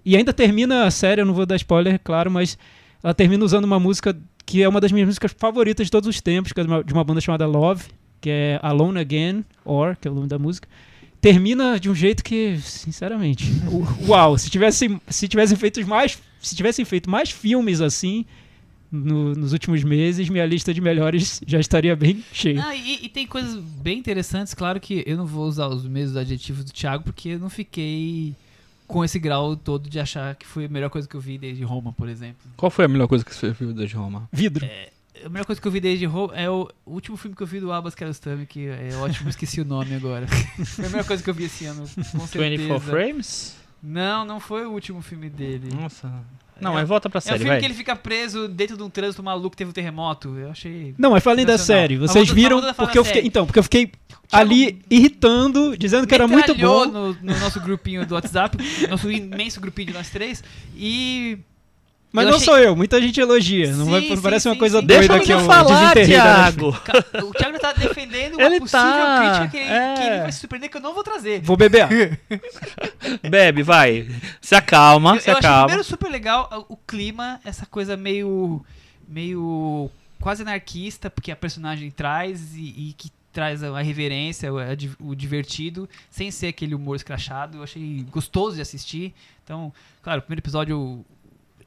[0.06, 2.58] e ainda termina a série, eu não vou dar spoiler, claro, mas
[3.04, 6.22] ela termina usando uma música que é uma das minhas músicas favoritas de todos os
[6.22, 7.86] tempos, que é de uma, de uma banda chamada Love,
[8.20, 10.68] que é Alone Again, or, que é o nome da música.
[11.20, 13.46] Termina de um jeito que, sinceramente,
[14.08, 18.26] uau, se tivessem, se tivessem feito mais, se tivessem feito mais filmes assim
[18.92, 22.64] no- nos últimos meses, minha lista de melhores já estaria bem cheia.
[22.66, 26.18] Ah, e, e tem coisas bem interessantes, claro que eu não vou usar os mesmos
[26.18, 28.36] adjetivos do Thiago, porque eu não fiquei
[28.88, 31.64] com esse grau todo de achar que foi a melhor coisa que eu vi desde
[31.64, 32.42] Roma, por exemplo.
[32.58, 34.28] Qual foi a melhor coisa que você viu desde Roma?
[34.34, 34.68] Vidro.
[35.24, 37.60] A melhor coisa que eu vi desde Roma é o último filme que eu vi
[37.60, 40.28] do Abbas Kiarostami, que é ótimo, esqueci o nome agora.
[40.66, 42.80] Foi a melhor coisa que eu vi esse ano, com 24 certeza.
[42.80, 43.56] Frames?
[43.84, 45.70] Não, não foi o último filme dele.
[45.74, 46.12] Nossa.
[46.62, 47.60] Não, É- mas volta pra É o série, filme vai.
[47.60, 50.38] que ele fica preso dentro de um trânsito maluco, teve um terremoto.
[50.38, 50.94] Eu achei.
[50.98, 51.98] Não, mas falem da série.
[51.98, 53.92] Vocês vamos- viram porque eu fiquei, então, porque eu fiquei
[54.32, 56.86] ali irritando, dizendo que era muito bom.
[56.86, 58.58] No, no nosso grupinho do WhatsApp,
[58.90, 60.44] nosso imenso grupinho de nós três.
[60.76, 61.38] E.
[62.14, 63.72] Mas eu não achei- sou eu, muita gente elogia.
[63.74, 64.86] Não Sim, vai, sim, parece uma sim, coisa sim.
[64.86, 66.68] doida Deixa que eu menino falar, Thiago.
[67.26, 69.94] O Thiago tá defendendo uma Ele possível tá, crítica que ele, é.
[69.96, 71.42] que ele vai se surpreender que eu não vou trazer.
[71.42, 72.20] Vou beber.
[73.30, 74.08] Bebe, vai.
[74.42, 75.68] Se acalma, Eu, se eu achei acalma.
[75.68, 78.64] primeiro super legal o- clima, essa coisa meio.
[79.08, 79.90] meio.
[80.20, 84.58] quase anarquista, porque a personagem traz e, e que traz a reverência, o,
[85.00, 87.58] o divertido, sem ser aquele humor escrachado.
[87.60, 89.14] Eu achei gostoso de assistir.
[89.44, 89.72] Então,
[90.04, 91.06] claro, o primeiro episódio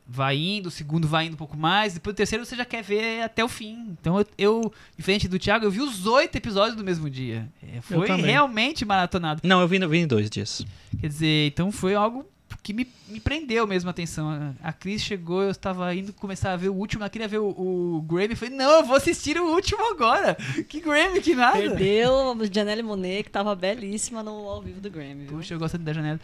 [0.06, 2.82] vai indo, o segundo vai indo um pouco mais, depois o terceiro você já quer
[2.82, 3.96] ver até o fim.
[4.00, 7.48] Então eu, eu diferente do Thiago, eu vi os oito episódios no mesmo dia.
[7.62, 9.40] É, foi realmente maratonado.
[9.44, 10.64] Não, eu vim, eu vim em dois dias.
[11.00, 12.26] Quer dizer, então foi algo
[12.62, 14.30] que me, me prendeu mesmo a atenção.
[14.30, 17.38] A- A Cris chegou, eu estava indo começar a ver o último, ela queria ver
[17.38, 18.30] o, o Grammy.
[18.30, 20.36] Eu falei, não, eu vou assistir o último agora.
[20.68, 21.58] Que Grammy, que nada.
[21.58, 25.24] Perdeu a Janelle Monet, que tava belíssima no ao vivo do Grammy.
[25.26, 25.36] Viu?
[25.38, 26.20] Puxa, eu gosto da janela.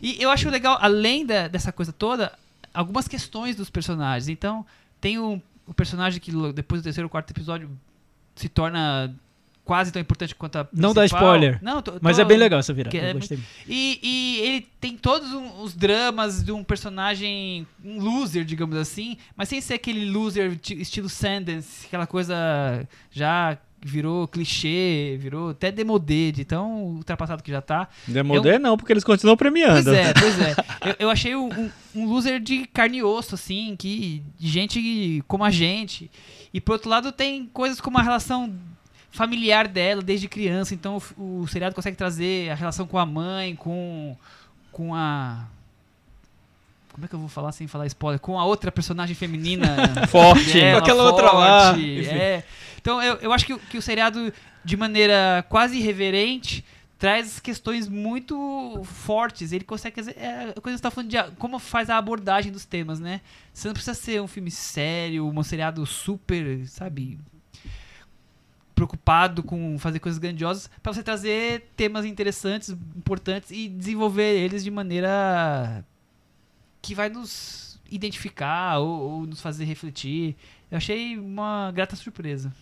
[0.00, 2.32] E eu acho legal, além da- dessa coisa toda,
[2.74, 4.28] algumas questões dos personagens.
[4.28, 4.64] Então,
[5.00, 7.70] tem o, o personagem que depois do terceiro ou quarto episódio
[8.34, 9.14] se torna
[9.64, 11.22] quase tão importante quanto a Não dá principal.
[11.22, 11.58] spoiler.
[11.62, 12.96] Não, tô- Mas tô- é bem legal essa virada.
[12.96, 13.14] é.
[13.68, 15.28] E, e ele tem todos
[15.60, 20.80] os dramas de um personagem, um loser, digamos assim, mas sem ser aquele loser ti-
[20.80, 22.34] estilo Sandance, aquela coisa
[23.12, 27.88] já virou clichê, virou até demodê, de tão ultrapassado que já tá.
[28.06, 29.82] Demodé não, porque eles continuam premiando.
[29.84, 30.54] Pois é, pois é.
[30.90, 35.44] Eu, eu achei um, um- loser de carne e osso, assim, que, de gente como
[35.44, 36.10] a gente.
[36.54, 38.52] E por outro lado tem coisas como a relação
[39.10, 40.74] familiar dela desde criança.
[40.74, 44.16] Então o, o seriado consegue trazer a relação com a mãe, com,
[44.70, 45.46] com a.
[46.92, 48.20] Como é que eu vou falar sem falar spoiler?
[48.20, 49.66] Com a outra personagem feminina.
[50.08, 50.60] Forte.
[50.60, 52.06] Com aquela outra lá, forte.
[52.06, 52.44] É.
[52.80, 54.32] Então eu, eu acho que, o- que o seriado,
[54.64, 56.64] de maneira quase irreverente,
[56.98, 59.52] traz questões muito fortes.
[59.52, 60.00] Ele consegue.
[60.16, 63.00] É, a coisa que você tá falando de a- como faz a abordagem dos temas,
[63.00, 63.20] né?
[63.54, 67.18] Você não precisa ser um filme sério, um seriado super, sabe?
[68.74, 74.70] preocupado com fazer coisas grandiosas, pra você trazer temas interessantes, importantes e desenvolver eles de
[74.70, 75.84] maneira
[76.82, 78.88] que vai nos identificar ou,
[79.20, 80.34] ou nos fazer refletir.
[80.70, 82.52] Eu achei uma grata surpresa.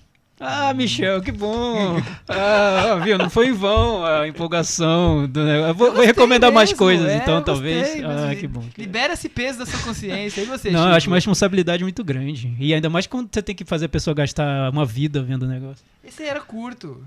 [0.43, 2.01] Ah, Michel, que bom!
[2.29, 3.19] Ah, viu?
[3.19, 5.69] Não foi em vão a empolgação do negócio.
[5.71, 7.83] Eu Vou, gostei recomendar mais mesmo, coisas, é, então, eu talvez.
[7.89, 8.65] gostei, Ah, que bom.
[8.79, 10.41] Libera esse peso da sua consciência.
[10.41, 10.97] E você, Não, eu Chico?
[10.97, 12.55] acho uma responsabilidade muito grande.
[12.59, 15.47] E ainda mais quando você tem que fazer a pessoa gastar uma vida vendo o
[15.47, 15.85] negócio.
[16.03, 17.05] Esse era curto.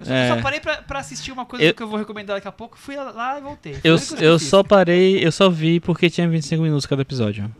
[0.00, 0.28] Eu só, É.
[0.36, 2.76] só parei pra, pra assistir uma coisa Eu- que eu vou recomendar daqui a pouco.
[2.78, 3.74] Fui lá e voltei.
[3.74, 7.50] Foi Eu, eu só parei, eu só vi porque tinha 25 minutos cada episódio.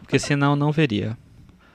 [0.00, 1.16] Porque senão eu não veria.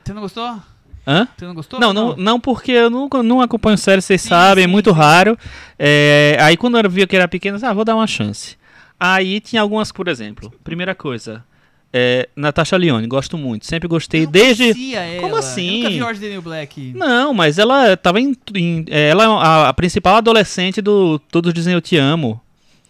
[0.04, 0.60] Você não gostou?
[1.06, 1.28] Hã?
[1.38, 1.80] Você não gostou?
[1.80, 4.92] Não, não, não porque eu não, não acompanho série, vocês Sim, sabem, é sim, muito
[4.92, 5.38] raro.
[5.80, 8.58] É, aí quando eu vi que era pequeno, eu disse, ah, vou dar uma chance.
[9.00, 11.46] Aí tinha algumas, por exemplo, primeira coisa,
[11.94, 14.94] é, Natasha Lyonne, gosto muito, sempre gostei, Eu desde...
[14.96, 15.22] ela.
[15.22, 15.78] Como Eu assim?
[15.78, 16.94] nunca vi Orange the New Black.
[16.96, 21.54] Não, mas ela tava em, em- é, ela é a, a principal adolescente do Todos
[21.54, 22.40] Dizem Eu Te Amo,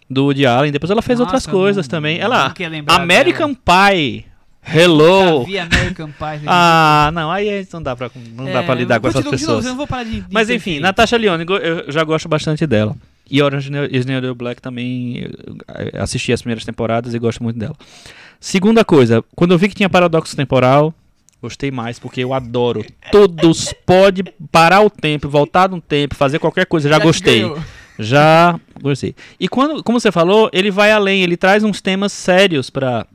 [0.09, 2.19] do Woody Allen, depois ela fez Nossa, outras coisas não- também.
[2.19, 2.53] Ela,
[2.87, 3.91] American dela.
[3.91, 4.25] Pie,
[4.73, 5.45] Hello...
[5.45, 6.43] Vi American Pie.
[6.47, 9.63] Ah, não, aí não dá pra, não dá pra lidar com essas É, pessoas.
[9.65, 12.95] Eu não vou parar de, de Mas enfim, Natasha Lyonne, eu já gosto bastante dela.
[13.29, 15.29] E Orange is the New Black também
[15.93, 17.75] eu assisti as primeiras temporadas e gosto muito dela.
[18.39, 20.93] Segunda coisa, quando eu vi que tinha paradoxo temporal,
[21.41, 22.85] gostei mais porque eu adoro.
[23.11, 27.41] Todos pode parar o tempo, voltar no tempo, fazer qualquer coisa, já te gostei.
[27.41, 27.59] ganhou.
[27.99, 29.15] Já gostei.
[29.39, 33.07] E quando, como você falou, ele vai além, ele traz uns temas sérios pra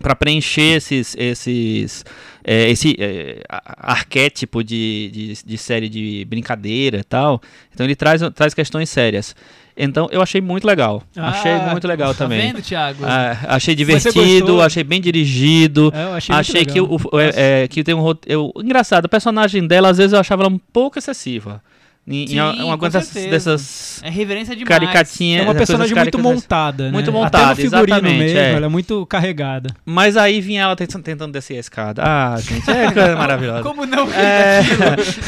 [0.00, 2.04] para preencher esses esses
[2.44, 3.42] é, esse é,
[3.78, 7.40] arquétipo de, de, de série de brincadeira e tal.
[7.74, 9.34] Então ele traz traz questões sérias.
[9.76, 11.02] Então eu achei muito legal.
[11.14, 12.40] Ah, achei muito legal Tá também.
[12.52, 13.04] vendo, Thiago?
[13.04, 15.92] Ah, achei divertido, achei bem dirigido.
[15.94, 18.50] É, eu achei Achei que, o, o- é, é, que tem um roteiro.
[18.56, 21.62] Engraçado, o personagem dela, às vezes eu achava ela um pouco excessiva.
[22.08, 24.80] Em, em Sim, uma com coisa dessas, dessas É reverência demais.
[24.80, 26.90] É uma personagem muito montada, né?
[26.92, 28.52] Muito Até montada, no figurino mesmo, é.
[28.52, 29.70] ela é muito carregada.
[29.84, 32.02] Mas aí vinha ela tent- tentando descer a escada.
[32.04, 33.62] Ah, gente, é coisa maravilhosa.
[33.64, 34.08] Como não?
[34.12, 34.60] É,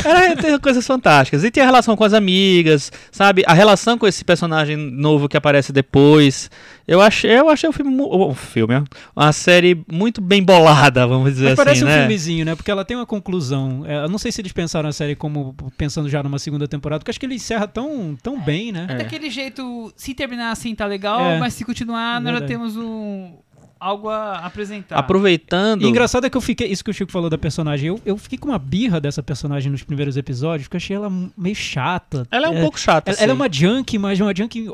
[0.04, 1.42] era, tem coisas fantásticas.
[1.42, 3.42] E tem a relação com as amigas, sabe?
[3.46, 6.48] A relação com esse personagem novo que aparece depois.
[6.88, 8.82] Eu achei, eu achei o filme, o filme,
[9.14, 12.00] uma série muito bem bolada, vamos dizer Mas parece assim, um né?
[12.00, 12.54] filmezinho, né?
[12.54, 13.84] Porque ela tem uma conclusão.
[13.86, 17.00] É, eu não sei se eles pensaram a série como pensando já numa segunda temporada,
[17.00, 18.86] porque acho que ele encerra tão, tão bem, né?
[18.88, 18.94] É.
[18.96, 21.38] Daquele jeito, se terminar assim tá legal, É.
[21.38, 23.34] mas se continuar, nós já temos um,
[23.80, 24.96] algo a apresentar.
[24.96, 25.82] Aproveitando.
[25.82, 26.68] E engraçado é que eu fiquei.
[26.68, 27.88] Isso que o Chico falou da personagem.
[27.88, 31.12] Eu, eu fiquei com uma birra dessa personagem nos primeiros episódios, porque eu achei ela
[31.36, 32.26] meio chata.
[32.30, 33.10] Ela é um pouco chata.
[33.10, 33.40] Ela, ela é assim.
[33.40, 34.70] uma junk, mas uma junk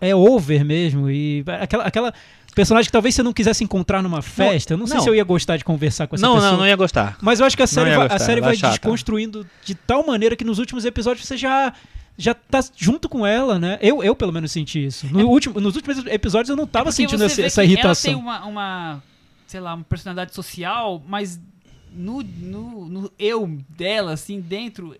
[0.00, 1.10] é over mesmo.
[1.10, 2.14] E aquela, aquela
[2.54, 4.72] personagem que talvez você não quisesse encontrar numa festa.
[4.74, 5.02] eu não, sei não.
[5.02, 6.52] se eu ia gostar de conversar com essa Não, pessoa.
[6.52, 7.18] não, não ia gostar.
[7.20, 9.74] Mas eu acho que a série vai, a gostar, série ela é vai desconstruindo de
[9.74, 11.72] tal maneira que nos últimos episódios você já
[12.18, 13.78] já tá junto com ela, né?
[13.82, 15.06] Eu, eu pelo menos senti isso.
[15.12, 18.12] No último, nos últimos episódios eu não tava É sentindo essa, essa irritação.
[18.12, 19.02] Ela tem uma, uma,
[19.46, 21.38] sei lá, uma personalidade social, mas
[21.92, 24.96] no, no, no eu dela, assim, dentro,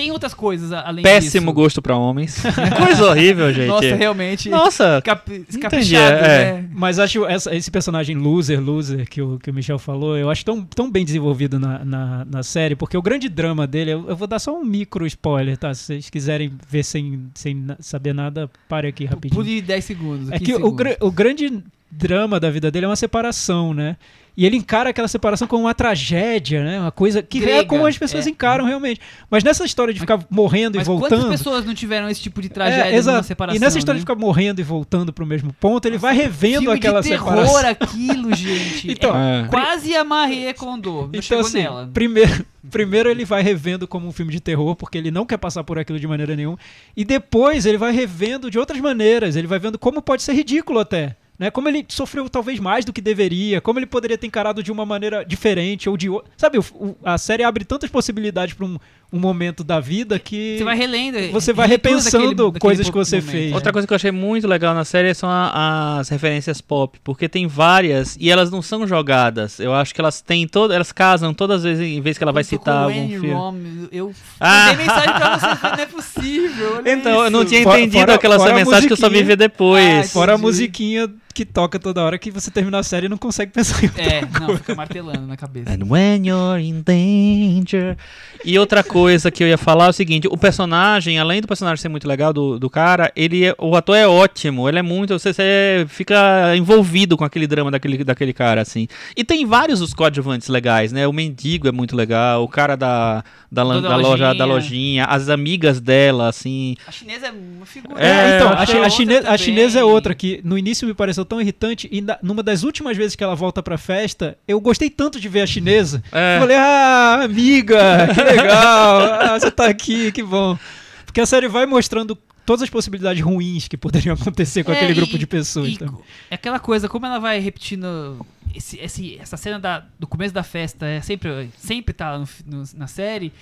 [0.00, 1.54] tem outras coisas além Péssimo disso.
[1.54, 2.42] gosto pra homens.
[2.84, 3.66] Coisa horrível, gente.
[3.68, 4.48] Nossa, realmente.
[4.48, 6.52] Nossa, Cap, entendi, escaprichado, é.
[6.54, 6.68] né?
[6.72, 10.44] Mas acho essa- esse personagem loser, loser, que o, que o Michel falou, eu acho
[10.44, 14.16] tão, tão bem desenvolvido na, na, na série, porque o grande drama dele, eu, eu
[14.16, 15.74] vou dar só um micro spoiler, tá?
[15.74, 19.42] Se vocês quiserem ver sem, sem saber nada, pare aqui rapidinho.
[19.42, 20.28] Pule 10 segundos.
[20.30, 20.76] É 15 que o, segundos.
[20.76, 23.96] gra- o grande drama da vida dele é uma separação, né?
[24.36, 26.80] E ele encara aquela separação como uma tragédia, né?
[26.80, 28.30] Uma coisa que é Grega, como as pessoas é.
[28.30, 28.98] encaram realmente.
[29.28, 31.30] Mas nessa história de ficar morrendo Mas e quantas voltando.
[31.30, 33.16] pessoas não tiveram esse tipo de É, tragédia exato.
[33.16, 33.56] numa separação?
[33.56, 34.00] E nessa história né?
[34.00, 37.44] de ficar morrendo e voltando pro mesmo ponto, ele vai revendo Filme aquela de terror
[37.46, 37.70] separação.
[37.70, 38.90] aquilo, gente.
[38.92, 39.48] Então, É É.
[39.48, 40.92] quase a Marie Kondo.
[40.92, 41.90] Não Então, chegou assim, nela.
[41.92, 45.64] primeiro, primeiro ele vai revendo como um filme de terror, porque ele não quer passar
[45.64, 46.56] por aquilo de maneira nenhuma.
[46.96, 49.34] E depois ele vai revendo de outras maneiras.
[49.36, 51.16] Ele vai vendo como pode ser ridículo até.
[51.40, 51.50] Né?
[51.50, 54.84] Como ele sofreu talvez mais do que deveria, como ele poderia ter encarado de uma
[54.84, 56.30] maneira diferente ou de outra.
[56.36, 58.78] Sabe, o- o- a série abre tantas possibilidades para um,
[59.10, 61.32] um momento da vida que Você vai relendo.
[61.32, 63.30] você vai repensando daquele- daquele coisas que você momento.
[63.32, 63.52] fez.
[63.54, 67.26] Outra coisa que eu achei muito legal na série são a- as referências pop, porque
[67.26, 69.58] tem várias e elas não são jogadas.
[69.58, 72.32] Eu acho que elas têm todas, elas casam todas as vezes em vez que ela
[72.32, 73.30] vai citar algum filme.
[73.32, 73.56] Rom,
[73.90, 74.66] Eu Ah.
[74.66, 76.82] mandei mensagem pra vocês, não é possível.
[76.84, 77.48] Então, eu não isso.
[77.48, 80.12] tinha entendido fora- aquela fora mensagem que eu só vi Ah, ver depois.
[80.12, 83.52] Fora a musiquinha que toca toda hora que você termina a série e não consegue
[83.52, 85.70] pensar em outra É, não, fica martelando na cabeça.
[85.72, 87.96] And when you're in danger.
[88.44, 91.80] E outra coisa que eu ia falar é o seguinte: o personagem, além do personagem
[91.80, 94.68] ser muito legal do, do cara, ele é- o ator é ótimo.
[94.68, 95.18] Ele é muito.
[95.18, 98.86] Você, você fica envolvido com aquele drama daquele, daquele cara, assim.
[99.16, 101.06] E tem vários os coadjuvantes legais, né?
[101.06, 104.34] O mendigo é muito legal, o cara da, da, Da da loja, lojinha.
[104.34, 106.76] da lojinha, as amigas dela, assim.
[106.86, 108.00] A chinesa é uma figura.
[108.02, 111.24] É, então, a, a outra chine- a chinesa é outra que no início me pareceu
[111.30, 114.90] tão irritante e na- numa das últimas vezes que ela volta pra festa, eu gostei
[114.90, 116.02] tanto de ver a chinesa.
[116.12, 116.36] É.
[116.36, 119.00] Eu falei, ah, amiga, que legal,
[119.34, 120.58] ah, você tá aqui, que bom.
[121.06, 124.92] Porque a série vai mostrando todas as possibilidades ruins que poderiam acontecer com É, aquele
[124.92, 125.68] e- grupo de pessoas.
[125.68, 125.94] e também.
[126.30, 130.42] é aquela coisa, como ela vai repetindo esse, esse- essa cena da- do começo da
[130.42, 133.32] festa, é sempre, sempre tá no no- na série.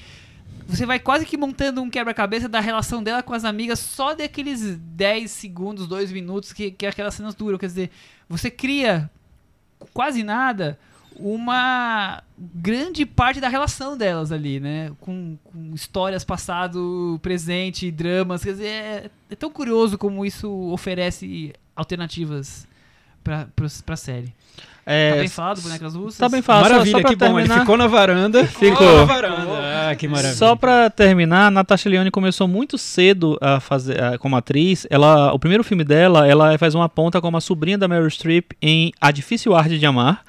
[0.68, 4.76] Você vai quase que montando um quebra-cabeça da relação dela com as amigas só daqueles
[4.76, 7.56] 10 segundos, 2 minutos que, que aquelas cenas duram.
[7.58, 7.90] Quer dizer,
[8.28, 9.10] você cria
[9.94, 10.78] quase nada
[11.16, 14.92] uma grande parte da relação delas ali, né?
[15.00, 18.44] Com, com histórias passado, presente, dramas.
[18.44, 22.68] Quer dizer, é, é tão curioso como isso oferece alternativas
[23.56, 24.34] pros- pra série.
[24.90, 26.16] É, Tá bem falado, bonecas russas?
[26.18, 26.62] Tá bem falado.
[26.70, 27.24] Maravilha, só pra que bom.
[27.26, 28.44] Ele terminar- ficou na varanda.
[28.46, 28.96] Ficou.
[28.96, 29.88] na varanda.
[29.90, 30.34] Ah, que maravilha.
[30.34, 34.86] Só pra terminar, Natasha Leone começou muito cedo a fazer a- como atriz.
[34.88, 38.52] Ela, o primeiro filme dela, ela faz uma ponta como a sobrinha da Meryl Streep
[38.62, 40.22] em A Difícil Arte de Amar.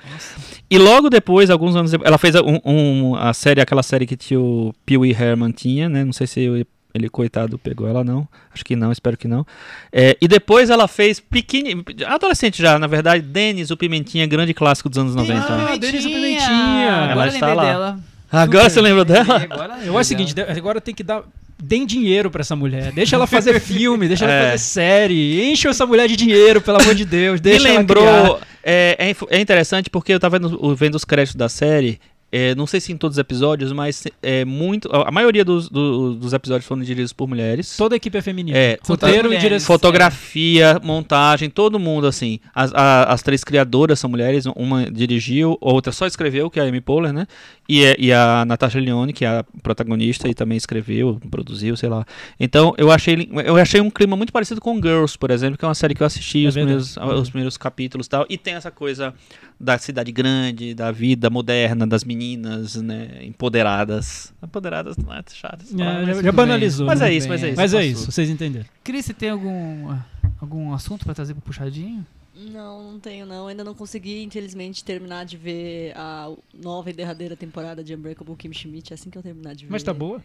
[0.69, 4.17] E logo depois, alguns anos depois, ela fez um, um- a série, aquela série que
[4.17, 6.03] tio o Pee Wee Herman tinha, né?
[6.03, 8.27] Não sei se ele, ele, coitado, pegou ela não.
[8.53, 9.45] Acho que não, espero que não.
[9.91, 14.89] É, e depois ela fez pequeni, adolescente já, na verdade, Dennis, o Pimentinha, grande clássico
[14.89, 15.45] dos anos 90.
[15.47, 16.91] Ah, Denis o Pimentinha.
[17.11, 17.63] Agora Ela está lá.
[17.63, 17.99] dela.
[18.31, 19.37] Agora você lembrou dela?
[19.49, 21.23] Agora Eu acho o seguinte, agora tem que dar.
[21.61, 22.91] Deem dinheiro pra essa mulher.
[22.93, 24.51] Deixa ela fazer filme, deixa ela É.
[24.51, 25.51] fazer série.
[25.51, 27.33] Enche essa mulher de dinheiro, pelo amor de Deus.
[27.35, 28.01] Me Deixa ela criar.
[28.05, 28.39] lembrou.
[28.63, 31.99] É, é é interessante porque eu tava vendo, o- vendo os créditos da série.
[32.31, 34.89] É, não sei se em todos os episódios, mas é muito.
[34.93, 37.75] A maioria dos, do- dos episódios foram dirigidos por mulheres.
[37.77, 38.57] Toda a equipe é feminina.
[38.57, 39.67] É, Roteiro e direção.
[39.67, 42.39] Fotografia, montagem, todo mundo assim.
[42.53, 46.65] As, a- as três criadoras são mulheres, uma dirigiu, outra só escreveu, que é a
[46.67, 47.27] Amy Poehler, né?
[47.69, 51.87] E, é- e a Natasha Leone, que é a protagonista e também escreveu, produziu, sei
[51.87, 52.03] lá.
[52.39, 55.67] Então eu achei, eu achei um clima muito parecido com Girls, por exemplo, que é
[55.67, 58.25] uma série que eu assisti É os, primeiros, os primeiros capítulos e tal.
[58.27, 59.13] E tem essa coisa
[59.59, 63.19] da cidade grande, da vida moderna, das meninas, né?
[63.21, 64.33] Empoderadas.
[64.43, 65.63] Empoderadas não é chato.
[65.63, 66.87] É, já, mas- já banalizou.
[66.87, 67.09] Mas né?
[67.09, 67.57] é isso, mas é isso.
[67.57, 68.65] Mas é isso, vocês entenderam.
[68.83, 69.95] Cris, você tem algum,
[70.41, 72.03] algum assunto pra trazer pro puxadinho?
[72.51, 73.47] Não, não tenho não.
[73.47, 78.53] Ainda não consegui, infelizmente, terminar de ver a nova e derradeira temporada de Unbreakable Kim
[78.53, 78.91] Schmidt.
[78.91, 79.71] É assim que eu terminar de ver.
[79.71, 80.23] Mas tá boa.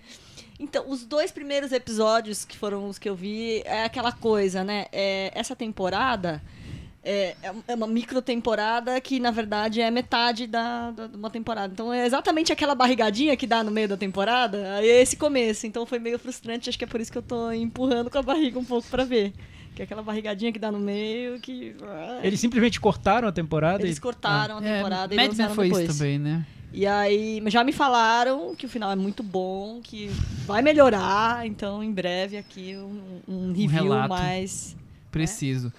[0.60, 4.86] Então, os dois primeiros episódios que foram os que eu vi é aquela coisa, né?
[4.92, 6.40] É, essa temporada
[7.02, 7.34] é,
[7.66, 11.72] é uma micro temporada que, na verdade, é metade da, da- de uma temporada.
[11.72, 15.66] Então, é exatamente aquela barrigadinha que dá no meio da temporada, aí é esse começo.
[15.66, 16.68] Então, foi meio frustrante.
[16.68, 19.04] Acho que é por isso que eu tô empurrando com a barriga um pouco pra
[19.04, 19.32] ver.
[19.74, 21.74] Que é aquela barrigadinha que dá no meio, que...
[22.22, 24.00] Eles simplesmente cortaram a temporada Eles e.
[24.00, 25.88] cortaram a temporada e É, Mad Men lançaram foi depois.
[25.88, 26.46] isso também, né?
[26.72, 30.08] E aí, já me falaram que o final é muito bom, que
[30.44, 34.08] vai melhorar, então em breve aqui um, um review relato.
[34.08, 34.76] mais.
[35.10, 35.72] Preciso.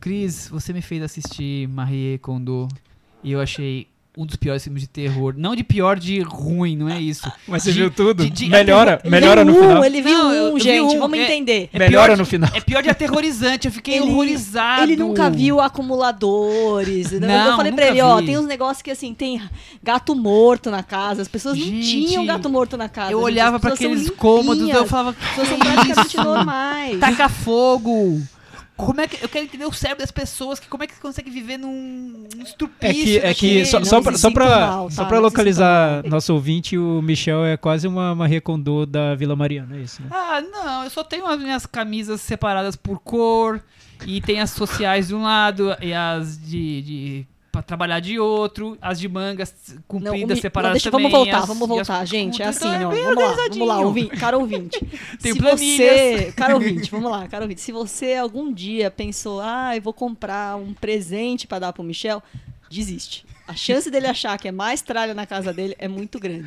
[0.00, 2.68] Cris, você me fez assistir Marie Kondo
[3.22, 5.34] e eu achei um dos piores filmes de terror.
[5.36, 7.30] Não de pior, de ruim, não é isso.
[7.46, 8.24] Mas você De- viu tudo?
[8.24, 9.84] de- de- melhora, Ele melhora viu no um, final.
[9.84, 11.70] Ele viu Não, eu- eu um, vi gente, um, vamos é- entender.
[11.72, 12.50] É Melhora pior de- no final.
[12.52, 14.82] É pior de aterrorizante, eu fiquei horrorizado.
[14.82, 17.12] Ele nunca viu acumuladores.
[17.12, 18.26] Não, eu falei pra nunca ele, ó, vi.
[18.26, 19.40] tem uns negócios que assim, tem
[19.82, 21.22] gato morto na casa.
[21.22, 23.12] As pessoas não Gente, tinham gato morto na casa.
[23.12, 26.98] Eu gente, olhava são aqueles cômodos, eu falava, As pessoas são "Que praticamente normais.
[26.98, 28.20] taca fogo.
[28.86, 31.30] Como é que eu quero entender o cérebro das pessoas que como é que consegue
[31.30, 33.66] viver num, num estupício É que, é que daquele?
[33.66, 35.08] só, só pra, só pra, mal, só tá?
[35.08, 39.80] pra localizar nosso ouvinte, o Michel é quase uma Marie Kondo da Vila Mariana, é
[39.80, 40.08] isso, né?
[40.10, 43.62] Ah, não, eu só tenho as minhas camisas separadas por cor
[44.06, 48.78] e tem as sociais de um lado e as de, de pra trabalhar de outro,
[48.80, 51.10] as de mangas Não, compridas o mi- separadas não, deixa, também.
[51.10, 52.42] Vamos voltar, as- vamos voltar, gente.
[52.42, 52.92] É assim, então ó.
[52.92, 54.78] bem Vamos lá, vamos lá, ouvinte, cara ouvinte.
[55.20, 55.90] Tem se planilhas.
[56.26, 57.60] você, cara ouvinte, vamos lá, cara ouvinte.
[57.60, 62.22] Se você algum dia pensou, ah, eu vou comprar um presente pra dar pro Michel,
[62.70, 63.24] desiste.
[63.50, 66.46] A chance dele achar que é mais tralha na casa dele é muito grande.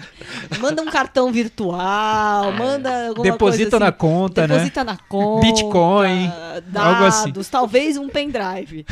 [0.59, 4.47] Manda um cartão virtual, manda alguma Deposita coisa na assim, conta, né?
[4.47, 5.45] Deposita na conta.
[5.47, 6.31] Bitcoin,
[6.67, 7.33] dados, algo assim.
[7.51, 8.85] talvez um pendrive.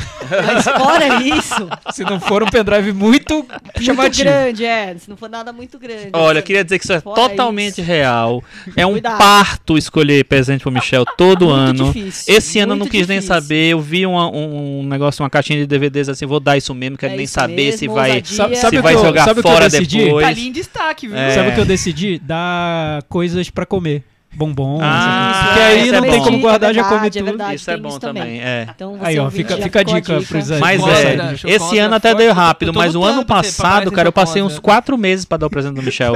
[0.44, 4.24] Mas fora isso, Se não for um pendrive muito muito chamativo.
[4.28, 4.94] grande, é.
[4.98, 6.10] Se não for nada muito grande.
[6.12, 6.46] Olha, eu assim.
[6.46, 7.82] queria dizer que isso é totalmente isso.
[7.82, 8.42] real.
[8.76, 9.18] É um Cuidado.
[9.18, 11.92] parto escolher presente pro Michel todo Muito ano.
[11.92, 13.34] difícil, Esse ano eu não quis nem difícil.
[13.42, 13.68] saber.
[13.72, 16.96] Eu vi uma- um, um negócio, uma caixinha de DVDs assim, vou dar isso mesmo,
[16.98, 18.36] quero É nem saber mesmo, se vai, ousadia.
[18.36, 20.04] Sabe- se sabe o vai que eu- jogar sabe o que eu fora decidi?
[20.04, 20.24] depois.
[20.24, 21.16] Tá ali em destaque, viu?
[21.16, 21.30] É.
[21.34, 22.18] Sabe o que eu decidi?
[22.18, 24.04] Dar coisas pra comer.
[24.34, 24.78] Bombom.
[24.82, 25.46] Ah, coisas.
[25.46, 26.24] Porque aí não é tem bom.
[26.24, 27.28] como guardar, já É come verdade, é tudo.
[27.30, 27.54] verdade.
[27.56, 28.66] Isso é bom isso também, é.
[28.74, 31.34] Então você Aí, ó, fica- já fica a ficou dica pros Mas é, né?
[31.44, 34.56] esse ano é até deu rápido, mas o ano passado, cara, eu passei chocolate, uns
[34.56, 34.60] né?
[34.62, 36.14] quatro meses pra dar o presente do Michel.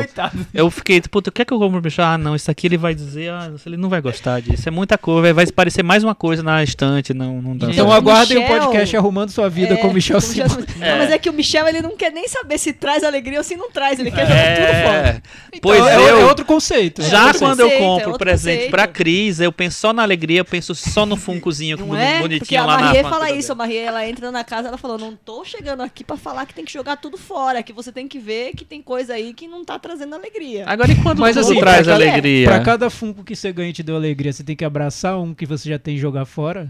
[0.55, 2.05] Eu fiquei, puta, o que é que eu compro pro Michel?
[2.07, 4.67] Ah, não, isso aqui ele vai dizer, ah, ele não vai gostar disso.
[4.67, 7.69] É muita coisa, vai- parecer mais uma coisa na estante, não, não dá.
[7.71, 10.67] Então aguardem o podcast Arrumando Sua Vida É, com o Michel com o Michel Simões.
[10.67, 10.81] Simões.
[10.91, 13.45] Não, mas é que o Michel ele não quer nem saber se traz alegria ou
[13.45, 13.99] se não traz.
[14.01, 14.97] Ele quer jogar tudo fora.
[15.53, 17.03] É, pois Então, é, é outro conceito.
[17.03, 18.70] Já quando eu é compro outro presente conceito.
[18.70, 22.20] pra Cris, eu penso só na alegria, eu penso só no funcozinho Não é?
[22.20, 24.78] Bonitinho a lá na Marie fã- fala isso, a Marie ela entra na casa, ela
[24.78, 27.91] falou: "Não tô chegando aqui pra falar que tem que jogar tudo fora, que você
[27.93, 30.65] tem que ver que tem coisa aí que não tá trazendo alegria".
[30.66, 32.47] Agora, e quando Mas assim, traz cada- alegria?
[32.47, 35.35] Pra cada funko que você ganha e te deu alegria, você tem que abraçar um
[35.35, 36.69] que você já tem e jogar fora?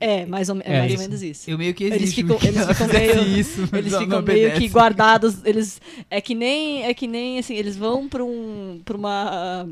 [0.00, 1.02] É, mais ou, é É mais isso.
[1.02, 1.50] ou menos isso.
[1.50, 5.80] Eu meio que Eles ficam- eles ficam meio- isso, Eles ficam meio que guardados, eles
[6.08, 9.66] é que nem é que nem assim, eles vão pra um pra uma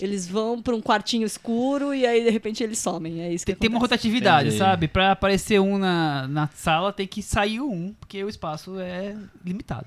[0.00, 3.20] eles vão pra um quartinho escuro e aí de repente eles somem.
[3.22, 4.58] É isso que Tem, tem uma rotatividade, Entendi.
[4.58, 4.88] sabe?
[4.88, 9.14] Pra aparecer um na, na sala, tem que sair um, porque o espaço é
[9.44, 9.86] limitado.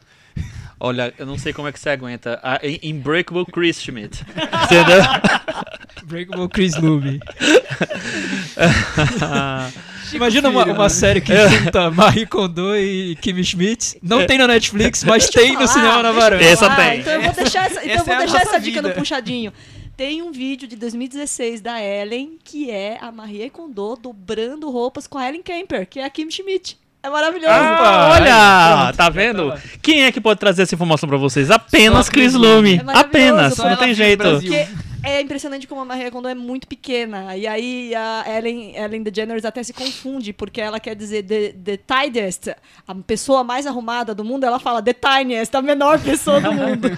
[0.80, 2.40] Olha, eu não sei como é que você aguenta.
[2.44, 4.24] A In- Unbreakable Chris Schmidt.
[4.66, 5.02] Entendeu?
[6.06, 7.20] Breakable Chris Lube.
[10.14, 11.50] Imagina uma, uma série que É.
[11.50, 13.98] junta Marie Kondo e Kim Schmidt.
[14.02, 16.44] Não tem na Netflix, mas tem no falar, cinema na varanda.
[16.44, 17.00] Essa tem.
[17.00, 18.90] Então eu vou deixar essa, então eu Essa vou é deixar nossa essa dica vida.
[18.90, 19.54] no puxadinho.
[19.98, 25.18] Tem um vídeo de 2016 da Ellen, que é a Marie Kondo dobrando roupas com
[25.18, 26.78] a Ellen Kemper, que é a Kim Schmidt.
[27.02, 27.52] É maravilhoso.
[27.52, 29.52] Ah, olha, tá vendo?
[29.82, 31.50] Quem é que pode trazer essa informação pra vocês?
[31.50, 32.76] Apenas Chris Lume.
[32.76, 34.24] É Apenas, só não tem jeito.
[34.24, 34.68] Porque
[35.02, 37.36] é impressionante como a Marie Kondo é muito pequena.
[37.36, 41.78] E aí a Ellen, Ellen DeGeneres até se confunde, porque ela quer dizer the, the
[41.78, 42.50] tidiest,
[42.88, 46.96] a pessoa mais arrumada do mundo, ela fala the tiniest, a menor pessoa do mundo.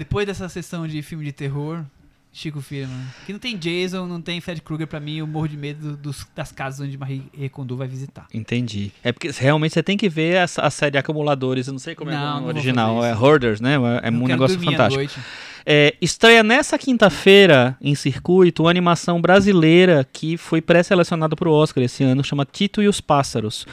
[0.00, 1.84] Depois dessa sessão de filme de terror,
[2.32, 2.96] Chico Firman,
[3.26, 6.26] que não tem Jason, não tem Fred Krueger, pra mim eu morro de medo dos-
[6.34, 8.26] das casas onde Marie Kondo vai visitar.
[8.32, 8.92] Entendi.
[9.04, 11.66] É porque realmente você tem que ver a, a série Acumuladores.
[11.66, 13.04] Eu não sei como é Não, o não nome vou original.
[13.04, 13.12] É.
[13.14, 13.74] Hoarders, né?
[13.74, 15.20] É, é Eu um negócio fantástico.
[15.64, 21.84] É, estreia nessa quinta-feira, em circuito, uma animação brasileira que foi pré-selecionada para o Oscar
[21.84, 23.66] esse ano, chama Tito e os Pássaros.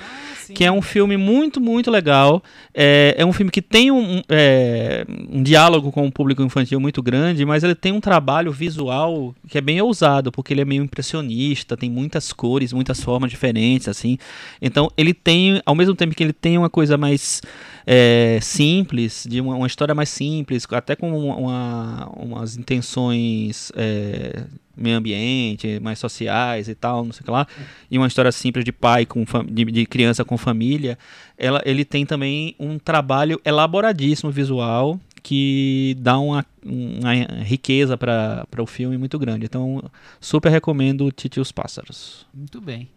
[0.53, 2.41] que é um filme muito, muito legal.
[2.73, 6.79] É, é um filme que tem um, um, é, um diálogo com o público infantil
[6.79, 10.65] muito grande, mas ele tem um trabalho visual que é bem ousado, porque ele é
[10.65, 14.17] meio impressionista, tem muitas cores, muitas formas diferentes, assim.
[14.61, 17.41] Então ele tem, ao mesmo tempo que ele tem uma coisa mais
[17.89, 24.43] é, simples, de uma, uma história mais simples, até com uma, uma- umas intenções é,
[24.75, 27.47] meio ambiente, mais sociais e tal, não sei o que lá,
[27.89, 30.97] e uma história simples de pai com de, de criança com família,
[31.37, 38.65] ela, ele tem também um trabalho elaboradíssimo visual que dá uma, uma riqueza para o
[38.65, 39.45] filme muito grande.
[39.45, 39.81] Então,
[40.21, 42.25] super recomendo Titi e os Pássaros.
[42.33, 42.89] Muito bem.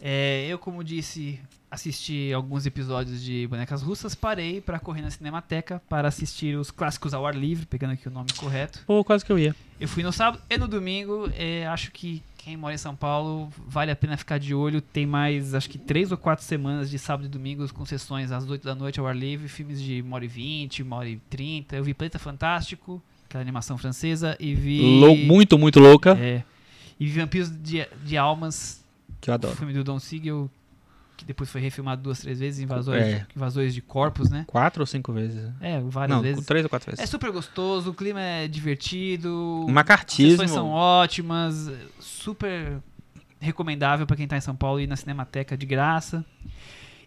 [0.00, 1.40] É, eu, como disse,
[1.74, 7.12] assisti alguns episódios de Bonecas Russas, parei para correr na Cinemateca para assistir os clássicos
[7.12, 8.80] ao ar livre, pegando aqui o nome correto.
[8.86, 9.54] Pô, quase que eu ia.
[9.80, 11.30] Eu fui no sábado e no domingo.
[11.36, 14.80] é, acho que quem mora em São Paulo vale a pena ficar de olho.
[14.80, 18.48] Tem mais, acho que três ou quatro semanas de sábado e domingos com sessões às
[18.48, 21.16] 8 da noite ao ar livre, filmes de 1 hora e 20, 1 hora e
[21.30, 21.76] 30.
[21.76, 24.80] Eu vi Planeta Fantástico, aquela animação francesa, e vi.
[25.00, 26.16] Lou- muito, muito louca.
[26.20, 26.42] É,
[27.00, 28.84] e vi Vampiros de, de Almas,
[29.22, 29.56] Que eu o adoro.
[29.56, 30.50] filme do Don Siegel,
[31.16, 33.26] que depois foi refilmado duas, três vezes, invasores, É.
[33.36, 34.44] invasores de corpos, né?
[34.46, 35.50] Quatro ou cinco vezes?
[35.60, 36.44] É, várias Não, vezes.
[36.46, 37.02] três ou quatro vezes.
[37.02, 39.64] É super gostoso, o clima é divertido.
[39.68, 40.30] As Macartismo.
[40.32, 41.70] sessões são ótimas,
[42.00, 42.78] super
[43.40, 46.24] recomendável para quem tá em São Paulo ir na Cinemateca de graça.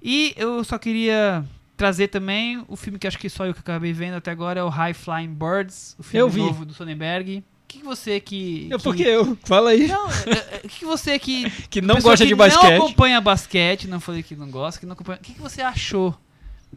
[0.01, 1.43] E eu só queria
[1.75, 4.63] trazer também o filme que acho que só eu que acabei vendo até agora é
[4.63, 7.43] o High Flying Birds, o filme novo do Sonnenberg.
[7.67, 10.11] O que, você que, Eu, que- porque eu, fala aí, não, é,
[10.55, 12.63] é, o que, você que que não gosta que de basquete.
[12.77, 15.19] não acompanha basquete, não falei que não gosta, que não acompanha.
[15.19, 16.15] O que, que você achou?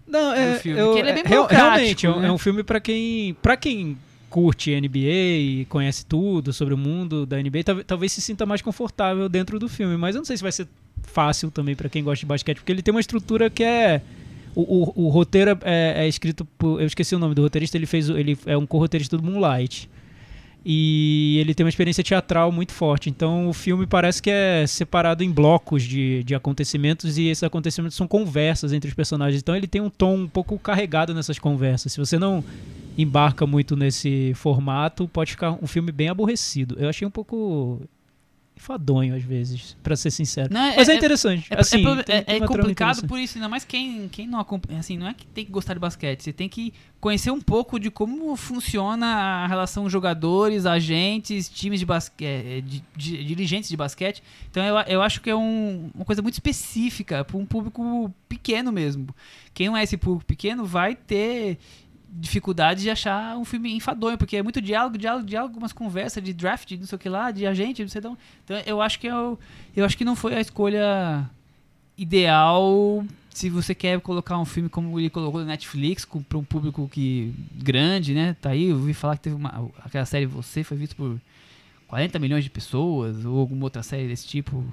[0.06, 2.26] Não, é, filme, eu- ele é bem real- realmente é um, né?
[2.28, 3.96] é um filme pra quem, para quem
[4.28, 8.60] curte NBA e conhece tudo sobre o mundo da NBA, tal- talvez se sinta mais
[8.60, 10.66] confortável dentro do filme, mas eu não sei se vai ser
[11.04, 14.02] fácil também pra quem gosta de basquete, porque ele tem uma estrutura que é.
[14.56, 16.80] O, o, o roteiro é, é escrito por.
[16.80, 18.10] Eu esqueci o nome do roteirista, ele fez.
[18.10, 19.88] o- Ele é um co-roteirista do Moonlight.
[20.64, 23.08] E ele tem uma experiência teatral muito forte.
[23.08, 27.96] Então o filme parece que é separado em blocos de, de acontecimentos e esses acontecimentos
[27.96, 29.40] são conversas entre os personagens.
[29.40, 31.92] Então ele tem um tom um pouco carregado nessas conversas.
[31.92, 32.44] Se você não
[32.98, 36.76] embarca muito nesse formato, pode ficar um filme bem aborrecido.
[36.78, 37.80] Eu achei um pouco
[38.60, 40.52] enfadonho às vezes, pra ser sincero.
[40.52, 41.46] Não, Mas é, interessante.
[41.50, 43.08] É, assim, é tem- é- tem é trama complicado interessante.
[43.08, 44.78] por isso, ainda mais quem, quem não acompanha.
[44.80, 47.80] Assim, não é que tem que gostar de basquete, você tem que conhecer um pouco
[47.80, 54.22] de como funciona a relação jogadores, agentes, times de basquete, de, de- dirigentes de basquete.
[54.50, 58.70] Então eu, eu acho que é um- uma coisa muito específica para um público pequeno
[58.70, 59.08] mesmo.
[59.54, 61.58] Quem não é esse público pequeno vai ter
[62.12, 66.32] dificuldade de achar um filme enfadonho, porque é muito diálogo, diálogo, diálogo, umas conversas de
[66.32, 68.18] draft, não sei o que lá, de agente, não sei de onde.
[68.44, 69.38] Então eu acho que eu,
[69.76, 71.30] eu acho que não foi a escolha
[71.96, 76.88] ideal se você quer colocar um filme como ele colocou no Netflix para um público
[76.88, 78.36] que grande, né?
[78.40, 81.20] Tá aí, eu ouvi falar que teve uma aquela série Você foi visto por
[81.86, 84.64] 40 milhões de pessoas ou alguma outra série desse tipo.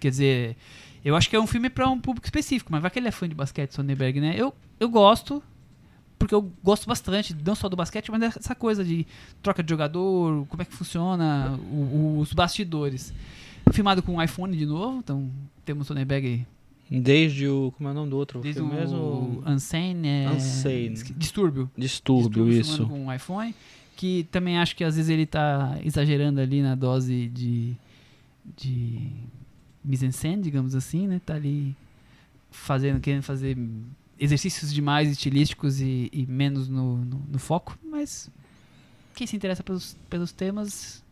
[0.00, 0.56] Quer dizer,
[1.04, 3.10] eu acho que é um filme para um público específico, mas vai que ele é
[3.10, 4.34] fã de basquete, Sonnenberg, né?
[4.36, 5.42] Eu, eu gosto,
[6.18, 9.06] porque eu gosto bastante, não só do basquete, mas dessa coisa de
[9.42, 13.12] troca de jogador, como é que funciona, o- os bastidores.
[13.72, 15.30] Filmado com um iPhone de novo, então
[15.64, 16.46] temos Sonnenberg
[16.90, 17.72] Desde o.
[17.76, 19.42] Como é o nome do outro desde o mesmo?
[19.46, 20.92] Unsane, é, Unsane.
[20.92, 21.70] esque- Distúrbio.
[21.76, 22.86] Distúrbio, isso.
[22.86, 23.54] com um iPhone,
[23.96, 27.74] que também acho que às vezes ele tá exagerando ali na dose de
[28.58, 29.10] de
[29.82, 31.20] mise-en-scène, digamos assim, né?
[31.24, 31.74] Tá ali
[32.50, 33.56] fazendo, querendo fazer
[34.18, 38.28] exercícios demais estilísticos e, e menos no, no, no foco, mas
[39.14, 41.02] quem se interessa pelos, pelos temas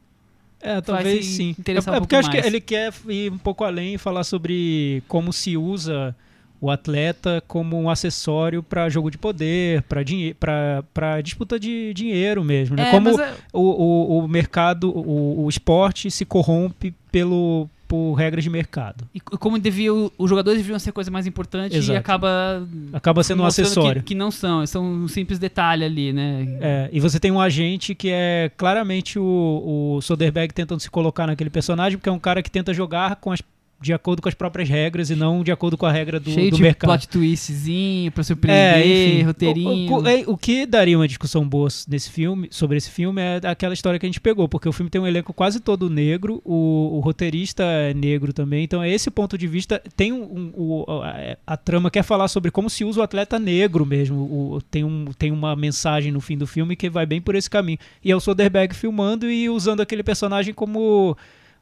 [0.61, 1.55] É, talvez sim.
[1.59, 2.41] interessar é, um é porque acho mais.
[2.41, 6.15] que ele quer ir um pouco além e falar sobre como se usa
[6.61, 12.85] o atleta como um acessório para jogo de poder, para disputa de dinheiro mesmo, né?
[12.85, 18.43] É, como é- o, o, o mercado, o, o esporte se corrompe pelo, por regras
[18.43, 19.07] de mercado.
[19.15, 21.93] E como devia, os jogadores deviam ser a coisa mais importante Exato.
[21.93, 24.01] e acaba Acaba sendo um acessório.
[24.01, 26.57] Que, que não são, são um simples detalhe ali, né?
[26.59, 31.27] É, e você tem um agente que é claramente o, o Soderbergh tentando se colocar
[31.27, 33.43] naquele personagem, porque é um cara que tenta jogar com as,
[33.83, 36.51] de acordo com as próprias regras e não de acordo com a regra do, Cheio
[36.51, 36.89] do de mercado.
[36.91, 38.87] plot twistzinho pra surpreender, É,
[39.17, 39.23] enfim.
[39.23, 39.93] roteirinho.
[39.93, 43.75] O, o- o que daria uma discussão boa nesse filme, sobre esse filme é aquela
[43.75, 46.97] história que a gente pegou, porque o filme tem um elenco quase todo negro, o,
[46.97, 49.83] o roteirista é negro também, então é esse ponto de vista.
[49.97, 53.85] Tem um, um- a, a trama quer falar sobre como se usa o atleta negro
[53.85, 54.61] mesmo.
[54.71, 57.79] Tem, um, tem uma mensagem no fim do filme que vai bem por esse caminho.
[58.05, 61.17] E é o Soderbergh filmando e usando aquele personagem como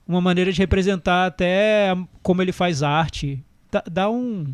[0.07, 3.43] uma maneira de representar até como ele faz arte.
[3.71, 4.47] Dá, dá um,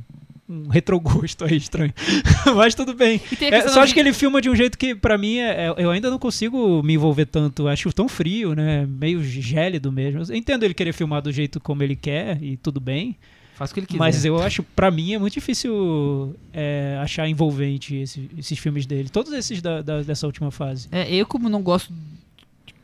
[0.49, 1.93] um retrogosto aí estranho.
[2.55, 3.21] Mas tudo bem.
[3.41, 5.75] É, só acho de- que ele filma de um jeito que, pra mim, é- é-
[5.79, 7.67] eu ainda não consigo me envolver tanto.
[7.67, 8.87] Acho tão frio, né?
[8.87, 10.23] Meio gélido mesmo.
[10.29, 13.17] Eu entendo ele querer filmar do jeito como ele quer e tudo bem.
[13.55, 13.99] Faz o que ele quiser.
[13.99, 19.09] Mas eu acho, pra mim, é muito difícil é, achar envolvente esse- esses filmes dele.
[19.09, 20.89] Todos esses da- da- dessa última fase.
[20.93, 21.91] É, eu como não gosto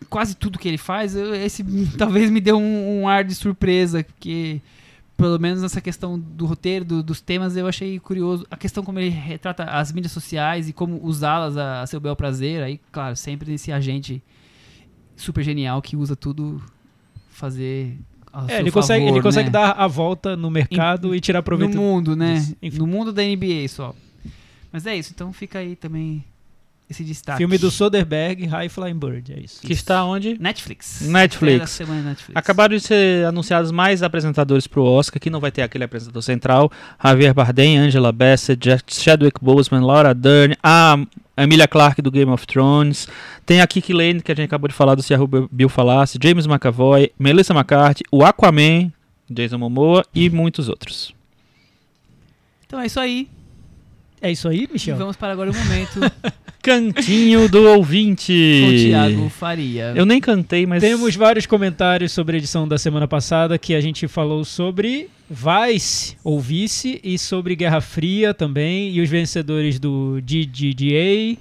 [0.05, 1.63] quase tudo que ele faz, eu- esse
[1.99, 4.61] talvez me deu um, um ar de surpresa, porque
[5.17, 8.45] pelo menos nessa questão do roteiro, do- dos temas, eu achei curioso.
[8.51, 12.17] A questão como ele retrata as mídias sociais e como usá-las a, a seu bel
[12.17, 14.23] prazer, aí, claro, sempre nesse agente
[15.17, 16.61] super genial que usa tudo
[17.31, 17.97] fazer
[18.49, 19.53] É, ele consegue, favor, ele consegue né?
[19.53, 21.75] dar a volta no mercado e tirar proveito.
[21.77, 22.35] no mundo, né?
[22.35, 22.79] disso.
[22.79, 23.95] No mundo da NBA só.
[24.73, 26.25] Mas é isso, então fica aí também
[26.93, 27.39] esse destaque.
[27.39, 29.61] Filme do Soderbergh, High Flying Bird, é isso.
[29.61, 30.39] Que está onde?
[30.41, 31.01] Netflix.
[31.03, 31.71] Netflix.
[31.71, 32.37] Semana Netflix.
[32.37, 36.71] Acabaram de ser anunciados mais apresentadores pro Oscar, que não vai ter aquele apresentador central.
[37.03, 40.97] Javier Bardem, Angela Bassett, Jack- Chadwick Boseman, Laura Dern, a
[41.37, 43.09] Emilia Clarke do Game of Thrones.
[43.45, 46.47] Tem a Kiki Lane, que a gente acabou de falar do Ciarro Bill Falasse, James
[46.47, 48.93] McAvoy, Melissa McCarthy, o Aquaman,
[49.29, 51.15] Jason Momoa e muitos outros.
[52.67, 53.29] Então é isso aí.
[54.21, 54.97] É isso aí, E Michel?
[54.97, 55.99] vamos para agora o momento
[56.63, 58.33] Cantinho do ouvinte.
[58.33, 59.93] com o Thiago Faria.
[59.97, 60.81] Eu nem cantei, mas.
[60.81, 66.17] Temos vários comentários sobre a edição da semana passada que a gente falou sobre Vice
[66.23, 71.37] ou Vice e sobre Guerra Fria também e os vencedores do DGDA.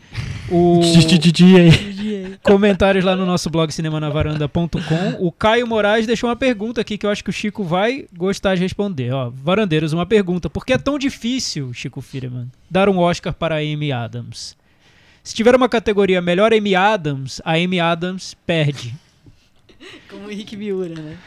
[0.49, 0.81] O
[2.41, 5.17] comentários lá no nosso blog cinemanavaranda.com.
[5.19, 8.55] O Caio Moraes deixou uma pergunta aqui que eu acho que o Chico vai gostar
[8.55, 9.13] de responder.
[9.13, 10.49] Ó, Varandeiros, uma pergunta.
[10.49, 14.59] Por que é tão difícil, Chico Firman, dar um Oscar para a Amy Adams?
[15.23, 18.93] Se tiver uma categoria melhor Amy Adams, a Amy Adams perde.
[20.09, 21.17] Como o Henrique Miura, né?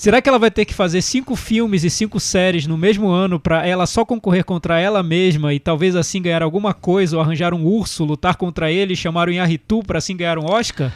[0.00, 3.38] Será que ela vai ter que fazer cinco filmes e cinco séries no mesmo ano
[3.38, 7.52] pra ela só concorrer contra ela mesma e talvez assim ganhar alguma coisa ou arranjar
[7.52, 10.90] um urso, lutar contra ele e chamar o Inharitu pra assim ganhar um Oscar?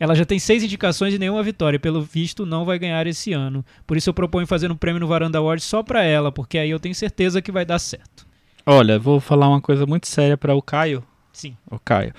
[0.00, 1.78] Ela já tem seis indicações e nenhuma vitória.
[1.78, 3.62] Pelo visto, não vai ganhar esse ano.
[3.86, 6.70] Por isso eu proponho fazer um prêmio no Varanda Awards só pra ela, porque aí
[6.70, 8.26] eu tenho certeza que vai dar certo.
[8.64, 11.04] Olha, vou falar uma coisa muito séria para o Caio.
[11.34, 11.56] Sim.
[11.70, 12.14] O Caio.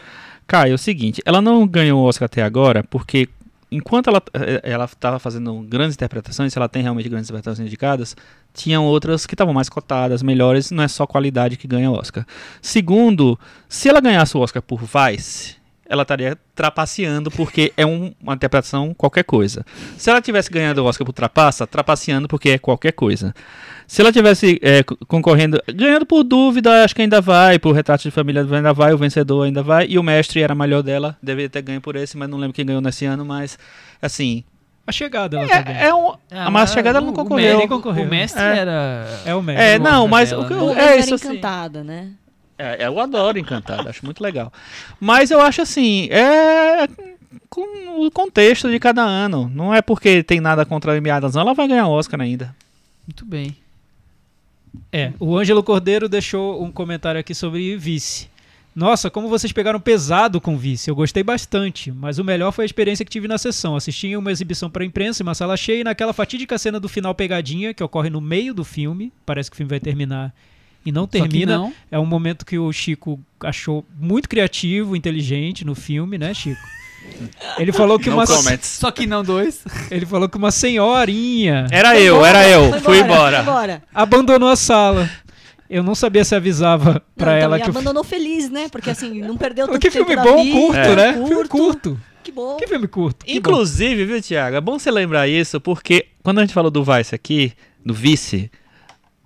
[0.46, 3.28] Caio, é o seguinte, ela não ganhou o Oscar até agora porque
[3.72, 8.16] enquanto ela eh, ela estava fazendo grandes interpretações, ela tem realmente grandes interpretações indicadas,
[8.54, 12.26] tinham outras que estavam mais cotadas, melhores, não é só qualidade que ganha o Oscar.
[12.62, 15.56] Segundo, se ela ganhasse o Oscar por Vice,
[15.88, 19.64] ela estaria trapaceando porque é um- uma interpretação qualquer coisa.
[19.98, 23.34] Se ela tivesse ganhado o Oscar por Trapaça, trapaceando porque é qualquer coisa.
[23.88, 28.02] Se ela tivesse é, co- concorrendo, ganhando por dúvida, acho que ainda vai, por Retrato
[28.04, 31.50] de Família ainda vai, o vencedor ainda vai, e o mestre era melhor dela, deveria
[31.50, 33.60] ter ganho por esse, mas não lembro quem ganhou nesse ano, mas
[34.02, 34.44] assim,
[34.88, 35.76] A chegada ela também.
[35.76, 37.60] é, é um, a mais chegada ela não concorreu.
[37.60, 38.06] O, concorreu.
[38.06, 38.58] o mestre É.
[38.58, 39.06] era.
[39.24, 39.66] É o mestre.
[39.66, 40.82] É, não, mas dela, o né?
[40.82, 41.28] é menos isso era assim.
[41.38, 42.10] encantada, né?
[42.58, 44.52] É, eu adoro Encantado, acho muito legal.
[45.00, 46.88] Mas eu acho assim, é
[47.50, 49.50] com o contexto de cada ano.
[49.54, 52.56] Não é porque tem nada contra a Amy Adams, não, ela vai ganhar Oscar ainda.
[53.08, 53.56] Muito bem.
[54.92, 58.30] É, o Ângelo Cordeiro deixou um comentário aqui sobre Vice.
[58.76, 60.90] Nossa, como vocês pegaram pesado com Vice.
[60.90, 63.76] Eu gostei bastante, mas o melhor foi a experiência que tive na sessão.
[63.76, 67.16] Assisti uma exibição para imprensa em uma sala cheia e naquela fatídica cena do final
[67.16, 69.14] pegadinha, que ocorre no meio do filme.
[69.26, 70.34] Parece que o filme vai terminar
[70.86, 71.58] e não termina.
[71.58, 71.74] não.
[71.92, 76.62] É um momento que o Chico achou muito criativo, inteligente no filme, né, Chico?
[77.58, 78.68] Ele falou que No uma comments.
[78.68, 79.64] Só que não dois.
[79.92, 82.70] ele falou que uma senhorinha Era Foi eu, embora, era eu.
[82.72, 83.42] foi Fui embora.
[83.42, 83.84] embora.
[83.94, 85.10] abandonou a sala.
[85.70, 88.70] Eu não sabia se avisava pra Não, então, ela e que abandonou feliz, né?
[88.70, 90.96] Porque assim, não perdeu tanto Que tempo filme da bom, vida, curto, É.
[90.96, 91.14] né?
[91.28, 92.00] Filme curto.
[92.24, 92.58] Que bom.
[92.58, 93.26] Que filme curto.
[93.26, 93.38] que bom.
[93.40, 94.56] Inclusive, viu, Tiago?
[94.58, 97.54] É bom você lembrar isso, porque quando a gente falou do Vice aqui,
[97.86, 98.50] do Vice,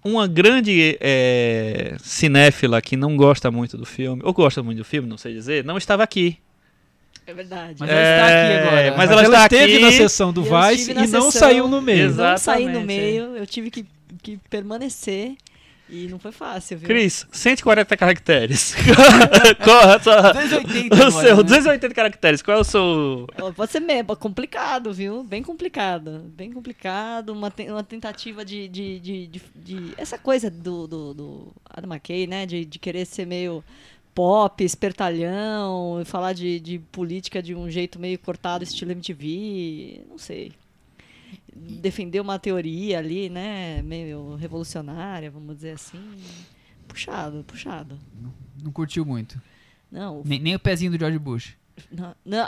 [0.03, 5.07] uma grande é, cinéfila que não gosta muito do filme, ou gosta muito do filme,
[5.07, 6.37] não sei dizer, não estava aqui.
[7.25, 7.75] É verdade.
[7.79, 8.87] Mas ela está aqui agora.
[8.89, 9.85] Mas, Mas ela, ela, está esteve aqui.
[9.85, 11.31] na sessão do Vice e não sessão.
[11.31, 12.05] saiu no meio.
[12.07, 12.29] Exato.
[12.31, 13.85] não saí no Exatamente, meio, eu tive que,
[14.23, 15.35] que permanecer
[15.89, 16.87] e não foi fácil, viu?
[16.87, 18.75] Cris, 140 caracteres.
[19.63, 21.43] Qual é a sua- 280 o agora, seu, né?
[21.43, 22.41] 280 caracteres.
[22.41, 23.27] Qual é o seu.
[23.55, 25.23] Pode ser mesmo, complicado, viu?
[25.23, 26.21] Bem complicado.
[26.35, 27.29] Bem complicado.
[27.29, 31.91] Uma, te- uma tentativa de, de, de, de- de- Essa coisa do, do, do Adam
[31.91, 32.45] McKay, né?
[32.45, 33.63] De, de querer ser meio
[34.13, 40.01] pop, espertalhão, falar de, de política de um jeito meio cortado, estilo MTV.
[40.09, 40.51] Não sei.
[41.81, 43.81] Defender uma teoria ali, né?
[43.81, 45.99] Meio revolucionária, vamos dizer assim.
[46.87, 47.99] Puxado, puxado.
[48.63, 49.41] Não curtiu muito.
[49.91, 51.57] Não, Nem, nem o pezinho do George Bush.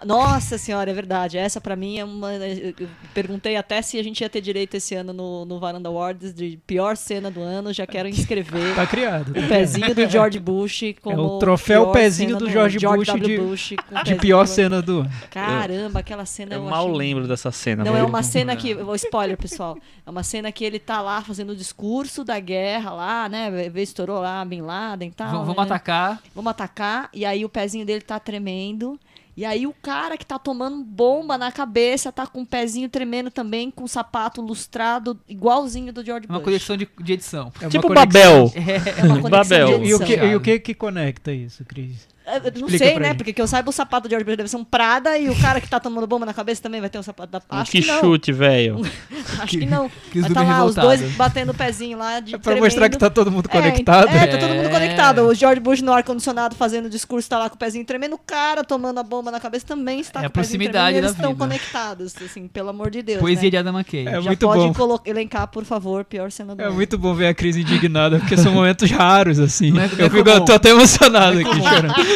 [0.05, 1.37] Nossa senhora, é verdade.
[1.37, 2.33] Essa pra mim é uma.
[2.33, 6.33] Eu perguntei até se a gente ia ter direito esse ano no, no Varanda Awards
[6.33, 7.73] de pior cena do ano.
[7.73, 9.29] Já quero inscrever Tá criado.
[9.31, 11.15] o pezinho do George Bush como.
[11.15, 12.49] É o troféu pezinho do.
[12.49, 13.27] George Bush W.
[13.27, 13.73] de- Bush
[14.05, 15.11] De pior do- cena do ano.
[15.29, 17.83] Caramba, aquela cena Eu eu mal achei- lembro dessa cena.
[17.83, 18.73] Não, é uma cena que.
[18.73, 19.77] Vou spoiler, pessoal.
[20.05, 23.49] É uma cena que ele tá lá fazendo o discurso da guerra lá, né?
[23.75, 25.31] Estourou lá Bin Laden e tal.
[25.31, 25.63] Vamos, vamos né?
[25.75, 26.21] atacar.
[26.35, 28.99] vamos atacar, e aí o pezinho dele tá tremendo.
[29.35, 33.31] E aí o cara que tá tomando bomba na cabeça tá com o pezinho tremendo
[33.31, 36.43] também, com o sapato lustrado, igualzinho do George Uma Bush.
[36.45, 37.51] coleção de, de edição.
[37.61, 38.47] É uma Tipo conexão.
[38.47, 38.53] Babel.
[38.55, 39.79] É uma conexão Babel.
[39.79, 42.07] de E o, que, e o que que conecta isso, Cris?
[42.25, 43.07] Eu não Explica sei, né?
[43.09, 43.15] ele.
[43.15, 45.35] Porque que eu saiba o sapato do George Bush deve ser um Prada e o
[45.41, 47.81] cara que tá tomando bomba na cabeça também vai ter um sapato da Acho que
[47.81, 48.81] que chute, velho.
[49.41, 49.89] Acho que não.
[50.11, 52.97] Que Vai tá lá os dois batendo o pezinho lá de É pra mostrar que
[52.97, 54.07] tá todo mundo conectado.
[54.09, 54.69] É, tá todo mundo É.
[54.69, 55.21] conectado.
[55.27, 58.13] O George Bush no ar-condicionado fazendo discurso, tá lá com o pezinho tremendo.
[58.15, 60.85] O cara tomando a bomba na cabeça também está É com a o pezinho proximidade
[60.93, 60.97] tremendo.
[61.05, 61.43] Eles da estão vida.
[61.43, 63.19] conectados, assim, pelo amor de Deus.
[63.19, 63.49] Poesia né?
[63.49, 64.07] de Adam McKay.
[64.07, 64.99] É Já muito pode bom.
[65.05, 68.53] elencar, por favor, pior cena do É muito bom ver a Cris indignada, porque são
[68.53, 69.73] momentos raros, assim.
[69.77, 71.93] É- é eu, fico, eu tô até emocionado aqui, chorando.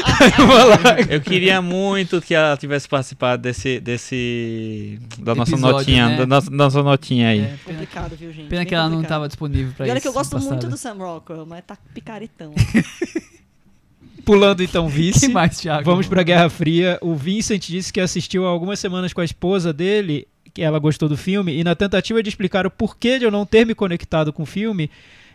[1.09, 3.79] Eu queria muito que ela tivesse participado desse.
[3.79, 6.09] desse da nossa Episódio, notinha.
[6.09, 6.17] né?
[6.17, 7.39] Da nossa, nossa notinha aí.
[7.39, 8.47] É, pena, Complicado, viu, gente?
[8.47, 10.03] pena Bem que ela não estava disponível pra E olha isso.
[10.03, 12.53] que eu gosto muito do Sam Rockwell, mas tá picaretão.
[14.25, 15.27] Pulando então vice.
[15.27, 15.83] que mais, Thiago?
[15.85, 16.97] Vamos pra Guerra Fria.
[17.01, 21.07] O Vincent disse que assistiu há algumas semanas com a esposa dele, que ela gostou
[21.07, 24.33] do filme, e na tentativa de explicar o porquê de eu não ter me conectado
[24.33, 24.89] com o filme,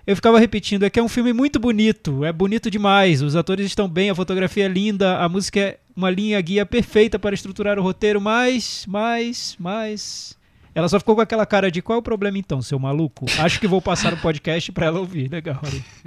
[0.07, 3.67] eu ficava repetindo, é que é um filme muito bonito, é bonito demais, os atores
[3.67, 7.79] estão bem, a fotografia é linda, a música é uma linha guia perfeita para estruturar
[7.79, 10.39] o roteiro, mas, mas, mas...
[10.73, 13.27] Ela só ficou com aquela cara de qual é o problema então, seu maluco?
[13.41, 15.29] Acho que vou passar o podcast pra ela ouvir.
[15.29, 15.61] Legal.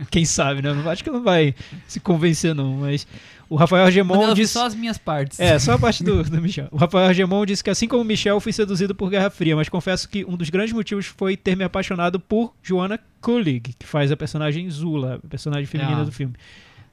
[0.10, 0.70] Quem sabe, né?
[0.90, 1.54] Acho que ela não vai
[1.86, 3.06] se convencer não, mas
[3.54, 4.54] O Rafael eu vi disse...
[4.54, 5.40] só as minhas partes.
[5.40, 6.68] É, só a parte do, do Michel.
[6.72, 10.10] O Rafael Argemon disse que assim como Michel, fui seduzido por Guerra Fria, mas confesso
[10.10, 14.18] que um dos grandes motivos foi ter me apaixonado por Joanna Kulig, que faz a
[14.18, 16.04] personagem Zula, a personagem feminina Ah.
[16.04, 16.34] do filme.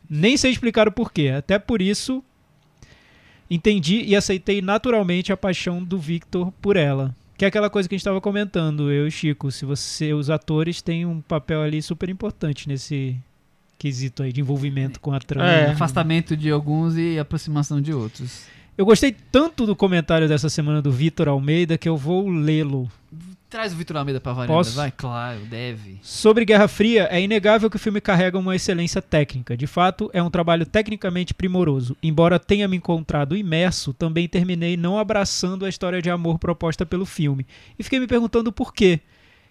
[0.09, 2.23] Nem sei explicar o porquê, até por isso
[3.49, 7.16] entendi e aceitei naturalmente a paixão do Victor por ela.
[7.39, 10.28] Que é aquela coisa que a gente estava comentando, eu e Chico, se você, os
[10.28, 13.16] atores têm um papel ali super importante nesse
[13.81, 15.51] quesito aí de envolvimento com a trama.
[15.51, 15.70] É.
[15.70, 18.44] Afastamento de alguns e aproximação de outros.
[18.77, 22.90] Eu gostei tanto do comentário dessa semana do Vitor Almeida que eu vou lê-lo.
[23.48, 24.77] Traz o Vitor Almeida pra varanda, Posso?
[24.77, 24.93] vai?
[24.93, 25.98] Claro, deve.
[26.02, 29.57] Sobre Guerra Fria, é inegável que o filme carrega uma excelência técnica.
[29.57, 31.97] De fato, é um trabalho tecnicamente primoroso.
[32.02, 37.07] Embora tenha me encontrado imerso, também terminei não abraçando a história de amor proposta pelo
[37.07, 37.47] filme.
[37.78, 39.01] E fiquei me perguntando por quê.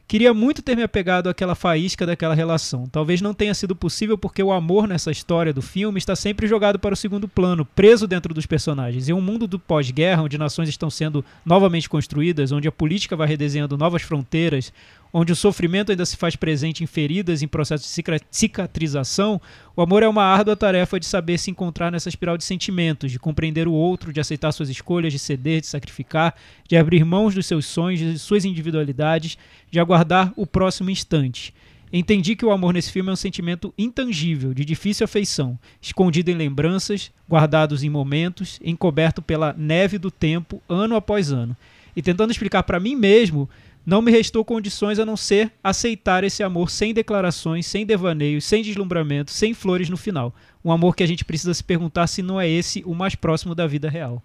[0.10, 2.88] Queria muito ter me apegado àquela faísca daquela relação.
[2.88, 6.80] Talvez não tenha sido possível porque o amor nessa história do filme está sempre jogado
[6.80, 9.07] para o segundo plano, preso dentro dos personagens.
[9.07, 13.27] Em um mundo do pós-guerra, onde nações estão sendo novamente construídas, onde a política vai
[13.27, 14.73] redesenhando novas fronteiras,
[15.11, 19.41] onde o sofrimento ainda se faz presente em feridas em processo de cica- cicatrização,
[19.76, 23.19] o amor é uma árdua tarefa de saber se encontrar nessa espiral de sentimentos, de
[23.19, 26.36] compreender o outro, de aceitar suas escolhas, de ceder, de sacrificar,
[26.68, 29.38] de abrir mãos dos seus sonhos, de suas individualidades,
[29.72, 31.53] de aguardar o próximo instante.
[31.91, 36.36] Entendi que o amor nesse filme é um sentimento intangível, de difícil afeição, escondido em
[36.36, 41.57] lembranças, guardados em momentos, encoberto pela neve do tempo, ano após ano.
[41.95, 43.49] E tentando explicar para mim mesmo,
[43.90, 48.61] não me restou condições a não ser aceitar esse amor sem declarações, sem devaneios, sem
[48.61, 50.34] deslumbramento, sem flores no final.
[50.64, 53.56] Um amor que a gente precisa se perguntar se não é esse o mais próximo
[53.56, 54.22] da vida real.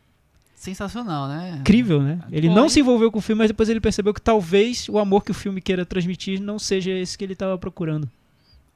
[0.55, 1.57] Sensacional, né?
[1.61, 2.21] Incrível, né?
[2.31, 5.25] Ele não se envolveu com o filme, mas depois ele percebeu que talvez o amor
[5.25, 8.09] que o filme queira transmitir não seja esse que ele estava procurando.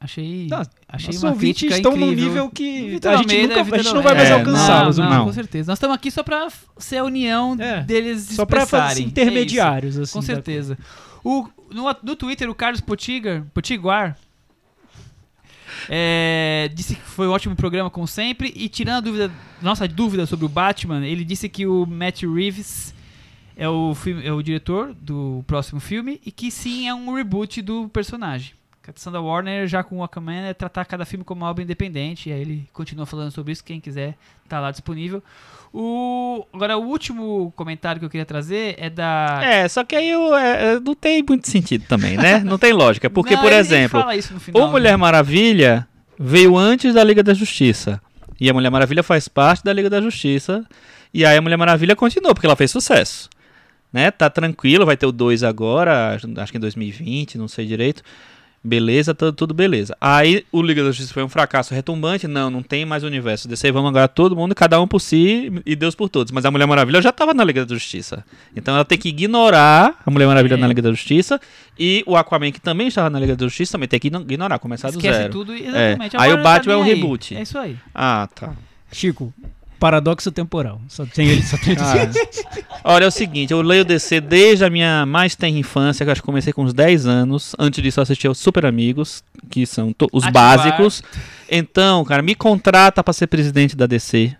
[0.00, 2.28] Achei, Não, achei Nossos uma ouvintes crítica estão num incrível.
[2.28, 4.50] nível que Vitor a gente, Almeida, nunca, a gente não vai mais Almeida.
[4.50, 4.98] alcançá-los.
[4.98, 5.24] não, Não, não.
[5.26, 5.72] com certeza.
[5.72, 9.04] Nós estamos aqui só pra f- ser a união É, deles Só para fazer É
[9.04, 9.94] intermediários.
[9.96, 10.78] isso, assim, com certeza.
[11.24, 14.16] O, no, no Twitter, o Carlos Potigar, Potiguar
[15.88, 18.52] é, disse que foi um ótimo programa, como sempre.
[18.56, 22.94] E tirando a dúvida, nossa dúvida sobre o Batman, ele disse que o Matt Reeves
[23.56, 27.60] é o, filme, é o diretor do próximo filme e que sim é um reboot
[27.62, 28.52] do personagem.
[28.88, 31.62] A questão da Warner já com o Aquaman é tratar cada filme como uma obra
[31.62, 32.30] independente.
[32.30, 33.62] E aí ele continua falando sobre isso.
[33.62, 34.16] Quem quiser
[34.48, 35.22] tá lá disponível.
[35.74, 39.40] O, agora, o último comentário que eu queria trazer é da.
[39.44, 42.38] É, só que aí eu, é, é, não tem muito sentido também, né?
[42.48, 43.10] Não tem lógica.
[43.10, 44.02] Porque, Não, por ele- exemplo,
[44.40, 44.96] final, o Mulher né?
[44.96, 45.86] Maravilha
[46.18, 48.00] veio antes da Liga da Justiça.
[48.40, 50.64] E a Mulher Maravilha faz parte da Liga da Justiça.
[51.12, 53.28] E aí a Mulher Maravilha continuou, porque ela fez sucesso.
[53.92, 54.10] Né?
[54.10, 58.02] Tá tranquilo, vai ter o 2 agora, acho que em 2020, não sei direito.
[58.68, 59.96] Beleza, tudo, tudo beleza.
[59.98, 62.28] Aí o Liga da Justiça foi um fracasso retumbante.
[62.28, 63.72] Não, não tem mais universo DC.
[63.72, 66.30] Vamos agora todo mundo, cada um por si e Deus por todos.
[66.32, 68.22] Mas a Mulher Maravilha já estava na Liga da Justiça.
[68.54, 70.56] Então ela tem que ignorar a Mulher Maravilha É.
[70.58, 71.40] na Liga da Justiça.
[71.78, 74.58] E o Aquaman, que também estava na Liga da Justiça, também tem que igno- ignorar,
[74.58, 75.32] começar do Esquece zero.
[75.32, 76.16] tudo e exatamente.
[76.16, 76.20] É.
[76.20, 76.94] Aí o não Batman tá é um aí.
[76.94, 77.36] reboot.
[77.36, 77.76] É isso aí.
[77.94, 78.52] Ah, tá.
[78.92, 79.32] Chico,
[79.78, 80.80] paradoxo temporal.
[80.88, 82.10] Só tem ele, só tem Cara,
[82.84, 86.12] olha, é o seguinte, eu leio DC desde a minha mais tenra infância, que eu
[86.12, 87.54] acho que comecei com uns 10 anos.
[87.58, 90.56] Antes disso, eu assistia os Super Amigos, que são os Ativar.
[90.58, 91.02] básicos.
[91.50, 94.36] Então, cara, me contrata pra ser presidente da DC.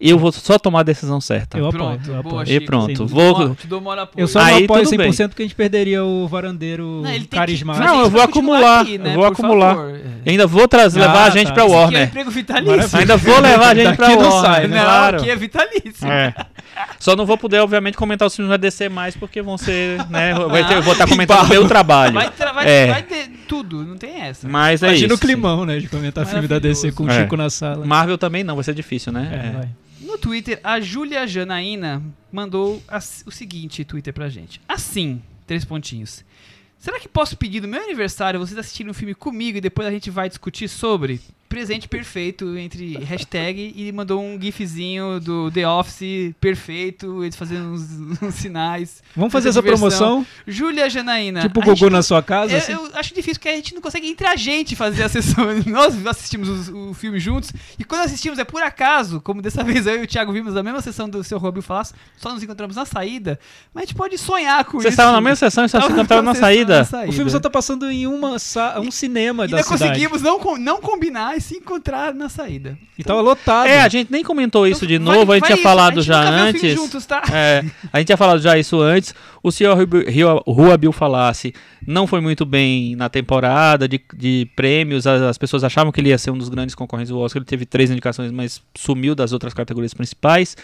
[0.00, 1.56] E eu vou só tomar a decisão certa.
[1.56, 2.42] Eu apoio, Pronto, eu boa, apoio.
[2.42, 2.66] E Chico.
[2.66, 3.54] pronto, Sem vou.
[3.54, 3.82] Te dou.
[4.16, 5.28] Eu só Aí, não apoio tudo 100% bem.
[5.28, 7.86] porque a gente perderia o varandeiro Não, que- carismático.
[7.86, 9.76] Não, eu vou acumular, aqui, né, eu vou acumular.
[9.76, 9.94] favor.
[10.26, 10.30] É.
[10.30, 11.52] Ainda vou trazer, Ah, levar a gente tá.
[11.54, 12.08] pra Isso aqui é um Warner.
[12.08, 12.98] emprego vitalício.
[12.98, 14.40] Ainda vou levar a gente pra não Warner.
[14.42, 14.76] sai, né?
[14.78, 15.16] Não, Claro.
[15.20, 16.06] aqui é vitalício.
[16.10, 16.34] É.
[16.98, 20.34] Só não vou poder, obviamente, comentar os filmes da DC mais, porque vão ser, né?
[20.34, 22.14] Vai ter, eu vou estar comentando o meu trabalho.
[22.14, 22.86] Vai, tra- vai, É.
[22.88, 24.48] vai ter tudo, não tem essa.
[24.48, 25.16] Mas é Imagina isso.
[25.16, 25.78] o climão, né?
[25.78, 27.20] De comentar filme da DC com o É.
[27.22, 27.86] Chico na sala.
[27.86, 29.30] Marvel também não, vai ser difícil, É, né?
[29.32, 29.56] É.
[29.58, 29.68] vai.
[30.14, 32.00] No Twitter, a Júlia Janaína
[32.30, 32.80] mandou
[33.26, 34.60] o seguinte Twitter pra gente.
[34.68, 36.24] Assim, três pontinhos.
[36.78, 39.90] Será que posso pedir no meu aniversário vocês assistirem um filme comigo e depois a
[39.90, 41.20] gente vai discutir sobre?
[41.54, 47.82] Presente perfeito entre hashtag e mandou um gifzinho do The Office perfeito, eles fazendo uns,
[48.20, 49.00] uns sinais.
[49.14, 50.18] Vamos fazer essa promoção?
[50.18, 50.26] diversão.
[50.48, 51.42] Júlia Janaína.
[51.42, 52.52] Tipo o Gugu gente- na sua casa?
[52.52, 52.72] eu, assim?
[52.72, 55.44] eu acho difícil porque a gente não consegue entre a gente fazer a sessão.
[55.64, 59.86] Nós assistimos os- o, filme juntos e quando assistimos é por acaso, como dessa vez
[59.86, 62.74] eu e o Thiago vimos a mesma sessão do seu Robin Falasse, só nos encontramos
[62.74, 63.38] na saída,
[63.72, 64.88] mas a gente pode sonhar com Vocês isso.
[64.94, 66.88] estavam na mesma sessão e só se encontraram na sessão saída.
[67.06, 68.36] O filme só tá passando em uma
[68.80, 69.84] um cinema E da ainda cidade.
[69.84, 72.76] conseguimos não, não combinar se encontrar na saída.
[72.98, 73.66] E tava lotado.
[73.68, 75.62] É, a gente nem comentou isso de Então, vai- novo, a gente vai tinha isso,
[75.62, 76.74] falado gente já antes.
[76.74, 77.22] juntos, tá?
[77.32, 79.14] É, a gente tinha falado já isso antes.
[79.42, 81.54] O senhor Ru- Ru- Rua Bill Falassi
[81.86, 85.06] não foi muito bem na temporada de, de prêmios.
[85.06, 87.40] As, as pessoas achavam que ele ia ser um dos grandes concorrentes do Oscar.
[87.40, 90.56] Ele teve três indicações, mas sumiu das outras categorias principais.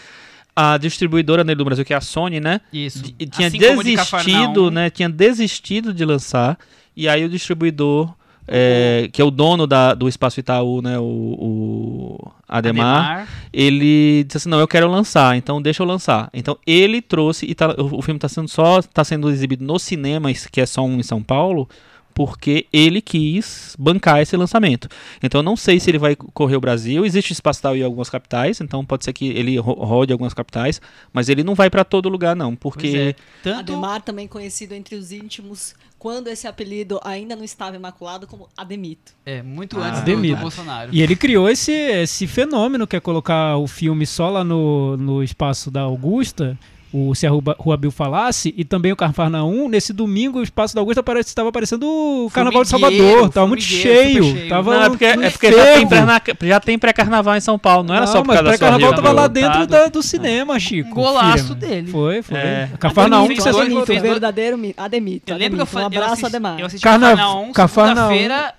[0.55, 2.59] A distribuidora nele do Brasil, que é a Sony, né?
[2.73, 3.01] Isso.
[3.03, 4.89] de- tinha Assim de desistido, né?
[4.89, 6.57] Tinha desistido de lançar.
[6.95, 8.13] E aí o distribuidor,
[8.47, 10.97] é, que é o dono da, do Espaço Itaú, né?
[10.99, 16.29] O, o Ademar, ele disse assim, não, eu quero lançar, então deixa eu lançar.
[16.33, 19.79] Então ele trouxe, e tá- o, o filme está sendo só, tá sendo exibido no
[19.79, 21.69] cinema, que é só um em São Paulo,
[22.13, 24.89] porque ele quis bancar esse lançamento.
[25.23, 28.09] Então eu não sei se ele vai correr o Brasil, existe espaço tal em algumas
[28.09, 30.81] capitais, então pode ser que ele ro- rode algumas capitais,
[31.13, 33.15] mas ele não vai para todo lugar não, Pois porque é.
[33.41, 38.49] Tanto Ademar, também conhecido entre os íntimos, quando esse apelido ainda não estava imaculado, como
[38.57, 39.11] Ademito.
[39.23, 40.35] é muito Ah, antes do, Ademir.
[40.35, 40.89] do Bolsonaro.
[40.91, 45.23] E ele criou esse, esse fenômeno que é colocar o filme só lá no, no
[45.23, 46.57] espaço da Augusta,
[46.93, 50.75] o Se a Rua Rua Bill falasse, e também o Carnaval Nesse domingo, o espaço
[50.75, 53.29] da Augusta parece, estava parecendo o Carnaval de Salvador.
[53.29, 54.23] Tava muito cheio.
[54.23, 54.49] cheio.
[54.49, 57.57] Tava não, é porque, um é porque já tem, pré- já tem pré-carnaval em São
[57.57, 60.89] Paulo, não era só por mas causa pré-carnaval tava lá dentro da- do cinema, Chico.
[60.93, 61.55] Golaço Filho.
[61.55, 61.91] dele.
[61.91, 62.37] Foi, foi.
[62.37, 62.69] É.
[62.79, 65.31] Cafarnaum Ademito, que você Ademito, verdadeiro mi- Ademito.
[65.31, 65.71] Eu lembro que eu, Ademito.
[65.71, 66.59] fa- Um eu abraço, Ademar.
[66.59, 67.95] eu assisti Carna- Cafarnaum, Cafarnaum.
[67.95, 68.53] segunda-feira,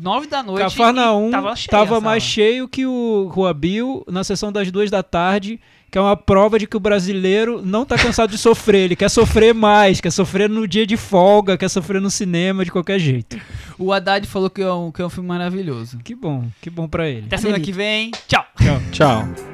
[0.00, 4.50] nove da noite, Cafarnaum tava cheia tava mais cheio que o Rua Bill na sessão
[4.50, 5.60] das duas da tarde,
[5.94, 8.80] que é uma prova de que o brasileiro não tá cansado de sofrer.
[8.80, 12.72] Ele quer sofrer mais, quer sofrer no dia de folga, quer sofrer no cinema de
[12.72, 13.38] qualquer jeito.
[13.78, 15.98] O Haddad falou que é um, que é um filme maravilhoso.
[16.02, 17.26] Que bom, que bom pra ele.
[17.26, 18.10] Até semana que vem.
[18.26, 18.44] Tchau.
[18.90, 19.53] Tchau.